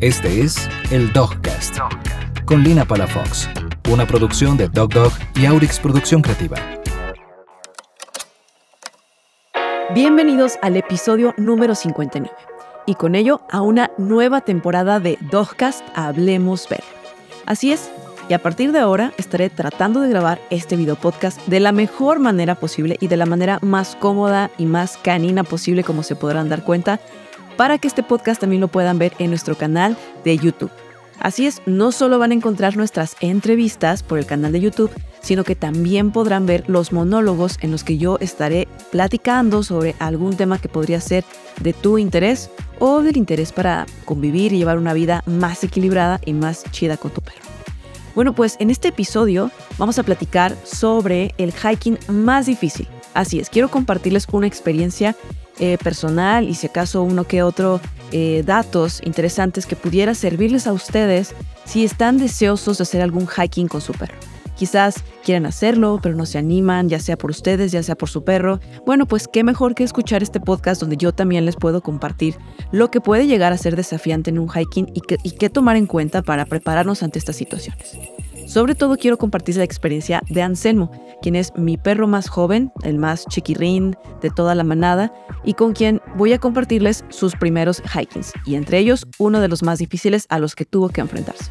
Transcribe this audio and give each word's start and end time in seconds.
Este 0.00 0.40
es 0.40 0.68
el 0.90 1.12
Dogcast, 1.12 1.78
con 2.46 2.64
Lina 2.64 2.84
Palafox, 2.84 3.48
una 3.90 4.04
producción 4.04 4.56
de 4.56 4.68
Dog 4.68 4.92
Dog 4.92 5.12
y 5.36 5.46
Aurix 5.46 5.78
Producción 5.78 6.20
Creativa. 6.20 6.56
Bienvenidos 9.94 10.58
al 10.62 10.76
episodio 10.76 11.32
número 11.36 11.76
59 11.76 12.34
y 12.86 12.96
con 12.96 13.14
ello 13.14 13.42
a 13.50 13.60
una 13.60 13.92
nueva 13.96 14.40
temporada 14.40 14.98
de 14.98 15.16
Dogcast 15.30 15.86
Hablemos 15.94 16.68
Ver. 16.68 16.82
Así 17.46 17.72
es, 17.72 17.88
y 18.28 18.34
a 18.34 18.42
partir 18.42 18.72
de 18.72 18.80
ahora 18.80 19.12
estaré 19.16 19.48
tratando 19.48 20.00
de 20.00 20.08
grabar 20.08 20.40
este 20.50 20.74
video 20.74 20.96
podcast 20.96 21.38
de 21.46 21.60
la 21.60 21.70
mejor 21.70 22.18
manera 22.18 22.56
posible 22.56 22.96
y 23.00 23.06
de 23.06 23.16
la 23.16 23.26
manera 23.26 23.60
más 23.62 23.94
cómoda 23.96 24.50
y 24.58 24.66
más 24.66 24.96
canina 24.96 25.44
posible 25.44 25.84
como 25.84 26.02
se 26.02 26.16
podrán 26.16 26.48
dar 26.48 26.64
cuenta 26.64 26.98
para 27.56 27.78
que 27.78 27.88
este 27.88 28.02
podcast 28.02 28.40
también 28.40 28.60
lo 28.60 28.68
puedan 28.68 28.98
ver 28.98 29.12
en 29.18 29.30
nuestro 29.30 29.56
canal 29.56 29.96
de 30.24 30.36
YouTube. 30.36 30.70
Así 31.20 31.46
es, 31.46 31.62
no 31.66 31.92
solo 31.92 32.18
van 32.18 32.32
a 32.32 32.34
encontrar 32.34 32.76
nuestras 32.76 33.16
entrevistas 33.20 34.02
por 34.02 34.18
el 34.18 34.26
canal 34.26 34.52
de 34.52 34.60
YouTube, 34.60 34.90
sino 35.20 35.44
que 35.44 35.54
también 35.56 36.10
podrán 36.10 36.44
ver 36.44 36.64
los 36.68 36.92
monólogos 36.92 37.56
en 37.60 37.70
los 37.70 37.84
que 37.84 37.96
yo 37.96 38.18
estaré 38.20 38.68
platicando 38.90 39.62
sobre 39.62 39.94
algún 39.98 40.36
tema 40.36 40.58
que 40.58 40.68
podría 40.68 41.00
ser 41.00 41.24
de 41.60 41.72
tu 41.72 41.98
interés 41.98 42.50
o 42.78 43.00
del 43.00 43.16
interés 43.16 43.52
para 43.52 43.86
convivir 44.04 44.52
y 44.52 44.58
llevar 44.58 44.76
una 44.76 44.92
vida 44.92 45.22
más 45.26 45.64
equilibrada 45.64 46.20
y 46.24 46.32
más 46.34 46.64
chida 46.72 46.96
con 46.96 47.12
tu 47.12 47.20
perro. 47.20 47.38
Bueno, 48.14 48.34
pues 48.34 48.56
en 48.60 48.70
este 48.70 48.88
episodio 48.88 49.50
vamos 49.78 49.98
a 49.98 50.02
platicar 50.02 50.54
sobre 50.64 51.34
el 51.38 51.52
hiking 51.52 51.98
más 52.08 52.46
difícil. 52.46 52.86
Así 53.14 53.38
es, 53.38 53.48
quiero 53.48 53.70
compartirles 53.70 54.26
una 54.30 54.46
experiencia 54.46 55.16
eh, 55.58 55.78
personal 55.82 56.48
y 56.48 56.54
si 56.54 56.66
acaso 56.66 57.02
uno 57.02 57.24
que 57.24 57.42
otro 57.42 57.80
eh, 58.12 58.42
datos 58.44 59.00
interesantes 59.04 59.66
que 59.66 59.76
pudiera 59.76 60.14
servirles 60.14 60.66
a 60.66 60.72
ustedes 60.72 61.34
si 61.64 61.84
están 61.84 62.18
deseosos 62.18 62.78
de 62.78 62.82
hacer 62.82 63.02
algún 63.02 63.26
hiking 63.26 63.68
con 63.68 63.80
su 63.80 63.92
perro. 63.92 64.14
Quizás 64.56 65.02
quieran 65.24 65.46
hacerlo, 65.46 65.98
pero 66.00 66.14
no 66.14 66.26
se 66.26 66.38
animan, 66.38 66.88
ya 66.88 67.00
sea 67.00 67.16
por 67.16 67.30
ustedes, 67.30 67.72
ya 67.72 67.82
sea 67.82 67.96
por 67.96 68.08
su 68.08 68.22
perro. 68.22 68.60
Bueno, 68.86 69.06
pues 69.06 69.26
qué 69.26 69.42
mejor 69.42 69.74
que 69.74 69.82
escuchar 69.82 70.22
este 70.22 70.38
podcast 70.38 70.80
donde 70.80 70.96
yo 70.96 71.12
también 71.12 71.44
les 71.44 71.56
puedo 71.56 71.82
compartir 71.82 72.36
lo 72.70 72.90
que 72.90 73.00
puede 73.00 73.26
llegar 73.26 73.52
a 73.52 73.58
ser 73.58 73.74
desafiante 73.74 74.30
en 74.30 74.38
un 74.38 74.48
hiking 74.48 74.92
y, 74.94 75.30
qué 75.32 75.50
tomar 75.50 75.76
en 75.76 75.86
cuenta 75.86 76.22
para 76.22 76.44
prepararnos 76.46 77.02
ante 77.02 77.18
estas 77.18 77.36
situaciones. 77.36 77.96
Sobre 78.46 78.74
todo 78.74 78.96
quiero 78.96 79.18
compartir 79.18 79.56
la 79.56 79.64
experiencia 79.64 80.22
de 80.28 80.42
Anselmo, 80.42 80.90
quien 81.22 81.34
es 81.34 81.52
mi 81.56 81.76
perro 81.76 82.06
más 82.06 82.28
joven, 82.28 82.72
el 82.82 82.98
más 82.98 83.26
chiquirrín 83.26 83.96
de 84.20 84.30
toda 84.30 84.54
la 84.54 84.64
manada, 84.64 85.12
y 85.44 85.54
con 85.54 85.72
quien 85.72 86.00
voy 86.16 86.32
a 86.32 86.38
compartirles 86.38 87.04
sus 87.08 87.34
primeros 87.34 87.82
hikings, 87.94 88.32
y 88.44 88.54
entre 88.54 88.78
ellos 88.78 89.06
uno 89.18 89.40
de 89.40 89.48
los 89.48 89.62
más 89.62 89.78
difíciles 89.78 90.26
a 90.28 90.38
los 90.38 90.54
que 90.54 90.64
tuvo 90.64 90.88
que 90.90 91.00
enfrentarse. 91.00 91.50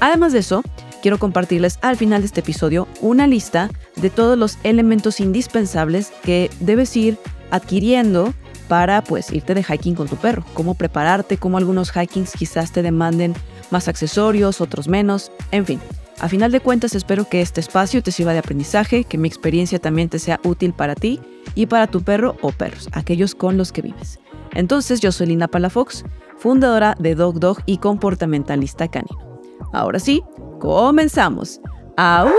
Además 0.00 0.32
de 0.32 0.40
eso, 0.40 0.62
quiero 1.02 1.18
compartirles 1.18 1.78
al 1.82 1.96
final 1.96 2.22
de 2.22 2.26
este 2.26 2.40
episodio 2.40 2.88
una 3.00 3.26
lista 3.26 3.70
de 3.96 4.10
todos 4.10 4.36
los 4.38 4.58
elementos 4.62 5.20
indispensables 5.20 6.12
que 6.22 6.50
debes 6.60 6.96
ir 6.96 7.18
adquiriendo 7.50 8.34
para 8.68 9.02
pues 9.04 9.32
irte 9.32 9.54
de 9.54 9.62
hiking 9.62 9.94
con 9.94 10.08
tu 10.08 10.16
perro, 10.16 10.44
cómo 10.54 10.74
prepararte, 10.74 11.36
cómo 11.36 11.58
algunos 11.58 11.92
hikings 11.94 12.32
quizás 12.32 12.72
te 12.72 12.82
demanden 12.82 13.34
más 13.70 13.88
accesorios, 13.88 14.60
otros 14.60 14.88
menos, 14.88 15.30
en 15.50 15.64
fin. 15.66 15.80
A 16.18 16.28
final 16.30 16.50
de 16.50 16.60
cuentas 16.60 16.94
espero 16.94 17.28
que 17.28 17.42
este 17.42 17.60
espacio 17.60 18.02
te 18.02 18.10
sirva 18.10 18.32
de 18.32 18.38
aprendizaje, 18.38 19.04
que 19.04 19.18
mi 19.18 19.28
experiencia 19.28 19.78
también 19.78 20.08
te 20.08 20.18
sea 20.18 20.40
útil 20.44 20.72
para 20.72 20.94
ti 20.94 21.20
y 21.54 21.66
para 21.66 21.88
tu 21.88 22.02
perro 22.02 22.36
o 22.40 22.52
perros, 22.52 22.88
aquellos 22.92 23.34
con 23.34 23.58
los 23.58 23.70
que 23.70 23.82
vives. 23.82 24.18
Entonces 24.54 25.00
yo 25.00 25.12
soy 25.12 25.26
Lina 25.26 25.46
Palafox, 25.46 26.04
fundadora 26.38 26.96
de 26.98 27.14
Dog 27.14 27.38
Dog 27.38 27.58
y 27.66 27.78
comportamentalista 27.78 28.88
canino. 28.88 29.40
Ahora 29.74 29.98
sí, 29.98 30.22
comenzamos. 30.58 31.60
¡Au! 31.98 32.30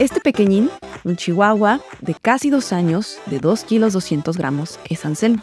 Este 0.00 0.20
pequeñín, 0.20 0.68
un 1.04 1.16
chihuahua 1.16 1.80
de 2.00 2.14
casi 2.14 2.50
dos 2.50 2.72
años, 2.72 3.18
de 3.26 3.38
2 3.38 3.62
kilos 3.64 3.92
200 3.92 4.36
gramos, 4.36 4.80
es 4.88 5.04
Anselmo. 5.04 5.42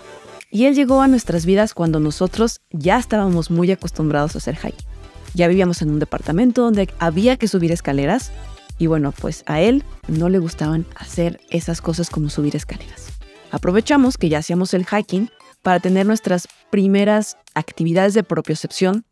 Y 0.52 0.66
él 0.66 0.76
llegó 0.76 1.02
a 1.02 1.08
nuestras 1.08 1.46
vidas 1.46 1.74
cuando 1.74 2.00
nosotros 2.00 2.62
ya 2.72 2.98
estábamos 2.98 3.52
muy 3.52 3.72
acostumbrados 3.72 4.36
a 4.36 4.38
hacer 4.38 4.56
hiking. 4.56 4.88
Ya 5.34 5.48
vivíamos 5.48 5.82
en 5.82 5.90
un 5.90 6.00
departamento 6.00 6.62
donde 6.62 6.90
había 7.00 7.36
que 7.38 7.48
subir 7.48 7.72
escaleras 7.72 8.32
y 8.78 8.88
bueno, 8.88 9.12
pues 9.12 9.44
a 9.48 9.62
él 9.62 9.84
no 10.08 10.30
le 10.30 10.40
gustaban 10.40 10.86
hacer 10.96 11.40
esas 11.50 11.82
cosas 11.82 12.10
como 12.10 12.30
subir 12.30 12.56
escaleras. 12.56 13.08
Aprovechamos 13.52 14.18
que 14.18 14.30
ya 14.30 14.40
hacíamos 14.40 14.74
el 14.74 14.86
hiking 14.86 15.30
para 15.62 15.80
tener 15.80 16.06
nuestras 16.06 16.48
primeras 16.70 17.38
actividades 17.54 18.14
de 18.14 18.24
propiocepción, 18.24 19.06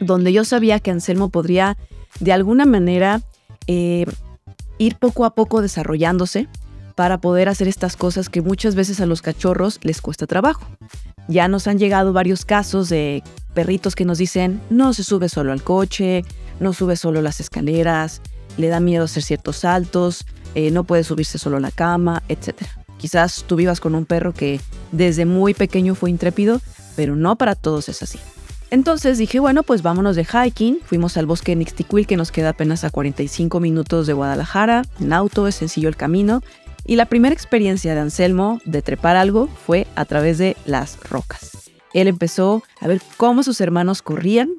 donde 0.00 0.32
yo 0.32 0.44
sabía 0.44 0.80
que 0.80 0.90
Anselmo 0.90 1.28
podría 1.28 1.76
de 2.20 2.32
alguna 2.32 2.64
manera 2.64 3.22
eh, 3.66 4.06
ir 4.78 4.96
poco 4.96 5.24
a 5.24 5.34
poco 5.34 5.62
desarrollándose 5.62 6.48
para 6.94 7.18
poder 7.18 7.48
hacer 7.48 7.68
estas 7.68 7.96
cosas 7.96 8.28
que 8.28 8.40
muchas 8.40 8.74
veces 8.74 9.00
a 9.00 9.06
los 9.06 9.22
cachorros 9.22 9.80
les 9.82 10.00
cuesta 10.00 10.26
trabajo. 10.26 10.66
Ya 11.28 11.48
nos 11.48 11.66
han 11.66 11.78
llegado 11.78 12.12
varios 12.12 12.44
casos 12.44 12.88
de 12.88 13.22
perritos 13.54 13.94
que 13.94 14.04
nos 14.04 14.18
dicen, 14.18 14.60
no 14.70 14.92
se 14.92 15.04
sube 15.04 15.28
solo 15.28 15.52
al 15.52 15.62
coche, 15.62 16.24
no 16.60 16.72
sube 16.72 16.96
solo 16.96 17.22
las 17.22 17.40
escaleras, 17.40 18.20
le 18.56 18.68
da 18.68 18.80
miedo 18.80 19.04
hacer 19.04 19.22
ciertos 19.22 19.56
saltos, 19.58 20.26
eh, 20.54 20.70
no 20.70 20.84
puede 20.84 21.04
subirse 21.04 21.38
solo 21.38 21.56
a 21.56 21.60
la 21.60 21.70
cama, 21.70 22.22
etc. 22.28 22.62
Quizás 22.98 23.44
tú 23.46 23.56
vivas 23.56 23.80
con 23.80 23.94
un 23.94 24.04
perro 24.04 24.32
que 24.32 24.60
desde 24.92 25.24
muy 25.24 25.54
pequeño 25.54 25.94
fue 25.94 26.10
intrépido, 26.10 26.60
pero 26.96 27.16
no 27.16 27.36
para 27.36 27.54
todos 27.54 27.88
es 27.88 28.02
así. 28.02 28.18
Entonces 28.70 29.18
dije, 29.18 29.38
bueno, 29.38 29.62
pues 29.62 29.82
vámonos 29.82 30.16
de 30.16 30.24
hiking. 30.24 30.78
Fuimos 30.84 31.16
al 31.16 31.26
bosque 31.26 31.54
Nixtiquil, 31.54 32.06
que 32.06 32.16
nos 32.16 32.32
queda 32.32 32.50
apenas 32.50 32.82
a 32.82 32.90
45 32.90 33.60
minutos 33.60 34.06
de 34.06 34.14
Guadalajara. 34.14 34.82
En 35.00 35.12
auto 35.12 35.46
es 35.46 35.54
sencillo 35.54 35.88
el 35.88 35.96
camino. 35.96 36.42
Y 36.86 36.96
la 36.96 37.06
primera 37.06 37.34
experiencia 37.34 37.94
de 37.94 38.00
Anselmo 38.00 38.60
de 38.64 38.82
trepar 38.82 39.16
algo 39.16 39.48
fue 39.48 39.86
a 39.96 40.04
través 40.04 40.36
de 40.38 40.56
las 40.66 40.98
rocas. 41.08 41.70
Él 41.94 42.08
empezó 42.08 42.62
a 42.80 42.88
ver 42.88 43.00
cómo 43.16 43.42
sus 43.42 43.60
hermanos 43.60 44.02
corrían, 44.02 44.50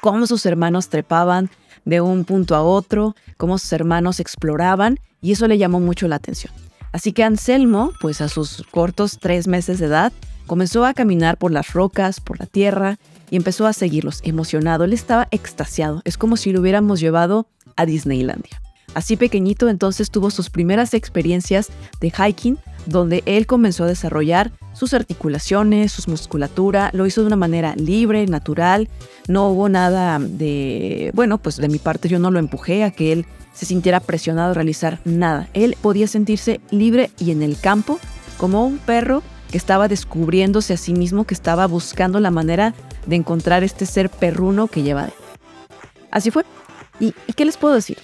cómo 0.00 0.26
sus 0.26 0.46
hermanos 0.46 0.88
trepaban 0.88 1.50
de 1.84 2.00
un 2.00 2.24
punto 2.24 2.54
a 2.54 2.62
otro, 2.62 3.16
cómo 3.36 3.58
sus 3.58 3.72
hermanos 3.72 4.20
exploraban 4.20 5.00
y 5.20 5.32
eso 5.32 5.48
le 5.48 5.58
llamó 5.58 5.80
mucho 5.80 6.06
la 6.06 6.16
atención. 6.16 6.52
Así 6.92 7.12
que 7.12 7.24
Anselmo, 7.24 7.92
pues 8.00 8.20
a 8.20 8.28
sus 8.28 8.64
cortos 8.70 9.18
tres 9.18 9.48
meses 9.48 9.80
de 9.80 9.86
edad, 9.86 10.12
comenzó 10.46 10.84
a 10.84 10.94
caminar 10.94 11.38
por 11.38 11.50
las 11.50 11.72
rocas, 11.72 12.20
por 12.20 12.38
la 12.38 12.46
tierra 12.46 12.98
y 13.30 13.36
empezó 13.36 13.66
a 13.66 13.72
seguirlos, 13.72 14.20
emocionado. 14.22 14.84
Él 14.84 14.92
estaba 14.92 15.26
extasiado, 15.32 16.02
es 16.04 16.16
como 16.18 16.36
si 16.36 16.52
lo 16.52 16.60
hubiéramos 16.60 17.00
llevado 17.00 17.48
a 17.74 17.84
Disneylandia. 17.84 18.63
Así 18.94 19.16
pequeñito 19.16 19.68
entonces 19.68 20.10
tuvo 20.10 20.30
sus 20.30 20.50
primeras 20.50 20.94
experiencias 20.94 21.68
de 22.00 22.10
hiking 22.10 22.58
donde 22.86 23.22
él 23.26 23.46
comenzó 23.46 23.84
a 23.84 23.88
desarrollar 23.88 24.52
sus 24.72 24.94
articulaciones, 24.94 25.92
su 25.92 26.10
musculatura, 26.10 26.90
lo 26.92 27.06
hizo 27.06 27.22
de 27.22 27.28
una 27.28 27.36
manera 27.36 27.74
libre, 27.76 28.26
natural, 28.26 28.88
no 29.28 29.48
hubo 29.48 29.68
nada 29.68 30.18
de, 30.18 31.10
bueno, 31.14 31.38
pues 31.38 31.56
de 31.56 31.68
mi 31.68 31.78
parte 31.78 32.08
yo 32.08 32.18
no 32.18 32.30
lo 32.30 32.38
empujé 32.38 32.84
a 32.84 32.90
que 32.90 33.12
él 33.12 33.26
se 33.52 33.66
sintiera 33.66 34.00
presionado 34.00 34.50
a 34.50 34.54
realizar 34.54 35.00
nada. 35.04 35.48
Él 35.54 35.76
podía 35.80 36.06
sentirse 36.06 36.60
libre 36.70 37.10
y 37.18 37.30
en 37.30 37.42
el 37.42 37.58
campo 37.58 37.98
como 38.36 38.66
un 38.66 38.78
perro 38.78 39.22
que 39.50 39.58
estaba 39.58 39.86
descubriéndose 39.86 40.74
a 40.74 40.76
sí 40.76 40.92
mismo, 40.92 41.24
que 41.24 41.34
estaba 41.34 41.66
buscando 41.66 42.18
la 42.18 42.32
manera 42.32 42.74
de 43.06 43.16
encontrar 43.16 43.62
este 43.62 43.86
ser 43.86 44.10
perruno 44.10 44.66
que 44.66 44.82
lleva. 44.82 45.10
Así 46.10 46.30
fue. 46.30 46.44
¿Y, 46.98 47.14
¿Y 47.28 47.32
qué 47.34 47.44
les 47.44 47.56
puedo 47.56 47.74
decir? 47.74 47.98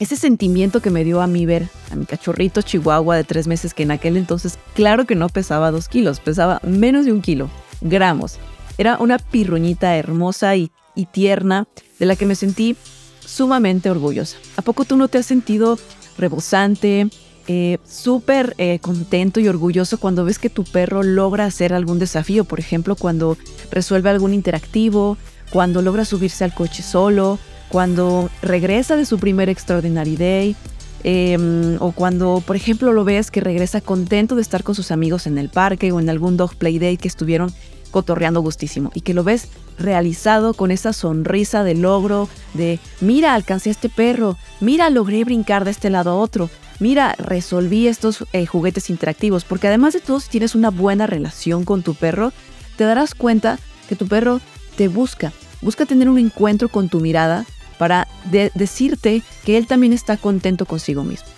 Ese 0.00 0.16
sentimiento 0.16 0.80
que 0.80 0.90
me 0.90 1.04
dio 1.04 1.20
a 1.20 1.26
mí 1.26 1.44
ver 1.44 1.68
a 1.90 1.94
mi 1.94 2.06
cachorrito 2.06 2.62
chihuahua 2.62 3.16
de 3.16 3.24
tres 3.24 3.46
meses, 3.46 3.74
que 3.74 3.82
en 3.82 3.90
aquel 3.90 4.16
entonces, 4.16 4.58
claro 4.74 5.04
que 5.04 5.14
no 5.14 5.28
pesaba 5.28 5.70
dos 5.70 5.88
kilos, 5.88 6.20
pesaba 6.20 6.58
menos 6.64 7.04
de 7.04 7.12
un 7.12 7.20
kilo, 7.20 7.50
gramos. 7.82 8.38
Era 8.78 8.96
una 8.98 9.18
pirruñita 9.18 9.96
hermosa 9.96 10.56
y, 10.56 10.72
tierna 11.12 11.66
de 11.98 12.04
la 12.04 12.14
que 12.14 12.26
me 12.26 12.34
sentí 12.34 12.76
sumamente 13.24 13.90
orgullosa. 13.90 14.36
¿A 14.58 14.62
poco 14.62 14.84
tú 14.84 14.98
no 14.98 15.08
te 15.08 15.16
has 15.16 15.24
sentido 15.24 15.78
rebosante, 16.18 17.08
eh, 17.48 17.78
súper 17.88 18.54
eh, 18.58 18.80
contento 18.82 19.40
y 19.40 19.48
orgulloso 19.48 19.96
cuando 19.96 20.26
ves 20.26 20.38
que 20.38 20.50
tu 20.50 20.64
perro 20.64 21.02
logra 21.02 21.46
hacer 21.46 21.72
algún 21.72 21.98
desafío? 21.98 22.44
Por 22.44 22.60
ejemplo, 22.60 22.96
cuando 22.96 23.38
resuelve 23.70 24.10
algún 24.10 24.34
interactivo, 24.34 25.16
cuando 25.50 25.80
logra 25.80 26.04
subirse 26.04 26.44
al 26.44 26.52
coche 26.52 26.82
solo, 26.82 27.38
cuando 27.70 28.28
regresa 28.42 28.96
de 28.96 29.06
su 29.06 29.18
primer 29.18 29.48
Extraordinary 29.48 30.16
Day, 30.16 30.56
em, 31.04 31.76
o 31.80 31.92
cuando, 31.92 32.42
por 32.46 32.56
ejemplo, 32.56 32.92
lo 32.92 33.04
ves 33.04 33.30
que 33.30 33.40
regresa 33.40 33.80
contento 33.80 34.34
de 34.34 34.42
estar 34.42 34.62
con 34.62 34.74
sus 34.74 34.90
amigos 34.90 35.26
en 35.26 35.38
el 35.38 35.48
parque 35.48 35.92
o 35.92 36.00
en 36.00 36.10
algún 36.10 36.36
dog 36.36 36.56
play 36.56 36.78
day 36.78 36.98
que 36.98 37.08
estuvieron 37.08 37.52
cotorreando 37.90 38.40
gustísimo 38.40 38.90
y 38.94 39.00
que 39.00 39.14
lo 39.14 39.24
ves 39.24 39.48
realizado 39.78 40.54
con 40.54 40.70
esa 40.70 40.92
sonrisa 40.92 41.64
de 41.64 41.74
logro, 41.74 42.28
de 42.54 42.78
mira, 43.00 43.34
alcancé 43.34 43.70
a 43.70 43.72
este 43.72 43.88
perro, 43.88 44.36
mira, 44.60 44.90
logré 44.90 45.24
brincar 45.24 45.64
de 45.64 45.70
este 45.70 45.90
lado 45.90 46.10
a 46.10 46.16
otro, 46.16 46.50
mira, 46.80 47.14
resolví 47.18 47.86
estos 47.86 48.24
eh, 48.32 48.46
juguetes 48.46 48.90
interactivos, 48.90 49.44
porque 49.44 49.68
además 49.68 49.94
de 49.94 50.00
todo, 50.00 50.20
si 50.20 50.28
tienes 50.28 50.54
una 50.54 50.70
buena 50.70 51.06
relación 51.06 51.64
con 51.64 51.82
tu 51.82 51.94
perro, 51.94 52.32
te 52.76 52.84
darás 52.84 53.14
cuenta 53.14 53.58
que 53.88 53.96
tu 53.96 54.06
perro 54.06 54.40
te 54.76 54.88
busca, 54.88 55.32
busca 55.62 55.86
tener 55.86 56.08
un 56.08 56.18
encuentro 56.18 56.68
con 56.68 56.88
tu 56.88 57.00
mirada 57.00 57.46
para 57.80 58.08
decirte 58.52 59.22
que 59.42 59.56
él 59.56 59.66
también 59.66 59.94
está 59.94 60.18
contento 60.18 60.66
consigo 60.66 61.02
mismo. 61.02 61.28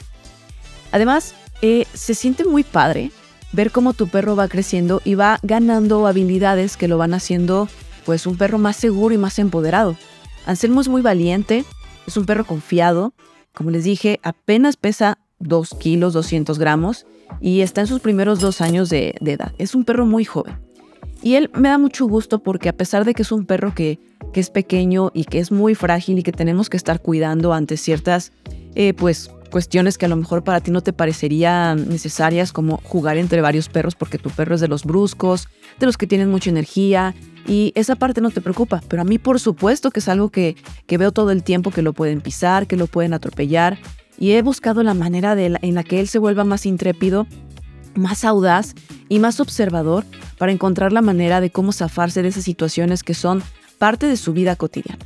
Además, 0.90 1.36
eh, 1.62 1.86
se 1.94 2.16
siente 2.16 2.44
muy 2.44 2.64
padre 2.64 3.12
ver 3.52 3.70
cómo 3.70 3.94
tu 3.94 4.08
perro 4.08 4.34
va 4.34 4.48
creciendo 4.48 5.00
y 5.04 5.14
va 5.14 5.38
ganando 5.44 6.04
habilidades 6.08 6.76
que 6.76 6.88
lo 6.88 6.98
van 6.98 7.14
haciendo 7.14 7.68
pues 8.04 8.26
un 8.26 8.36
perro 8.36 8.58
más 8.58 8.74
seguro 8.74 9.14
y 9.14 9.18
más 9.18 9.38
empoderado. 9.38 9.96
Anselmo 10.44 10.80
es 10.80 10.88
muy 10.88 11.00
valiente, 11.00 11.64
es 12.08 12.16
un 12.16 12.26
perro 12.26 12.44
confiado, 12.44 13.14
como 13.54 13.70
les 13.70 13.84
dije, 13.84 14.18
apenas 14.24 14.76
pesa 14.76 15.18
2 15.38 15.76
kilos 15.78 16.12
200 16.12 16.58
gramos 16.58 17.06
y 17.40 17.60
está 17.60 17.82
en 17.82 17.86
sus 17.86 18.00
primeros 18.00 18.40
dos 18.40 18.60
años 18.60 18.88
de, 18.90 19.14
edad. 19.20 19.52
Es 19.58 19.76
un 19.76 19.84
perro 19.84 20.06
muy 20.06 20.24
joven. 20.24 20.58
Y 21.22 21.36
él 21.36 21.50
me 21.54 21.69
da 21.69 21.78
mucho 21.78 22.06
gusto 22.06 22.42
porque 22.42 22.69
a 22.69 22.76
pesar 22.76 23.04
de 23.04 23.14
que 23.14 23.22
es 23.22 23.32
un 23.32 23.46
perro 23.46 23.74
que, 23.74 24.00
que 24.32 24.40
es 24.40 24.50
pequeño 24.50 25.10
y 25.14 25.24
que 25.24 25.38
es 25.38 25.52
muy 25.52 25.74
frágil 25.74 26.19
y 26.19 26.22
que 26.22 26.32
tenemos 26.32 26.69
que 26.69 26.76
estar 26.76 27.00
cuidando 27.00 27.52
ante 27.52 27.76
ciertas 27.76 28.32
eh, 28.74 28.92
pues 28.94 29.30
cuestiones 29.52 29.98
que 29.98 30.06
a 30.06 30.08
lo 30.08 30.16
mejor 30.16 30.42
para 30.42 30.60
ti 30.60 30.72
no 30.72 30.80
te 30.80 30.92
parecerían 30.92 31.88
necesarias, 31.88 32.52
como 32.52 32.78
jugar 32.78 33.19
entre 33.19 33.40
varios 33.42 33.69
perros 33.69 33.94
porque 33.94 34.19
tu 34.19 34.30
perro 34.30 34.56
es 34.56 34.60
de 34.60 34.66
los 34.66 34.84
bruscos, 34.84 35.46
de 35.78 35.86
los 35.86 35.96
que 35.96 36.08
tienen 36.08 36.30
mucha 36.30 36.50
energía, 36.50 37.14
y 37.46 37.72
esa 37.74 37.94
parte 37.94 38.20
no 38.20 38.30
te 38.30 38.40
preocupa, 38.40 38.82
pero 38.88 39.02
a 39.02 39.04
mí 39.04 39.19
por 39.19 39.38
supuesto 39.38 39.90
que 39.90 40.00
es 40.00 40.08
algo 40.08 40.30
que, 40.30 40.56
que 40.86 40.96
veo 40.96 41.12
todo 41.12 41.30
el 41.30 41.42
tiempo, 41.42 41.70
que 41.70 41.82
lo 41.82 41.92
pueden 41.92 42.22
pisar, 42.22 42.66
que 42.66 42.76
lo 42.76 42.86
pueden 42.86 43.12
atropellar, 43.12 43.78
y 44.19 44.32
he 44.32 44.42
buscado 44.42 44.82
la 44.82 44.94
manera 44.94 45.34
de 45.34 45.58
en 45.60 45.74
la 45.74 45.84
que 45.84 46.00
él 46.00 46.08
se 46.08 46.19
vuelva 46.19 46.44
más 46.44 46.64
intrépido, 46.64 47.26
más 47.94 48.24
audaz 48.24 48.74
y 49.08 49.18
más 49.18 49.40
observador 49.40 50.04
para 50.38 50.52
encontrar 50.52 50.92
la 50.92 51.02
manera 51.02 51.40
de 51.40 51.50
cómo 51.50 51.72
zafarse 51.72 52.22
de 52.22 52.28
esas 52.28 52.44
situaciones 52.44 53.02
que 53.02 53.14
son 53.14 53.42
parte 53.78 54.06
de 54.06 54.16
su 54.16 54.32
vida 54.32 54.56
cotidiana. 54.56 55.04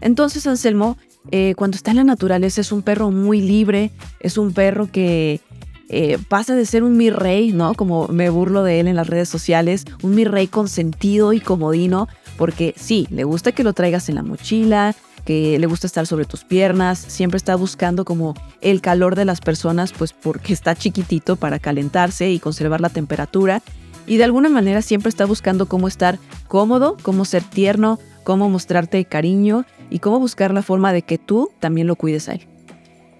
Entonces 0.00 0.46
Anselmo 0.46 0.96
eh, 1.30 1.54
cuando 1.56 1.76
está 1.76 1.90
en 1.90 1.98
la 1.98 2.04
naturaleza 2.04 2.60
es 2.60 2.72
un 2.72 2.82
perro 2.82 3.10
muy 3.10 3.40
libre, 3.40 3.90
es 4.20 4.38
un 4.38 4.52
perro 4.52 4.90
que 4.90 5.40
eh, 5.88 6.18
pasa 6.28 6.54
de 6.54 6.66
ser 6.66 6.82
un 6.82 6.96
mi 6.96 7.10
rey, 7.10 7.52
¿no? 7.52 7.74
Como 7.74 8.08
me 8.08 8.30
burlo 8.30 8.62
de 8.62 8.80
él 8.80 8.88
en 8.88 8.96
las 8.96 9.08
redes 9.08 9.28
sociales, 9.28 9.84
un 10.02 10.14
mi 10.14 10.24
rey 10.24 10.46
consentido 10.46 11.32
y 11.32 11.40
comodino, 11.40 12.08
porque 12.36 12.74
sí, 12.76 13.06
le 13.10 13.24
gusta 13.24 13.52
que 13.52 13.64
lo 13.64 13.72
traigas 13.72 14.08
en 14.08 14.16
la 14.16 14.22
mochila, 14.22 14.94
que 15.26 15.58
le 15.58 15.66
gusta 15.66 15.88
estar 15.88 16.06
sobre 16.06 16.24
tus 16.24 16.44
piernas, 16.44 16.98
siempre 16.98 17.36
está 17.36 17.56
buscando 17.56 18.04
como 18.04 18.34
el 18.60 18.80
calor 18.80 19.16
de 19.16 19.24
las 19.24 19.40
personas, 19.40 19.92
pues 19.92 20.12
porque 20.12 20.52
está 20.52 20.74
chiquitito 20.76 21.34
para 21.34 21.58
calentarse 21.58 22.30
y 22.30 22.38
conservar 22.38 22.80
la 22.80 22.90
temperatura. 22.90 23.60
Y 24.06 24.18
de 24.18 24.24
alguna 24.24 24.48
manera 24.48 24.82
siempre 24.82 25.08
está 25.08 25.26
buscando 25.26 25.66
cómo 25.66 25.88
estar 25.88 26.20
cómodo, 26.46 26.96
cómo 27.02 27.24
ser 27.24 27.42
tierno, 27.42 27.98
cómo 28.22 28.48
mostrarte 28.48 29.04
cariño 29.04 29.66
y 29.90 29.98
cómo 29.98 30.20
buscar 30.20 30.54
la 30.54 30.62
forma 30.62 30.92
de 30.92 31.02
que 31.02 31.18
tú 31.18 31.50
también 31.58 31.88
lo 31.88 31.96
cuides 31.96 32.28
a 32.28 32.34
él. 32.34 32.46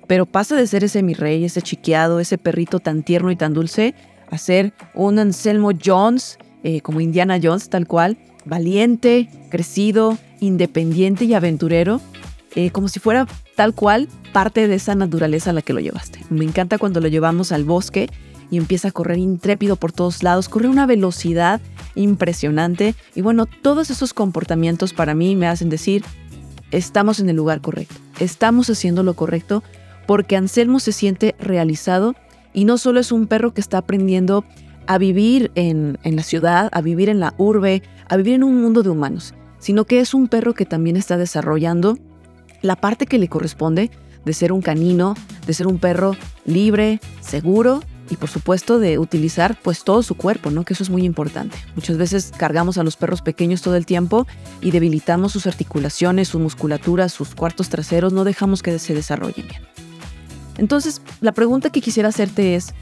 Pero 0.06 0.26
pasa 0.26 0.54
de 0.54 0.68
ser 0.68 0.84
ese 0.84 1.02
mi 1.02 1.12
rey, 1.12 1.44
ese 1.44 1.60
chiqueado, 1.60 2.20
ese 2.20 2.38
perrito 2.38 2.78
tan 2.78 3.02
tierno 3.02 3.32
y 3.32 3.36
tan 3.36 3.52
dulce, 3.52 3.96
a 4.30 4.38
ser 4.38 4.72
un 4.94 5.18
Anselmo 5.18 5.70
Jones, 5.84 6.38
eh, 6.62 6.80
como 6.82 7.00
Indiana 7.00 7.40
Jones 7.42 7.68
tal 7.68 7.88
cual, 7.88 8.16
valiente, 8.44 9.28
crecido, 9.50 10.16
independiente 10.40 11.24
y 11.24 11.34
aventurero, 11.34 12.00
eh, 12.54 12.70
como 12.70 12.88
si 12.88 13.00
fuera 13.00 13.26
tal 13.54 13.74
cual 13.74 14.08
parte 14.32 14.68
de 14.68 14.74
esa 14.74 14.94
naturaleza 14.94 15.50
a 15.50 15.52
la 15.52 15.62
que 15.62 15.72
lo 15.72 15.80
llevaste. 15.80 16.20
Me 16.30 16.44
encanta 16.44 16.78
cuando 16.78 17.00
lo 17.00 17.08
llevamos 17.08 17.52
al 17.52 17.64
bosque 17.64 18.08
y 18.50 18.58
empieza 18.58 18.88
a 18.88 18.92
correr 18.92 19.18
intrépido 19.18 19.76
por 19.76 19.92
todos 19.92 20.22
lados, 20.22 20.48
corre 20.48 20.68
una 20.68 20.86
velocidad 20.86 21.60
impresionante. 21.94 22.94
Y 23.14 23.22
bueno, 23.22 23.46
todos 23.46 23.90
esos 23.90 24.14
comportamientos 24.14 24.92
para 24.92 25.14
mí 25.14 25.36
me 25.36 25.48
hacen 25.48 25.68
decir, 25.68 26.04
estamos 26.70 27.20
en 27.20 27.28
el 27.28 27.36
lugar 27.36 27.60
correcto, 27.60 27.94
estamos 28.20 28.70
haciendo 28.70 29.02
lo 29.02 29.14
correcto 29.14 29.62
porque 30.06 30.36
Anselmo 30.36 30.80
se 30.80 30.92
siente 30.92 31.34
realizado 31.38 32.14
y 32.54 32.64
no 32.64 32.78
solo 32.78 33.00
es 33.00 33.12
un 33.12 33.26
perro 33.26 33.52
que 33.52 33.60
está 33.60 33.78
aprendiendo 33.78 34.44
a 34.86 34.98
vivir 34.98 35.50
en, 35.56 35.98
la 36.04 36.22
ciudad, 36.22 36.68
a 36.72 36.80
vivir 36.80 37.08
en 37.08 37.20
la 37.20 37.34
urbe, 37.38 37.82
a 38.08 38.16
vivir 38.16 38.34
en 38.34 38.44
un 38.44 38.62
mundo 38.62 38.82
de 38.82 38.90
humanos, 38.90 39.34
sino 39.66 39.84
que 39.84 39.98
es 39.98 40.14
un 40.14 40.28
perro 40.28 40.54
que 40.54 40.64
también 40.64 40.96
está 40.96 41.16
desarrollando 41.16 41.98
la 42.62 42.76
parte 42.76 43.04
que 43.04 43.18
le 43.18 43.26
corresponde 43.26 43.90
de 44.24 44.32
ser 44.32 44.52
un 44.52 44.62
canino, 44.62 45.16
de 45.44 45.54
ser 45.54 45.66
un 45.66 45.80
perro 45.80 46.14
libre, 46.44 47.00
seguro 47.20 47.82
y 48.08 48.14
por 48.14 48.28
supuesto 48.28 48.78
de 48.78 49.00
utilizar 49.00 49.58
pues 49.60 49.82
todo 49.82 50.04
su 50.04 50.14
cuerpo, 50.14 50.52
¿no? 50.52 50.64
Que 50.64 50.74
eso 50.74 50.84
es 50.84 50.90
muy 50.90 51.02
importante. 51.02 51.56
Muchas 51.74 51.96
veces 51.96 52.30
cargamos 52.36 52.78
a 52.78 52.84
los 52.84 52.96
perros 52.96 53.22
pequeños 53.22 53.60
todo 53.60 53.74
el 53.74 53.86
tiempo 53.86 54.24
y 54.60 54.70
debilitamos 54.70 55.32
sus 55.32 55.48
articulaciones, 55.48 56.28
su 56.28 56.38
musculatura, 56.38 57.08
sus 57.08 57.34
cuartos 57.34 57.68
traseros, 57.68 58.12
no 58.12 58.22
dejamos 58.22 58.62
que 58.62 58.78
se 58.78 58.94
desarrollen 58.94 59.48
bien. 59.48 59.62
Entonces, 60.58 61.02
la 61.20 61.32
pregunta 61.32 61.70
que 61.70 61.80
quisiera 61.80 62.10
hacerte 62.10 62.54
es, 62.54 62.72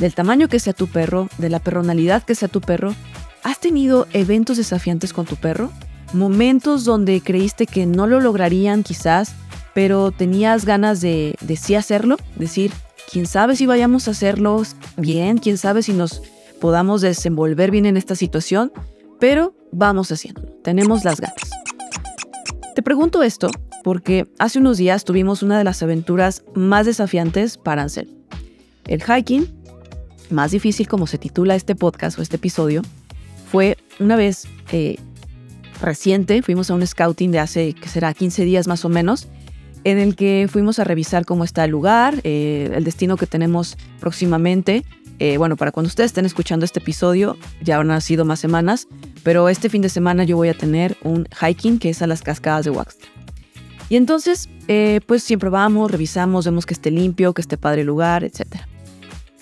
del 0.00 0.12
tamaño 0.12 0.48
que 0.48 0.58
sea 0.58 0.72
tu 0.72 0.88
perro, 0.88 1.28
de 1.38 1.50
la 1.50 1.60
personalidad 1.60 2.24
que 2.24 2.34
sea 2.34 2.48
tu 2.48 2.60
perro, 2.60 2.96
¿has 3.44 3.60
tenido 3.60 4.08
eventos 4.12 4.56
desafiantes 4.56 5.12
con 5.12 5.24
tu 5.24 5.36
perro? 5.36 5.70
Momentos 6.12 6.84
donde 6.84 7.20
creíste 7.22 7.66
que 7.66 7.86
no 7.86 8.06
lo 8.06 8.20
lograrían 8.20 8.82
quizás, 8.82 9.34
pero 9.74 10.10
tenías 10.10 10.64
ganas 10.66 11.00
de, 11.00 11.36
sí 11.60 11.74
hacerlo, 11.74 12.16
decir, 12.36 12.70
quién 13.10 13.26
sabe 13.26 13.56
si 13.56 13.66
vayamos 13.66 14.08
a 14.08 14.10
hacerlos 14.10 14.76
bien, 14.96 15.38
quién 15.38 15.56
sabe 15.56 15.82
si 15.82 15.92
nos 15.92 16.22
podamos 16.60 17.00
desenvolver 17.00 17.70
bien 17.70 17.86
en 17.86 17.96
esta 17.96 18.14
situación, 18.14 18.72
pero 19.18 19.54
vamos 19.72 20.12
haciéndolo, 20.12 20.48
tenemos 20.62 21.04
las 21.04 21.20
ganas. 21.20 21.36
Te 22.74 22.82
pregunto 22.82 23.22
esto 23.22 23.48
porque 23.82 24.28
hace 24.38 24.58
unos 24.58 24.78
días 24.78 25.04
tuvimos 25.04 25.42
una 25.42 25.58
de 25.58 25.64
las 25.64 25.82
aventuras 25.82 26.44
más 26.54 26.86
desafiantes 26.86 27.56
para 27.56 27.82
Ansel. 27.82 28.08
El 28.86 29.02
hiking, 29.02 29.46
más 30.30 30.50
difícil 30.50 30.88
como 30.88 31.06
se 31.06 31.18
titula 31.18 31.54
este 31.54 31.74
podcast 31.74 32.18
o 32.18 32.22
este 32.22 32.36
episodio, 32.36 32.82
fue 33.50 33.76
una 34.00 34.16
vez 34.16 34.46
eh, 34.72 34.96
reciente, 35.80 36.42
fuimos 36.42 36.70
a 36.70 36.74
un 36.74 36.86
scouting 36.86 37.30
de 37.30 37.38
hace, 37.38 37.72
que 37.74 37.88
será 37.88 38.12
15 38.14 38.44
días 38.44 38.66
más 38.66 38.84
o 38.84 38.88
menos, 38.88 39.28
en 39.84 39.98
el 39.98 40.14
que 40.14 40.48
fuimos 40.50 40.78
a 40.78 40.84
revisar 40.84 41.24
cómo 41.24 41.44
está 41.44 41.64
el 41.64 41.70
lugar, 41.70 42.20
eh, 42.24 42.70
el 42.74 42.84
destino 42.84 43.16
que 43.16 43.26
tenemos 43.26 43.76
próximamente. 44.00 44.84
Eh, 45.18 45.36
bueno, 45.36 45.56
para 45.56 45.72
cuando 45.72 45.88
ustedes 45.88 46.10
estén 46.10 46.24
escuchando 46.24 46.64
este 46.64 46.80
episodio, 46.80 47.36
ya 47.62 47.78
han 47.78 48.00
sido 48.00 48.24
más 48.24 48.40
semanas, 48.40 48.88
pero 49.22 49.48
este 49.48 49.68
fin 49.68 49.82
de 49.82 49.88
semana 49.88 50.24
yo 50.24 50.36
voy 50.36 50.48
a 50.48 50.54
tener 50.54 50.96
un 51.02 51.28
hiking 51.40 51.78
que 51.78 51.90
es 51.90 52.02
a 52.02 52.06
las 52.06 52.22
cascadas 52.22 52.64
de 52.64 52.70
Waxtra. 52.70 53.08
Y 53.88 53.96
entonces, 53.96 54.48
eh, 54.68 55.00
pues 55.06 55.22
siempre 55.22 55.50
vamos, 55.50 55.90
revisamos, 55.90 56.44
vemos 56.44 56.66
que 56.66 56.74
esté 56.74 56.90
limpio, 56.90 57.34
que 57.34 57.42
esté 57.42 57.56
padre 57.56 57.82
el 57.82 57.88
lugar, 57.88 58.24
etcétera 58.24 58.68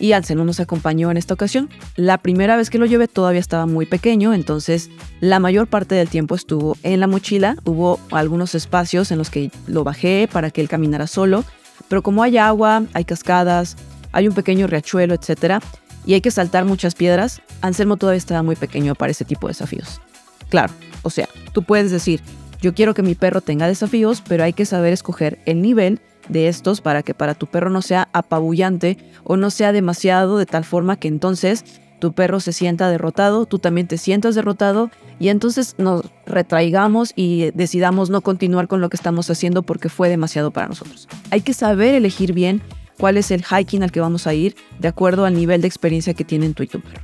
y 0.01 0.35
no 0.35 0.45
nos 0.45 0.61
acompañó 0.61 1.11
en 1.11 1.17
esta 1.17 1.35
ocasión. 1.35 1.69
La 1.95 2.19
primera 2.19 2.57
vez 2.57 2.71
que 2.71 2.79
lo 2.79 2.87
llevé 2.87 3.07
todavía 3.07 3.41
estaba 3.41 3.67
muy 3.67 3.87
pequeño, 3.87 4.33
entonces 4.33 4.91
la 5.21 5.39
mayor 5.39 5.67
parte 5.67 5.95
del 5.95 6.09
tiempo 6.09 6.35
estuvo 6.35 6.77
en 6.83 6.99
la 7.01 7.07
mochila. 7.07 7.57
Hubo 7.65 8.01
algunos 8.11 8.55
espacios 8.55 9.13
en 9.13 9.19
los 9.19 9.31
que 9.31 9.51
lo 9.67 9.85
bajé 9.85 10.29
para 10.33 10.51
que 10.51 10.63
él 10.63 10.69
caminara 10.69 11.07
solo, 11.07 11.45
pero 11.89 12.03
como 12.03 12.23
hay 12.23 12.39
agua, 12.39 12.85
hay 12.95 13.05
cascadas, 13.05 13.77
hay 14.13 14.27
un 14.27 14.35
pequeño 14.35 14.67
riachuelo, 14.67 15.15
etc., 15.15 15.63
y 16.07 16.15
hay 16.15 16.23
que 16.23 16.31
saltar 16.31 16.65
muchas 16.65 16.95
piedras, 16.95 17.43
Anselmo 17.61 17.99
todavía 17.99 18.17
estaba 18.17 18.43
muy 18.43 18.57
pequeño 18.57 18.95
para 18.95 19.13
ese 19.13 19.27
tipo 19.27 19.47
de 19.47 19.51
desafíos. 19.51 20.01
Claro, 20.49 20.73
o 21.03 21.11
sea, 21.11 21.29
tú 21.53 21.63
puedes 21.63 21.91
decir, 21.91 22.23
yo 22.63 22.75
quiero 22.75 22.95
que 22.95 23.03
mi 23.03 23.15
perro 23.15 23.43
tenga 23.43 23.67
desafíos, 23.67 24.23
pero 24.27 24.43
hay 24.43 24.55
que 24.55 24.65
saber 24.65 24.95
escoger 24.95 25.41
el 25.45 25.61
nivel 25.61 26.01
de 26.31 26.49
estos 26.49 26.81
para 26.81 27.03
que 27.03 27.15
para 27.15 27.35
tu 27.35 27.47
perro 27.47 27.71
no 27.71 27.83
sea 27.83 28.09
apabullante 28.13 28.97
o 29.25 29.37
no 29.37 29.51
sea 29.51 29.73
demasiado 29.73 30.39
de 30.39 30.47
tal 30.47 30.65
forma 30.65 30.97
que 30.97 31.09
entonces 31.09 31.65
tu 32.01 32.13
perro 32.13 32.41
se 32.41 32.53
sienta 32.53 32.89
derrotado, 32.89 33.47
tú 33.47 33.59
también 33.59 33.87
te 33.87 33.99
sientas 33.99 34.35
derrotado 34.35 34.91
y 35.19 35.29
entonces 35.29 35.75
nos 35.77 36.03
retraigamos 36.27 37.13
y 37.15 37.51
decidamos 37.53 38.09
no 38.09 38.23
continuar 38.23 38.69
con 38.69 38.81
lo 38.81 38.89
que 38.89 38.97
estamos 38.97 39.31
haciendo 39.31 39.63
porque 39.63 39.91
fue 39.91 40.09
demasiado 40.09 40.51
para 40.51 40.69
nosotros. 40.69 41.09
Hay 41.31 41.43
que 41.43 41.53
saber 41.53 41.95
elegir 41.95 42.33
bien 42.33 42.63
cuál 42.99 43.19
es 43.19 43.31
el 43.31 43.45
hiking 43.45 43.83
al 43.83 43.93
que 43.93 44.01
vamos 44.01 44.27
a 44.27 44.35
ir 44.35 44.57
de 44.79 44.89
acuerdo 44.89 45.27
al 45.27 45.35
nivel 45.35 45.61
de 45.61 45.69
experiencia 45.69 46.15
que 46.15 46.25
tienen 46.25 46.55
tú 46.55 46.63
y 46.63 46.69
tu 46.69 46.81
perro. 46.81 47.03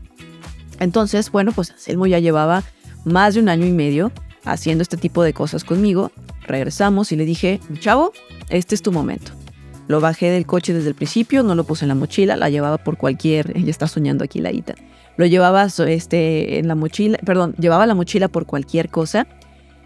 Entonces, 0.81 1.31
bueno, 1.31 1.53
pues 1.53 1.71
Anselmo 1.71 2.07
ya 2.07 2.19
llevaba 2.19 2.65
más 3.05 3.35
de 3.35 3.41
un 3.41 3.49
año 3.49 3.67
y 3.67 3.73
medio 3.73 4.13
haciendo 4.47 4.83
este 4.83 4.97
tipo 4.97 5.23
de 5.23 5.35
cosas 5.35 5.65
conmigo. 5.65 6.11
Regresamos 6.47 7.13
y 7.13 7.17
le 7.17 7.25
dije, 7.25 7.61
chavo, 7.81 8.13
este 8.49 8.75
es 8.75 8.83
tu 8.83 8.93
momento. 8.93 9.33
Lo 9.89 10.01
bajé 10.01 10.31
del 10.31 10.47
coche 10.47 10.73
desde 10.73 10.89
el 10.89 10.95
principio, 10.95 11.43
no 11.43 11.55
lo 11.55 11.65
puse 11.65 11.85
en 11.85 11.91
la 11.91 11.95
mochila, 11.95 12.37
la 12.37 12.51
llevaba 12.51 12.79
por 12.79 12.97
cualquier, 12.97 13.53
ella 13.57 13.71
está 13.71 13.87
soñando 13.87 14.25
aquí 14.25 14.41
la 14.41 14.53
Ita. 14.53 14.75
Lo 15.17 15.27
llevaba 15.27 15.67
este, 15.87 16.59
en 16.59 16.69
la 16.69 16.75
mochila, 16.75 17.19
perdón, 17.25 17.55
llevaba 17.59 17.87
la 17.87 17.95
mochila 17.95 18.29
por 18.29 18.47
cualquier 18.47 18.89
cosa. 18.89 19.27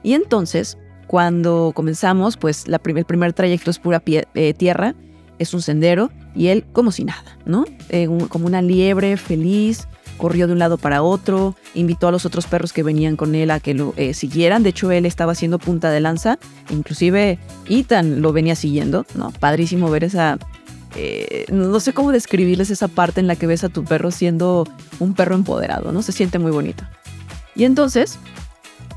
Y 0.02 0.14
entonces, 0.14 0.78
cuando 1.06 1.72
comenzamos, 1.74 2.36
pues 2.36 2.66
la 2.66 2.80
el 2.84 3.04
primer 3.04 3.32
trayecto 3.32 3.70
es 3.70 3.78
pura 3.78 4.02
eh, 4.06 4.54
tierra, 4.54 4.94
es 5.38 5.54
un 5.54 5.62
sendero, 5.62 6.10
y 6.34 6.48
él 6.48 6.64
como 6.72 6.90
si 6.92 7.04
nada, 7.04 7.38
¿no? 7.44 7.64
Eh, 7.90 8.08
como 8.28 8.46
una 8.46 8.62
liebre 8.62 9.16
feliz, 9.16 9.86
corrió 10.20 10.46
de 10.46 10.52
un 10.52 10.58
lado 10.58 10.76
para 10.76 11.02
otro, 11.02 11.56
invitó 11.74 12.08
a 12.08 12.12
los 12.12 12.26
otros 12.26 12.46
perros 12.46 12.72
que 12.72 12.82
venían 12.82 13.16
con 13.16 13.34
él 13.34 13.50
a 13.50 13.58
que 13.58 13.72
lo 13.72 13.94
eh, 13.96 14.12
siguieran. 14.12 14.62
De 14.62 14.68
hecho, 14.68 14.90
él 14.92 15.06
estaba 15.06 15.32
haciendo 15.32 15.58
punta 15.58 15.90
de 15.90 16.00
lanza, 16.00 16.38
inclusive 16.68 17.38
Ethan 17.68 18.20
lo 18.20 18.32
venía 18.32 18.54
siguiendo, 18.54 19.06
¿no? 19.14 19.32
Padrísimo 19.32 19.90
ver 19.90 20.04
esa... 20.04 20.38
Eh, 20.96 21.46
no 21.50 21.80
sé 21.80 21.92
cómo 21.92 22.12
describirles 22.12 22.70
esa 22.70 22.88
parte 22.88 23.20
en 23.20 23.28
la 23.28 23.36
que 23.36 23.46
ves 23.46 23.64
a 23.64 23.68
tu 23.68 23.84
perro 23.84 24.10
siendo 24.10 24.68
un 24.98 25.14
perro 25.14 25.36
empoderado, 25.36 25.90
¿no? 25.90 26.02
Se 26.02 26.12
siente 26.12 26.38
muy 26.38 26.50
bonito. 26.50 26.84
Y 27.54 27.64
entonces, 27.64 28.18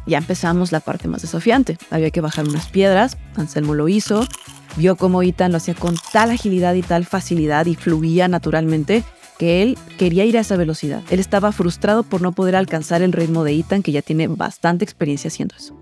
ya 0.06 0.18
empezamos 0.18 0.72
la 0.72 0.82
parte 0.82 1.08
más 1.08 1.22
desafiante. 1.22 1.77
Había 1.89 2.12
que 2.12 2.20
bajar 2.20 2.46
unas 2.46 2.68
piedras, 2.68 3.18
Anselmo 3.36 3.75
lo 3.75 3.88
hizo, 3.88 4.27
vio 4.75 4.98
cómo 4.98 5.22
Ethan 5.22 5.51
lo 5.51 5.58
hacía 5.58 5.75
con 5.75 5.96
tal 6.12 6.32
agilidad 6.32 6.74
y 6.74 6.82
tal 6.82 7.06
facilidad 7.06 7.65
y 7.68 7.75
fluía 7.75 8.27
naturalmente 8.27 9.03
que 9.38 9.62
él 9.62 9.78
quería 9.98 10.25
ir 10.25 10.38
a 10.38 10.42
esa 10.42 10.58
velocidad. 10.58 11.02
Él 11.10 11.20
estaba 11.20 11.52
frustrado 11.52 12.04
por 12.04 12.22
no 12.22 12.32
poder 12.32 12.56
alcanzar 12.56 13.02
el 13.02 13.13
ritmo 13.13 13.44
de 13.44 13.54
Ethan, 13.54 13.84
que 13.84 13.92
ya 13.92 14.02
tiene 14.02 14.28
bastante 14.28 14.84
experiencia 14.84 15.28
haciendo 15.28 15.56
eso. 15.56 15.75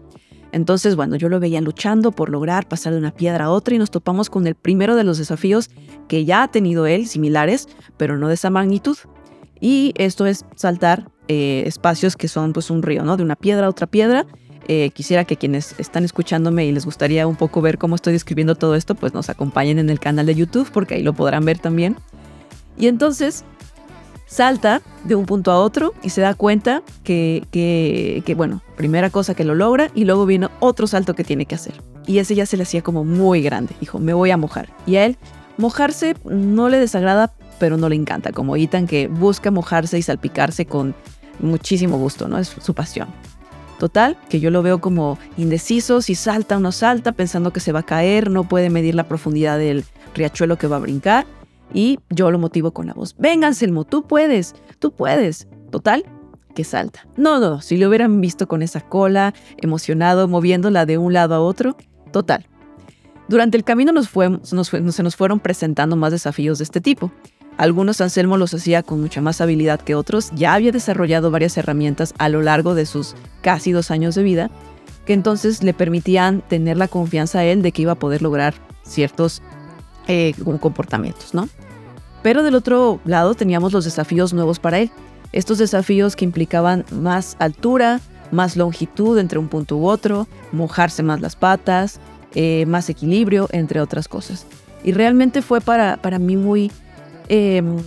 Entonces, 0.51 0.95
bueno, 0.95 1.15
yo 1.15 1.29
lo 1.29 1.39
veía 1.39 1.61
luchando 1.61 2.11
por 2.11 2.29
lograr 2.29 2.67
pasar 2.67 2.93
de 2.93 2.99
una 2.99 3.11
piedra 3.11 3.45
a 3.45 3.49
otra 3.51 3.75
y 3.75 3.77
nos 3.77 3.91
topamos 3.91 4.29
con 4.29 4.47
el 4.47 4.55
primero 4.55 4.95
de 4.95 5.03
los 5.03 5.17
desafíos 5.17 5.69
que 6.07 6.25
ya 6.25 6.43
ha 6.43 6.47
tenido 6.49 6.85
él, 6.87 7.07
similares, 7.07 7.69
pero 7.97 8.17
no 8.17 8.27
de 8.27 8.33
esa 8.33 8.49
magnitud. 8.49 8.97
Y 9.59 9.93
esto 9.95 10.25
es 10.25 10.45
saltar 10.55 11.09
eh, 11.27 11.63
espacios 11.65 12.17
que 12.17 12.27
son 12.27 12.51
pues 12.51 12.69
un 12.69 12.83
río, 12.83 13.03
¿no? 13.03 13.15
De 13.15 13.23
una 13.23 13.35
piedra 13.35 13.67
a 13.67 13.69
otra 13.69 13.87
piedra. 13.87 14.25
Eh, 14.67 14.91
quisiera 14.93 15.23
que 15.25 15.37
quienes 15.37 15.75
están 15.79 16.03
escuchándome 16.03 16.65
y 16.65 16.71
les 16.71 16.85
gustaría 16.85 17.27
un 17.27 17.35
poco 17.35 17.61
ver 17.61 17.77
cómo 17.77 17.95
estoy 17.95 18.13
describiendo 18.13 18.55
todo 18.55 18.75
esto, 18.75 18.95
pues 18.95 19.13
nos 19.13 19.29
acompañen 19.29 19.79
en 19.79 19.89
el 19.89 19.99
canal 19.99 20.25
de 20.25 20.35
YouTube 20.35 20.69
porque 20.71 20.95
ahí 20.95 21.03
lo 21.03 21.13
podrán 21.13 21.45
ver 21.45 21.59
también. 21.59 21.95
Y 22.81 22.87
entonces 22.87 23.45
salta 24.25 24.81
de 25.03 25.15
un 25.15 25.25
punto 25.25 25.51
a 25.51 25.59
otro 25.59 25.93
y 26.01 26.09
se 26.09 26.21
da 26.21 26.33
cuenta 26.33 26.81
que, 27.03 28.33
bueno, 28.35 28.61
primera 28.75 29.09
cosa 29.11 29.35
que 29.35 29.43
lo 29.43 29.55
logra 29.55 29.91
y 29.93 30.03
luego 30.03 30.25
viene 30.25 30.49
otro 30.59 30.87
salto 30.87 31.13
que 31.13 31.23
tiene 31.23 31.45
que 31.45 31.55
hacer. 31.55 31.75
Y 32.07 32.17
ese 32.17 32.33
ya 32.33 32.47
se 32.47 32.57
le 32.57 32.63
hacía 32.63 32.81
como 32.81 33.05
muy 33.05 33.43
grande. 33.43 33.75
Dijo, 33.79 33.99
me 33.99 34.13
voy 34.13 34.31
a 34.31 34.37
mojar. 34.37 34.69
Y 34.87 34.95
a 34.95 35.05
él, 35.05 35.17
mojarse 35.57 36.15
no 36.25 36.69
le 36.69 36.79
desagrada, 36.79 37.31
pero 37.59 37.77
no 37.77 37.87
le 37.87 37.95
encanta. 37.95 38.31
Como 38.31 38.55
Ethan 38.55 38.87
que 38.87 39.07
busca 39.07 39.51
mojarse 39.51 39.99
y 39.99 40.01
salpicarse 40.01 40.65
con 40.65 40.95
muchísimo 41.39 41.99
gusto, 41.99 42.27
¿no? 42.27 42.39
Es 42.39 42.47
su 42.47 42.73
pasión. 42.73 43.09
Total, 43.77 44.17
que 44.27 44.39
yo 44.39 44.49
lo 44.49 44.63
veo 44.63 44.81
como 44.81 45.19
indeciso, 45.37 46.01
si 46.01 46.15
salta 46.15 46.57
o 46.57 46.59
no 46.59 46.71
salta, 46.71 47.11
pensando 47.11 47.53
que 47.53 47.59
se 47.59 47.71
va 47.71 47.81
a 47.81 47.83
caer, 47.83 48.31
no 48.31 48.43
puede 48.43 48.71
medir 48.71 48.95
la 48.95 49.07
profundidad 49.07 49.59
del 49.59 49.85
riachuelo 50.15 50.57
que 50.57 50.65
va 50.65 50.77
a 50.77 50.79
brincar. 50.79 51.27
Y 51.73 51.99
yo 52.09 52.31
lo 52.31 52.39
motivo 52.39 52.71
con 52.71 52.87
la 52.87 52.93
voz. 52.93 53.15
Venga, 53.17 53.47
Anselmo, 53.47 53.85
tú 53.85 54.03
puedes, 54.03 54.55
tú 54.79 54.91
puedes. 54.91 55.47
Total, 55.69 56.03
que 56.53 56.63
salta. 56.63 57.07
No, 57.15 57.39
no, 57.39 57.61
si 57.61 57.77
lo 57.77 57.87
hubieran 57.87 58.19
visto 58.19 58.47
con 58.47 58.61
esa 58.61 58.81
cola, 58.81 59.33
emocionado, 59.57 60.27
moviéndola 60.27 60.85
de 60.85 60.97
un 60.97 61.13
lado 61.13 61.35
a 61.35 61.39
otro. 61.39 61.77
Total. 62.11 62.45
Durante 63.29 63.55
el 63.57 63.63
camino 63.63 63.93
nos 63.93 64.09
fue, 64.09 64.39
se 64.43 65.03
nos 65.03 65.15
fueron 65.15 65.39
presentando 65.39 65.95
más 65.95 66.11
desafíos 66.11 66.57
de 66.57 66.65
este 66.65 66.81
tipo. 66.81 67.11
Algunos 67.57 68.01
Anselmo 68.01 68.37
los 68.37 68.53
hacía 68.53 68.81
con 68.81 69.01
mucha 69.01 69.21
más 69.21 69.41
habilidad 69.41 69.79
que 69.79 69.95
otros, 69.95 70.31
ya 70.33 70.53
había 70.53 70.71
desarrollado 70.71 71.31
varias 71.31 71.57
herramientas 71.57 72.13
a 72.17 72.29
lo 72.29 72.41
largo 72.41 72.75
de 72.75 72.85
sus 72.85 73.15
casi 73.41 73.71
dos 73.71 73.91
años 73.91 74.15
de 74.15 74.23
vida, 74.23 74.49
que 75.05 75.13
entonces 75.13 75.61
le 75.61 75.73
permitían 75.73 76.41
tener 76.41 76.77
la 76.77 76.87
confianza 76.87 77.39
a 77.39 77.43
él 77.43 77.61
de 77.61 77.71
que 77.71 77.83
iba 77.83 77.91
a 77.91 77.99
poder 77.99 78.21
lograr 78.21 78.53
ciertos 78.83 79.41
eh, 80.07 80.33
comportamientos, 80.59 81.33
¿no? 81.33 81.49
Pero 82.23 82.43
del 82.43 82.55
otro 82.55 82.99
lado 83.05 83.33
teníamos 83.35 83.73
los 83.73 83.85
desafíos 83.85 84.33
nuevos 84.33 84.59
para 84.59 84.79
él. 84.79 84.91
Estos 85.31 85.57
desafíos 85.57 86.15
que 86.15 86.25
implicaban 86.25 86.85
más 86.91 87.35
altura, 87.39 87.99
más 88.31 88.55
longitud 88.55 89.17
entre 89.17 89.39
un 89.39 89.47
punto 89.47 89.77
u 89.77 89.87
otro, 89.87 90.27
mojarse 90.51 91.03
más 91.03 91.21
las 91.21 91.35
patas, 91.35 91.99
eh, 92.35 92.65
más 92.65 92.89
equilibrio, 92.89 93.47
entre 93.51 93.81
otras 93.81 94.07
cosas. 94.07 94.45
Y 94.83 94.91
realmente 94.91 95.41
fue 95.41 95.61
para, 95.61 95.97
para 95.97 96.19
mí 96.19 96.35
muy 96.35 96.71
em, 97.29 97.77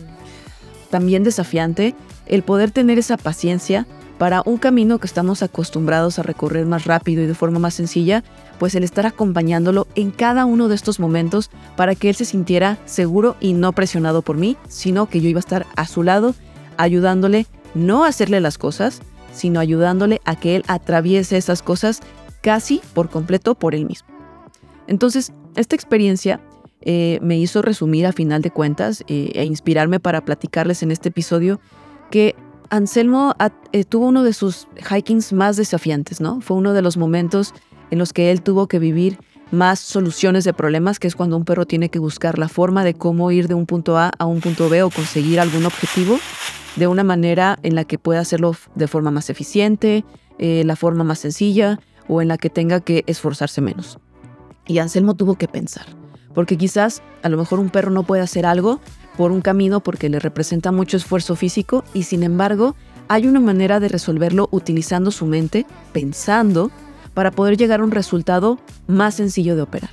también 0.90 1.24
desafiante 1.24 1.94
el 2.26 2.42
poder 2.42 2.70
tener 2.70 2.98
esa 2.98 3.16
paciencia 3.16 3.86
para 4.24 4.42
un 4.46 4.56
camino 4.56 4.98
que 4.98 5.06
estamos 5.06 5.42
acostumbrados 5.42 6.18
a 6.18 6.22
recorrer 6.22 6.64
más 6.64 6.86
rápido 6.86 7.22
y 7.22 7.26
de 7.26 7.34
forma 7.34 7.58
más 7.58 7.74
sencilla, 7.74 8.24
pues 8.58 8.74
el 8.74 8.82
estar 8.82 9.04
acompañándolo 9.04 9.86
en 9.96 10.10
cada 10.10 10.46
uno 10.46 10.68
de 10.68 10.74
estos 10.74 10.98
momentos 10.98 11.50
para 11.76 11.94
que 11.94 12.08
él 12.08 12.14
se 12.14 12.24
sintiera 12.24 12.78
seguro 12.86 13.36
y 13.38 13.52
no 13.52 13.74
presionado 13.74 14.22
por 14.22 14.38
mí, 14.38 14.56
sino 14.66 15.10
que 15.10 15.20
yo 15.20 15.28
iba 15.28 15.36
a 15.36 15.40
estar 15.40 15.66
a 15.76 15.86
su 15.86 16.02
lado 16.02 16.34
ayudándole 16.78 17.46
no 17.74 18.04
a 18.04 18.08
hacerle 18.08 18.40
las 18.40 18.56
cosas, 18.56 19.02
sino 19.34 19.60
ayudándole 19.60 20.22
a 20.24 20.36
que 20.36 20.56
él 20.56 20.64
atraviese 20.68 21.36
esas 21.36 21.60
cosas 21.60 22.00
casi 22.40 22.80
por 22.94 23.10
completo 23.10 23.54
por 23.54 23.74
él 23.74 23.84
mismo. 23.84 24.08
Entonces, 24.86 25.34
esta 25.54 25.76
experiencia 25.76 26.40
eh, 26.80 27.18
me 27.20 27.36
hizo 27.36 27.60
resumir 27.60 28.06
a 28.06 28.12
final 28.12 28.40
de 28.40 28.50
cuentas 28.50 29.04
eh, 29.06 29.32
e 29.34 29.44
inspirarme 29.44 30.00
para 30.00 30.24
platicarles 30.24 30.82
en 30.82 30.92
este 30.92 31.10
episodio 31.10 31.60
que 32.10 32.34
Anselmo 32.70 33.34
eh, 33.72 33.84
tuvo 33.84 34.06
uno 34.06 34.22
de 34.22 34.32
sus 34.32 34.68
hikings 34.90 35.32
más 35.32 35.56
desafiantes, 35.56 36.20
¿no? 36.20 36.40
Fue 36.40 36.56
uno 36.56 36.72
de 36.72 36.82
los 36.82 36.96
momentos 36.96 37.54
en 37.90 37.98
los 37.98 38.12
que 38.12 38.30
él 38.30 38.42
tuvo 38.42 38.66
que 38.66 38.78
vivir 38.78 39.18
más 39.50 39.78
soluciones 39.78 40.44
de 40.44 40.52
problemas, 40.52 40.98
que 40.98 41.06
es 41.06 41.14
cuando 41.14 41.36
un 41.36 41.44
perro 41.44 41.66
tiene 41.66 41.88
que 41.88 41.98
buscar 41.98 42.38
la 42.38 42.48
forma 42.48 42.84
de 42.84 42.94
cómo 42.94 43.30
ir 43.30 43.48
de 43.48 43.54
un 43.54 43.66
punto 43.66 43.98
A 43.98 44.10
a 44.18 44.26
un 44.26 44.40
punto 44.40 44.68
B 44.68 44.82
o 44.82 44.90
conseguir 44.90 45.38
algún 45.38 45.64
objetivo 45.64 46.18
de 46.76 46.86
una 46.86 47.04
manera 47.04 47.58
en 47.62 47.74
la 47.74 47.84
que 47.84 47.98
pueda 47.98 48.20
hacerlo 48.20 48.56
de 48.74 48.88
forma 48.88 49.10
más 49.10 49.30
eficiente, 49.30 50.04
eh, 50.38 50.62
la 50.64 50.76
forma 50.76 51.04
más 51.04 51.20
sencilla 51.20 51.78
o 52.08 52.20
en 52.20 52.28
la 52.28 52.38
que 52.38 52.50
tenga 52.50 52.80
que 52.80 53.04
esforzarse 53.06 53.60
menos. 53.60 53.98
Y 54.66 54.78
Anselmo 54.78 55.14
tuvo 55.14 55.36
que 55.36 55.46
pensar, 55.46 55.86
porque 56.34 56.56
quizás 56.56 57.02
a 57.22 57.28
lo 57.28 57.36
mejor 57.36 57.60
un 57.60 57.70
perro 57.70 57.90
no 57.90 58.02
puede 58.02 58.22
hacer 58.22 58.46
algo 58.46 58.80
por 59.16 59.32
un 59.32 59.40
camino 59.40 59.80
porque 59.80 60.08
le 60.08 60.18
representa 60.18 60.72
mucho 60.72 60.96
esfuerzo 60.96 61.36
físico 61.36 61.84
y 61.94 62.04
sin 62.04 62.22
embargo 62.22 62.74
hay 63.08 63.26
una 63.26 63.40
manera 63.40 63.80
de 63.80 63.88
resolverlo 63.88 64.48
utilizando 64.50 65.10
su 65.10 65.26
mente, 65.26 65.66
pensando, 65.92 66.70
para 67.12 67.30
poder 67.30 67.56
llegar 67.56 67.80
a 67.80 67.84
un 67.84 67.90
resultado 67.90 68.58
más 68.86 69.14
sencillo 69.14 69.56
de 69.56 69.62
operar. 69.62 69.90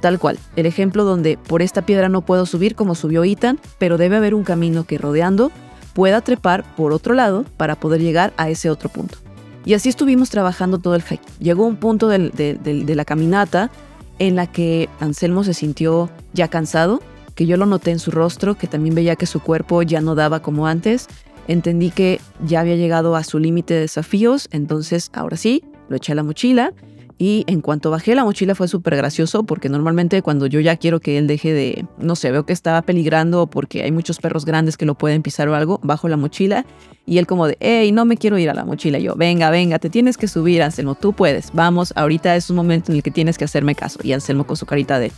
Tal 0.00 0.18
cual, 0.18 0.38
el 0.56 0.66
ejemplo 0.66 1.04
donde 1.04 1.38
por 1.38 1.62
esta 1.62 1.82
piedra 1.82 2.08
no 2.08 2.22
puedo 2.22 2.46
subir 2.46 2.74
como 2.74 2.94
subió 2.94 3.24
Ethan, 3.24 3.58
pero 3.78 3.96
debe 3.98 4.16
haber 4.16 4.34
un 4.34 4.44
camino 4.44 4.84
que 4.84 4.98
rodeando 4.98 5.50
pueda 5.94 6.20
trepar 6.20 6.64
por 6.76 6.92
otro 6.92 7.14
lado 7.14 7.44
para 7.56 7.76
poder 7.76 8.00
llegar 8.00 8.32
a 8.36 8.50
ese 8.50 8.70
otro 8.70 8.88
punto. 8.88 9.18
Y 9.64 9.74
así 9.74 9.88
estuvimos 9.88 10.28
trabajando 10.28 10.78
todo 10.78 10.94
el 10.94 11.02
hike. 11.02 11.22
Llegó 11.38 11.64
un 11.64 11.76
punto 11.76 12.08
de 12.08 12.94
la 12.94 13.04
caminata 13.04 13.70
en 14.18 14.36
la 14.36 14.46
que 14.46 14.88
Anselmo 15.00 15.42
se 15.42 15.54
sintió 15.54 16.10
ya 16.34 16.48
cansado 16.48 17.00
que 17.34 17.46
yo 17.46 17.56
lo 17.56 17.66
noté 17.66 17.90
en 17.90 17.98
su 17.98 18.10
rostro, 18.10 18.54
que 18.54 18.66
también 18.66 18.94
veía 18.94 19.16
que 19.16 19.26
su 19.26 19.40
cuerpo 19.40 19.82
ya 19.82 20.00
no 20.00 20.14
daba 20.14 20.40
como 20.40 20.66
antes. 20.66 21.08
Entendí 21.48 21.90
que 21.90 22.20
ya 22.44 22.60
había 22.60 22.76
llegado 22.76 23.16
a 23.16 23.24
su 23.24 23.38
límite 23.38 23.74
de 23.74 23.80
desafíos, 23.80 24.48
entonces 24.50 25.10
ahora 25.12 25.36
sí, 25.36 25.62
lo 25.88 25.96
eché 25.96 26.12
a 26.12 26.14
la 26.14 26.22
mochila 26.22 26.72
y 27.18 27.44
en 27.46 27.60
cuanto 27.60 27.90
bajé 27.90 28.14
la 28.14 28.24
mochila 28.24 28.54
fue 28.54 28.66
súper 28.66 28.96
gracioso 28.96 29.44
porque 29.44 29.68
normalmente 29.68 30.20
cuando 30.22 30.46
yo 30.46 30.58
ya 30.60 30.76
quiero 30.76 30.98
que 31.00 31.16
él 31.16 31.26
deje 31.26 31.52
de, 31.52 31.86
no 31.98 32.16
sé, 32.16 32.32
veo 32.32 32.44
que 32.44 32.52
estaba 32.52 32.82
peligrando 32.82 33.46
porque 33.46 33.82
hay 33.82 33.92
muchos 33.92 34.18
perros 34.18 34.44
grandes 34.44 34.76
que 34.76 34.84
lo 34.84 34.94
pueden 34.96 35.22
pisar 35.22 35.48
o 35.48 35.54
algo, 35.54 35.78
bajo 35.82 36.08
la 36.08 36.16
mochila 36.16 36.66
y 37.06 37.18
él 37.18 37.26
como 37.26 37.46
de, 37.46 37.56
hey, 37.60 37.92
no 37.92 38.04
me 38.04 38.16
quiero 38.16 38.38
ir 38.38 38.50
a 38.50 38.54
la 38.54 38.64
mochila. 38.64 38.98
yo, 38.98 39.14
venga, 39.14 39.50
venga, 39.50 39.78
te 39.78 39.90
tienes 39.90 40.16
que 40.16 40.26
subir, 40.26 40.62
Anselmo, 40.62 40.96
tú 40.96 41.12
puedes, 41.12 41.52
vamos, 41.52 41.92
ahorita 41.94 42.34
es 42.34 42.50
un 42.50 42.56
momento 42.56 42.90
en 42.90 42.96
el 42.96 43.02
que 43.02 43.10
tienes 43.10 43.38
que 43.38 43.44
hacerme 43.44 43.74
caso. 43.74 44.00
Y 44.02 44.12
Anselmo 44.12 44.44
con 44.44 44.56
su 44.56 44.66
carita 44.66 44.98
de, 44.98 45.12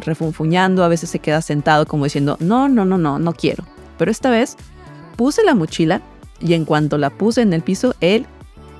refunfuñando, 0.00 0.84
a 0.84 0.88
veces 0.88 1.10
se 1.10 1.18
queda 1.18 1.42
sentado 1.42 1.86
como 1.86 2.04
diciendo, 2.04 2.36
no, 2.40 2.68
no, 2.68 2.84
no, 2.84 2.98
no, 2.98 3.18
no 3.18 3.32
quiero. 3.32 3.64
Pero 3.96 4.10
esta 4.10 4.30
vez 4.30 4.56
puse 5.16 5.42
la 5.44 5.54
mochila 5.54 6.00
y 6.40 6.54
en 6.54 6.64
cuanto 6.64 6.98
la 6.98 7.10
puse 7.10 7.42
en 7.42 7.52
el 7.52 7.62
piso, 7.62 7.94
él 8.00 8.26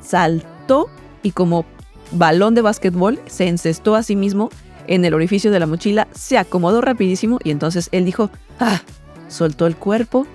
saltó 0.00 0.88
y 1.22 1.32
como 1.32 1.64
balón 2.12 2.54
de 2.54 2.62
básquetbol 2.62 3.20
se 3.26 3.48
encestó 3.48 3.94
a 3.94 4.02
sí 4.02 4.16
mismo 4.16 4.50
en 4.86 5.04
el 5.04 5.14
orificio 5.14 5.50
de 5.50 5.60
la 5.60 5.66
mochila, 5.66 6.08
se 6.14 6.38
acomodó 6.38 6.80
rapidísimo 6.80 7.38
y 7.44 7.50
entonces 7.50 7.88
él 7.92 8.04
dijo, 8.04 8.30
ah, 8.58 8.80
soltó 9.28 9.66
el 9.66 9.76
cuerpo 9.76 10.26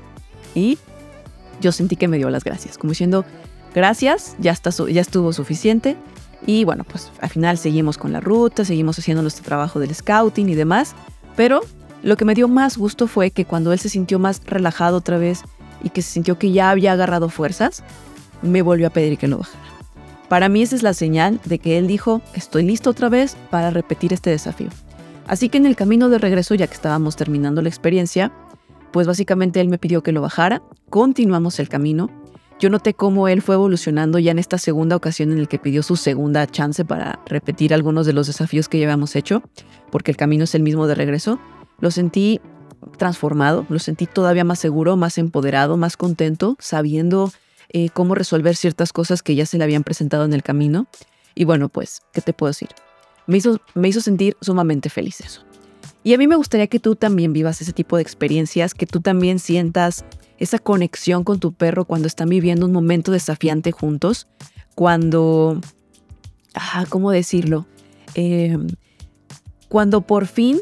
y 0.54 0.78
yo 1.60 1.72
sentí 1.72 1.96
que 1.96 2.08
me 2.08 2.18
dio 2.18 2.30
las 2.30 2.44
gracias, 2.44 2.78
como 2.78 2.92
diciendo, 2.92 3.26
gracias, 3.74 4.36
ya, 4.40 4.52
está, 4.52 4.70
ya 4.70 5.02
estuvo 5.02 5.34
suficiente, 5.34 5.96
y 6.46 6.64
bueno, 6.66 6.84
pues 6.84 7.12
al 7.22 7.30
final 7.30 7.58
seguimos 7.58 7.98
con 7.98 8.12
la 8.12 8.20
ruta, 8.20 8.66
seguimos 8.66 9.00
haciendo 9.00 9.22
nuestro 9.22 9.46
trabajo 9.46 9.80
del 9.80 9.94
scouting 9.94 10.50
y 10.50 10.56
demás. 10.56 10.96
Pero 11.36 11.62
lo 12.04 12.18
que 12.18 12.26
me 12.26 12.36
dio 12.36 12.48
más 12.48 12.78
gusto 12.78 13.08
fue 13.08 13.32
que 13.32 13.46
cuando 13.46 13.72
él 13.72 13.80
se 13.80 13.90
sintió 13.90 14.20
más 14.20 14.42
relajado 14.46 14.98
otra 14.98 15.18
vez 15.18 15.42
y 15.84 15.90
que 15.90 16.02
se 16.02 16.12
sintió 16.12 16.38
que 16.38 16.52
ya 16.52 16.70
había 16.70 16.94
agarrado 16.94 17.30
fuerzas, 17.30 17.84
me 18.42 18.62
volvió 18.62 18.88
a 18.88 18.92
pedir 18.92 19.18
que 19.18 19.28
lo 19.28 19.40
bajara. 19.40 19.64
Para 20.28 20.50
mí 20.50 20.62
esa 20.62 20.76
es 20.76 20.84
la 20.84 20.94
señal 20.94 21.40
de 21.46 21.60
que 21.60 21.78
él 21.78 21.88
dijo, 21.88 22.22
estoy 22.34 22.64
listo 22.64 22.90
otra 22.90 23.10
vez 23.10 23.38
para 23.50 23.70
repetir 23.70 24.14
este 24.14 24.30
desafío. 24.30 24.70
Así 25.28 25.48
que 25.48 25.58
en 25.58 25.66
el 25.66 25.76
camino 25.76 26.10
de 26.10 26.18
regreso, 26.18 26.56
ya 26.56 26.68
que 26.68 26.74
estábamos 26.74 27.16
terminando 27.16 27.62
la 27.62 27.70
experiencia, 27.70 28.32
pues 28.92 29.08
básicamente 29.08 29.62
él 29.62 29.70
me 29.70 29.78
pidió 29.78 30.04
que 30.04 30.12
lo 30.12 30.22
bajara, 30.22 30.62
continuamos 30.90 31.60
el 31.60 31.70
camino. 31.70 32.10
Yo 32.64 32.70
noté 32.70 32.94
cómo 32.94 33.28
él 33.28 33.42
fue 33.42 33.56
evolucionando 33.56 34.20
ya 34.20 34.32
en 34.32 34.40
esta 34.40 34.58
segunda 34.58 34.96
ocasión 34.96 35.34
en 35.34 35.38
el 35.38 35.50
que 35.50 35.60
pidió 35.60 35.84
su 35.84 35.98
segunda 35.98 36.48
chance 36.48 36.86
para 36.86 37.20
repetir 37.26 37.74
algunos 37.74 38.06
de 38.06 38.14
los 38.14 38.28
desafíos 38.28 38.70
que 38.70 38.82
habíamos 38.82 39.18
hecho, 39.18 39.44
porque 39.92 40.12
el 40.12 40.16
camino 40.16 40.46
es 40.46 40.56
el 40.56 40.64
mismo 40.64 40.88
de 40.88 40.96
regreso. 40.96 41.42
Lo 41.82 41.92
sentí 41.92 42.40
transformado, 42.98 43.66
lo 43.68 43.80
sentí 43.80 44.06
todavía 44.06 44.46
más 44.46 44.60
seguro, 44.60 44.96
más 44.96 45.18
empoderado, 45.18 45.76
más 45.76 45.98
contento, 45.98 46.56
sabiendo 46.58 47.34
eh, 47.68 47.90
cómo 47.90 48.16
resolver 48.16 48.56
ciertas 48.56 48.94
cosas 48.94 49.24
que 49.24 49.36
ya 49.36 49.46
se 49.46 49.58
le 49.58 49.66
habían 49.66 49.84
presentado 49.84 50.24
en 50.24 50.32
el 50.32 50.42
camino. 50.42 50.88
Y 51.36 51.44
bueno, 51.44 51.68
pues, 51.68 52.02
¿qué 52.14 52.22
te 52.22 52.32
puedo 52.32 52.52
decir? 52.52 52.70
Me 53.28 53.40
hizo, 53.40 53.60
me 53.74 53.90
hizo 53.90 54.00
sentir 54.00 54.38
sumamente 54.40 54.90
feliz 54.90 55.20
eso. 55.20 55.42
Y 56.06 56.14
a 56.14 56.18
mí 56.18 56.28
me 56.28 56.38
gustaría 56.38 56.68
que 56.68 56.80
tú 56.80 56.96
también 56.96 57.34
vivas 57.34 57.62
ese 57.62 57.74
tipo 57.74 57.98
de 57.98 58.04
experiencias, 58.04 58.74
que 58.74 58.86
tú 58.86 59.02
también 59.02 59.40
sientas 59.40 60.06
esa 60.44 60.60
conexión 60.60 61.24
con 61.24 61.40
tu 61.40 61.54
perro 61.54 61.86
cuando 61.86 62.08
están 62.08 62.30
viviendo 62.30 62.66
un 62.66 62.74
momento 62.74 63.12
desafiante 63.12 63.72
juntos, 63.72 64.28
cuando, 64.76 65.62
ah, 66.54 66.86
¿cómo 66.90 67.12
decirlo? 67.12 67.66
Em, 68.14 68.68
cuando 69.70 70.02
por 70.02 70.28
fin 70.28 70.60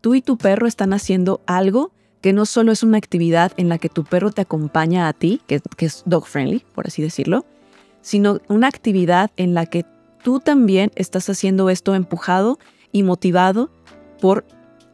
tú 0.00 0.14
y 0.14 0.20
tu 0.20 0.36
perro 0.36 0.66
están 0.66 0.92
haciendo 0.92 1.40
algo 1.46 1.92
que 2.20 2.32
no 2.32 2.44
solo 2.44 2.70
es 2.70 2.82
una 2.82 2.98
actividad 2.98 3.52
en 3.56 3.68
la 3.68 3.78
que 3.78 3.88
tu 3.88 4.04
perro 4.04 4.30
te 4.30 4.42
acompaña 4.42 5.08
a 5.08 5.12
ti, 5.12 5.40
que, 5.46 5.60
que 5.76 5.86
es 5.86 6.02
dog 6.04 6.26
friendly, 6.26 6.64
por 6.74 6.86
así 6.86 7.00
decirlo, 7.00 7.46
sino 8.02 8.40
una 8.48 8.68
actividad 8.68 9.30
en 9.36 9.54
la 9.54 9.66
que 9.66 9.86
tú 10.22 10.40
también 10.40 10.90
estás 10.96 11.30
haciendo 11.30 11.70
esto 11.70 11.94
empujado 11.94 12.58
y 12.92 13.04
motivado 13.04 13.70
por 14.20 14.44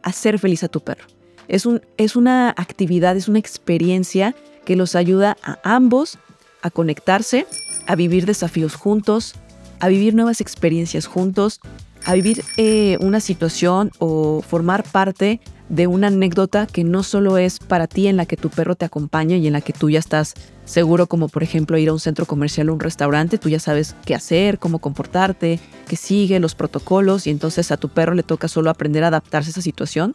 hacer 0.03 0.39
feliz 0.39 0.63
a 0.63 0.69
tu 0.69 0.81
perro. 0.81 1.14
Es, 1.49 1.67
un, 1.67 1.83
es 1.97 2.17
una 2.17 2.51
actividad, 2.51 3.17
es 3.17 3.29
una 3.29 3.39
experiencia 3.39 4.35
que 4.65 4.77
los 4.77 4.95
ayuda 4.95 5.37
a 5.43 5.59
ambos 5.63 6.19
a 6.63 6.71
conectarse, 6.71 7.47
a 7.87 7.95
vivir 7.95 8.25
desafíos 8.25 8.75
juntos, 8.75 9.35
a 9.81 9.89
vivir 9.89 10.15
nuevas 10.15 10.41
experiencias 10.41 11.07
juntos, 11.07 11.61
a 12.07 12.15
vivir 12.15 12.43
eh, 12.57 12.97
una 13.01 13.21
situación 13.21 13.91
o 13.99 14.43
formar 14.43 14.83
parte 14.83 15.41
de 15.69 15.87
una 15.87 16.09
anécdota 16.09 16.67
que 16.67 16.85
no 16.85 17.03
solo 17.03 17.39
es 17.39 17.59
para 17.59 17.87
ti 17.87 18.07
en 18.07 18.17
la 18.17 18.27
que 18.27 18.37
tu 18.37 18.51
perro 18.51 18.75
te 18.75 18.85
acompaña 18.85 19.37
y 19.37 19.47
en 19.47 19.55
la 19.55 19.61
que 19.61 19.73
tú 19.73 19.91
ya 19.91 19.99
estás 19.99 20.35
seguro, 20.65 21.07
como 21.07 21.29
por 21.29 21.43
ejemplo 21.43 21.79
ir 21.79 21.89
a 21.89 21.93
un 21.93 22.01
centro 22.01 22.27
comercial 22.27 22.69
o 22.69 22.75
un 22.75 22.81
restaurante, 22.81 23.39
tú 23.39 23.49
ya 23.49 23.61
sabes 23.61 23.95
qué 24.05 24.15
hacer, 24.15 24.59
cómo 24.59 24.79
comportarte, 24.79 25.61
qué 25.89 25.97
sigue, 25.97 26.41
los 26.41 26.55
protocolos 26.55 27.27
y 27.27 27.31
entonces 27.31 27.71
a 27.71 27.77
tu 27.77 27.89
perro 27.89 28.15
le 28.15 28.23
toca 28.23 28.49
solo 28.49 28.71
aprender 28.71 29.05
a 29.05 29.09
adaptarse 29.09 29.51
a 29.51 29.53
esa 29.53 29.63
situación 29.63 30.15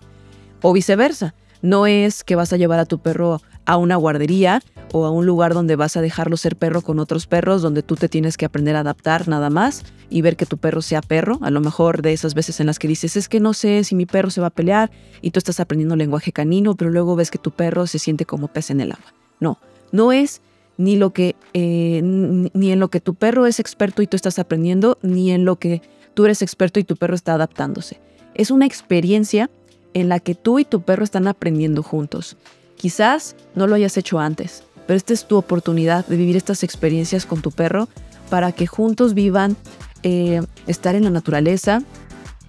o 0.61 0.73
viceversa. 0.73 1.33
No 1.61 1.87
es 1.87 2.23
que 2.23 2.35
vas 2.35 2.53
a 2.53 2.57
llevar 2.57 2.79
a 2.79 2.85
tu 2.85 2.99
perro 2.99 3.41
a 3.65 3.77
una 3.77 3.97
guardería 3.97 4.61
o 4.93 5.05
a 5.05 5.11
un 5.11 5.25
lugar 5.25 5.53
donde 5.53 5.75
vas 5.75 5.95
a 5.95 6.01
dejarlo 6.01 6.37
ser 6.37 6.55
perro 6.55 6.81
con 6.81 6.99
otros 6.99 7.27
perros, 7.27 7.61
donde 7.61 7.83
tú 7.83 7.95
te 7.95 8.09
tienes 8.09 8.37
que 8.37 8.45
aprender 8.45 8.75
a 8.75 8.79
adaptar 8.79 9.27
nada 9.27 9.49
más 9.49 9.83
y 10.09 10.21
ver 10.21 10.35
que 10.37 10.45
tu 10.45 10.57
perro 10.57 10.81
sea 10.81 11.01
perro. 11.01 11.37
A 11.41 11.51
lo 11.51 11.61
mejor 11.61 12.01
de 12.01 12.13
esas 12.13 12.33
veces 12.33 12.59
en 12.59 12.65
las 12.65 12.79
que 12.79 12.87
dices, 12.87 13.15
es 13.15 13.29
que 13.29 13.39
no 13.39 13.53
sé 13.53 13.83
si 13.83 13.93
mi 13.93 14.05
perro 14.05 14.31
se 14.31 14.41
va 14.41 14.47
a 14.47 14.51
pelear 14.51 14.89
y 15.21 15.31
tú 15.31 15.37
estás 15.37 15.59
aprendiendo 15.59 15.95
lenguaje 15.95 16.31
canino, 16.31 16.75
pero 16.75 16.89
luego 16.89 17.15
ves 17.15 17.29
que 17.29 17.37
tu 17.37 17.51
perro 17.51 17.85
se 17.87 17.99
siente 17.99 18.25
como 18.25 18.47
pez 18.47 18.71
en 18.71 18.81
el 18.81 18.91
agua. 18.91 19.13
No, 19.39 19.59
no 19.91 20.11
es 20.11 20.41
ni 20.77 20.95
lo 20.95 21.11
que 21.11 21.35
eh, 21.53 22.01
ni 22.01 22.71
en 22.71 22.79
lo 22.79 22.87
que 22.87 23.01
tu 23.01 23.13
perro 23.13 23.45
es 23.45 23.59
experto 23.59 24.01
y 24.01 24.07
tú 24.07 24.15
estás 24.15 24.39
aprendiendo, 24.39 24.97
ni 25.01 25.31
en 25.31 25.45
lo 25.45 25.57
que 25.57 25.81
tú 26.13 26.25
eres 26.25 26.41
experto 26.41 26.79
y 26.79 26.85
tu 26.85 26.95
perro 26.95 27.15
está 27.15 27.33
adaptándose. 27.35 27.99
Es 28.33 28.49
una 28.49 28.65
experiencia 28.65 29.49
en 29.93 30.09
la 30.09 30.19
que 30.19 30.35
tú 30.35 30.59
y 30.59 30.65
tu 30.65 30.81
perro 30.81 31.03
están 31.03 31.27
aprendiendo 31.27 31.83
juntos. 31.83 32.37
Quizás 32.75 33.35
no 33.55 33.67
lo 33.67 33.75
hayas 33.75 33.97
hecho 33.97 34.19
antes, 34.19 34.63
pero 34.87 34.97
esta 34.97 35.13
es 35.13 35.27
tu 35.27 35.37
oportunidad 35.37 36.05
de 36.05 36.17
vivir 36.17 36.37
estas 36.37 36.63
experiencias 36.63 37.25
con 37.25 37.41
tu 37.41 37.51
perro 37.51 37.87
para 38.29 38.51
que 38.51 38.67
juntos 38.67 39.13
vivan 39.13 39.57
eh, 40.03 40.41
estar 40.67 40.95
en 40.95 41.03
la 41.03 41.09
naturaleza, 41.09 41.81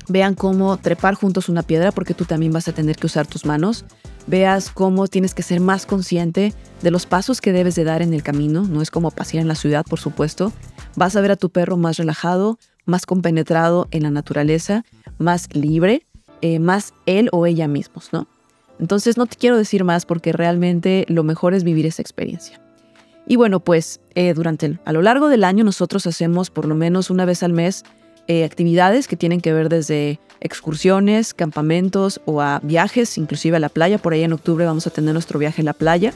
vean 0.09 0.35
cómo 0.35 0.77
trepar 0.77 1.15
juntos 1.15 1.49
una 1.49 1.63
piedra, 1.63 1.93
porque 1.93 2.15
tú 2.15 2.25
también 2.25 2.53
vas 2.53 2.69
a 2.69 2.73
tener 2.73 2.97
que 2.97 3.07
usar 3.07 3.27
tus 3.27 3.45
manos, 3.45 3.85
veas 4.27 4.71
cómo 4.71 5.09
tienes 5.09 5.35
que 5.35 5.43
ser 5.43 5.61
más 5.61 5.87
consciente 5.87 6.55
de 6.83 6.91
los 6.91 7.07
pasos 7.07 7.41
que 7.41 7.53
debes 7.53 7.75
de 7.75 7.85
dar 7.85 8.03
en 8.03 8.15
el 8.15 8.23
camino, 8.23 8.63
no 8.63 8.83
es 8.83 8.91
como 8.91 9.11
pasear 9.11 9.43
en 9.43 9.49
la 9.49 9.55
ciudad, 9.55 9.85
por 9.85 9.99
supuesto, 9.99 10.53
vas 10.97 11.17
a 11.17 11.21
ver 11.21 11.33
a 11.33 11.37
tu 11.37 11.51
perro 11.51 11.77
más 11.77 11.97
relajado, 11.97 12.59
más 12.85 13.07
compenetrado 13.07 13.89
en 13.91 14.03
la 14.05 14.11
naturaleza, 14.11 14.85
más 15.19 15.49
libre, 15.55 16.07
eh, 16.43 16.59
más 16.59 16.95
él 17.07 17.29
o 17.33 17.47
ella 17.47 17.69
mismos, 17.69 18.11
¿no? 18.13 18.27
Entonces 18.79 19.19
no 19.19 19.27
te 19.27 19.37
quiero 19.37 19.57
decir 19.57 19.85
más 19.85 20.07
porque 20.07 20.33
realmente 20.33 21.05
lo 21.09 21.23
mejor 21.23 21.55
es 21.55 21.65
vivir 21.65 21.87
esa 21.87 22.01
experiencia. 22.03 22.61
Y 23.27 23.37
bueno, 23.37 23.61
pues 23.61 24.01
eh, 24.15 24.33
durante 24.35 24.79
a 24.85 24.93
lo 24.93 25.03
largo 25.03 25.29
del 25.29 25.45
año 25.45 25.65
nosotros 25.65 26.07
hacemos 26.07 26.51
por 26.51 26.67
lo 26.67 26.75
menos 26.75 27.11
una 27.11 27.25
vez 27.25 27.43
al 27.43 27.53
mes 27.53 27.85
eh, 28.27 28.45
actividades 28.45 29.07
que 29.07 29.17
tienen 29.17 29.41
que 29.41 29.53
ver 29.53 29.69
desde 29.69 30.19
excursiones, 30.41 31.35
campamentos 31.35 32.21
o 32.25 32.41
a 32.41 32.61
viajes, 32.63 33.19
inclusive 33.19 33.57
a 33.57 33.61
la 33.61 33.69
playa. 33.69 33.99
Por 33.99 34.15
ahí 34.15 34.23
en 34.23 34.33
octubre 34.33 34.65
vamos 34.65 34.87
a 34.87 34.91
tener 34.91 35.13
nuestro 35.13 35.39
viaje 35.39 35.63
a 35.63 35.65
la 35.65 35.73
playa. 35.75 36.15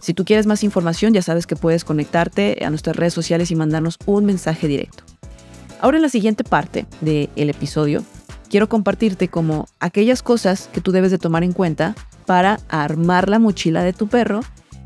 Si 0.00 0.14
tú 0.14 0.24
quieres 0.24 0.46
más 0.46 0.64
información, 0.64 1.12
ya 1.12 1.22
sabes 1.22 1.46
que 1.46 1.56
puedes 1.56 1.84
conectarte 1.84 2.64
a 2.64 2.70
nuestras 2.70 2.96
redes 2.96 3.14
sociales 3.14 3.50
y 3.50 3.56
mandarnos 3.56 3.98
un 4.06 4.24
mensaje 4.24 4.66
directo. 4.66 5.04
Ahora 5.80 5.98
en 5.98 6.02
la 6.02 6.08
siguiente 6.08 6.44
parte 6.44 6.86
del 7.00 7.50
episodio 7.50 8.04
quiero 8.50 8.68
compartirte 8.68 9.28
como 9.28 9.66
aquellas 9.78 10.22
cosas 10.22 10.68
que 10.72 10.82
tú 10.82 10.92
debes 10.92 11.10
de 11.10 11.18
tomar 11.18 11.44
en 11.44 11.52
cuenta 11.52 11.94
para 12.26 12.60
armar 12.68 13.30
la 13.30 13.38
mochila 13.38 13.82
de 13.82 13.94
tu 13.94 14.08
perro 14.08 14.40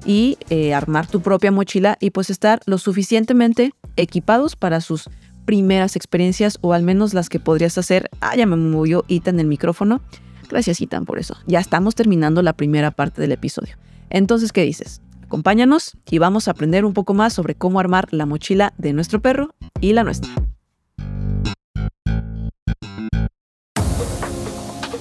y 0.06 0.36
eh, 0.50 0.74
armar 0.74 1.06
tu 1.06 1.20
propia 1.20 1.50
mochila 1.50 1.96
y 1.98 2.10
pues 2.10 2.30
estar 2.30 2.60
lo 2.66 2.78
suficientemente 2.78 3.72
equipados 3.96 4.54
para 4.54 4.80
sus 4.80 5.08
primeras 5.46 5.96
experiencias 5.96 6.58
o 6.60 6.74
al 6.74 6.82
menos 6.82 7.14
las 7.14 7.28
que 7.28 7.40
podrías 7.40 7.76
hacer. 7.78 8.10
Ah, 8.20 8.36
ya 8.36 8.46
me 8.46 8.56
movió 8.56 9.04
Itan 9.08 9.40
el 9.40 9.46
micrófono. 9.46 10.00
Gracias 10.48 10.80
Itan 10.80 11.06
por 11.06 11.18
eso. 11.18 11.36
Ya 11.46 11.58
estamos 11.58 11.94
terminando 11.94 12.42
la 12.42 12.52
primera 12.52 12.90
parte 12.90 13.20
del 13.22 13.32
episodio. 13.32 13.76
Entonces, 14.10 14.52
¿qué 14.52 14.62
dices? 14.62 15.00
Acompáñanos 15.22 15.96
y 16.10 16.18
vamos 16.18 16.48
a 16.48 16.50
aprender 16.50 16.84
un 16.84 16.92
poco 16.92 17.14
más 17.14 17.32
sobre 17.32 17.54
cómo 17.54 17.80
armar 17.80 18.08
la 18.12 18.26
mochila 18.26 18.74
de 18.76 18.92
nuestro 18.92 19.20
perro 19.20 19.54
y 19.80 19.94
la 19.94 20.04
nuestra. 20.04 20.30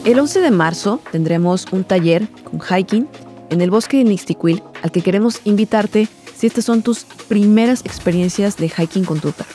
El 0.06 0.20
11 0.20 0.42
de 0.42 0.52
marzo 0.52 1.00
tendremos 1.14 1.66
un 1.72 1.86
taller 1.86 2.28
con 2.44 2.60
hiking 2.60 3.08
en 3.50 3.62
el 3.62 3.72
bosque 3.72 3.98
de 3.98 4.04
Nixtiquil 4.04 4.62
al 4.82 4.92
que 4.92 5.02
queremos 5.02 5.40
invitarte 5.46 6.10
si 6.36 6.48
estas 6.48 6.66
son 6.66 6.82
tus 6.82 7.06
primeras 7.30 7.80
experiencias 7.86 8.58
de 8.58 8.68
hiking 8.68 9.06
con 9.06 9.22
tu 9.22 9.32
perro. 9.32 9.50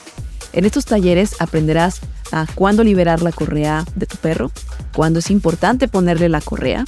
En 0.54 0.64
estos 0.64 0.87
talleres 0.87 1.37
aprenderás 1.38 2.00
a 2.32 2.46
cuándo 2.54 2.82
liberar 2.82 3.20
la 3.20 3.30
correa 3.30 3.84
de 3.94 4.06
tu 4.06 4.16
perro, 4.16 4.50
cuándo 4.94 5.18
es 5.18 5.30
importante 5.30 5.87
ponerle 5.87 6.30
la 6.30 6.40
correa, 6.40 6.87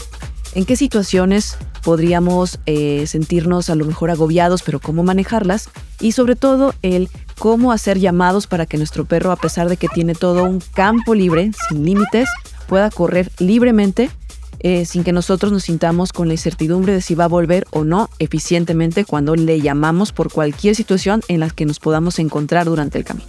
en 0.55 0.65
qué 0.65 0.75
situaciones 0.75 1.59
podríamos 1.83 2.61
eh, 2.65 3.07
sentirnos 3.07 3.69
a 3.69 3.75
lo 3.75 3.85
mejor 3.85 4.11
agobiados, 4.11 4.63
pero 4.63 4.81
cómo 4.81 5.03
manejarlas, 5.03 5.69
y 6.01 6.13
sobre 6.13 6.35
todo 6.35 6.75
el 6.81 7.11
cómo 7.39 7.73
hacer 7.73 7.99
llamados 7.99 8.47
para 8.47 8.65
que 8.65 8.79
nuestro 8.79 9.05
perro, 9.05 9.33
a 9.33 9.37
pesar 9.37 9.69
de 9.69 9.77
que 9.77 9.89
tiene 9.89 10.15
todo 10.15 10.45
un 10.45 10.63
campo 10.75 11.15
libre, 11.15 11.53
sin 11.69 11.85
límites, 11.85 12.29
pueda 12.71 12.89
correr 12.89 13.33
libremente 13.41 14.11
eh, 14.61 14.85
sin 14.85 15.03
que 15.03 15.11
nosotros 15.11 15.51
nos 15.51 15.65
sintamos 15.65 16.13
con 16.13 16.29
la 16.29 16.35
incertidumbre 16.35 16.93
de 16.93 17.01
si 17.01 17.17
va 17.17 17.25
a 17.25 17.29
volver 17.29 17.67
o 17.73 17.83
no 17.83 18.09
eficientemente 18.21 19.05
cuando 19.05 19.35
le 19.35 19.61
llamamos 19.61 20.13
por 20.13 20.31
cualquier 20.31 20.77
situación 20.77 21.21
en 21.27 21.41
la 21.41 21.51
que 21.51 21.67
nos 21.67 21.81
podamos 21.81 22.21
encontrar 22.21 22.67
durante 22.67 22.97
el 22.97 23.05
camino. 23.05 23.27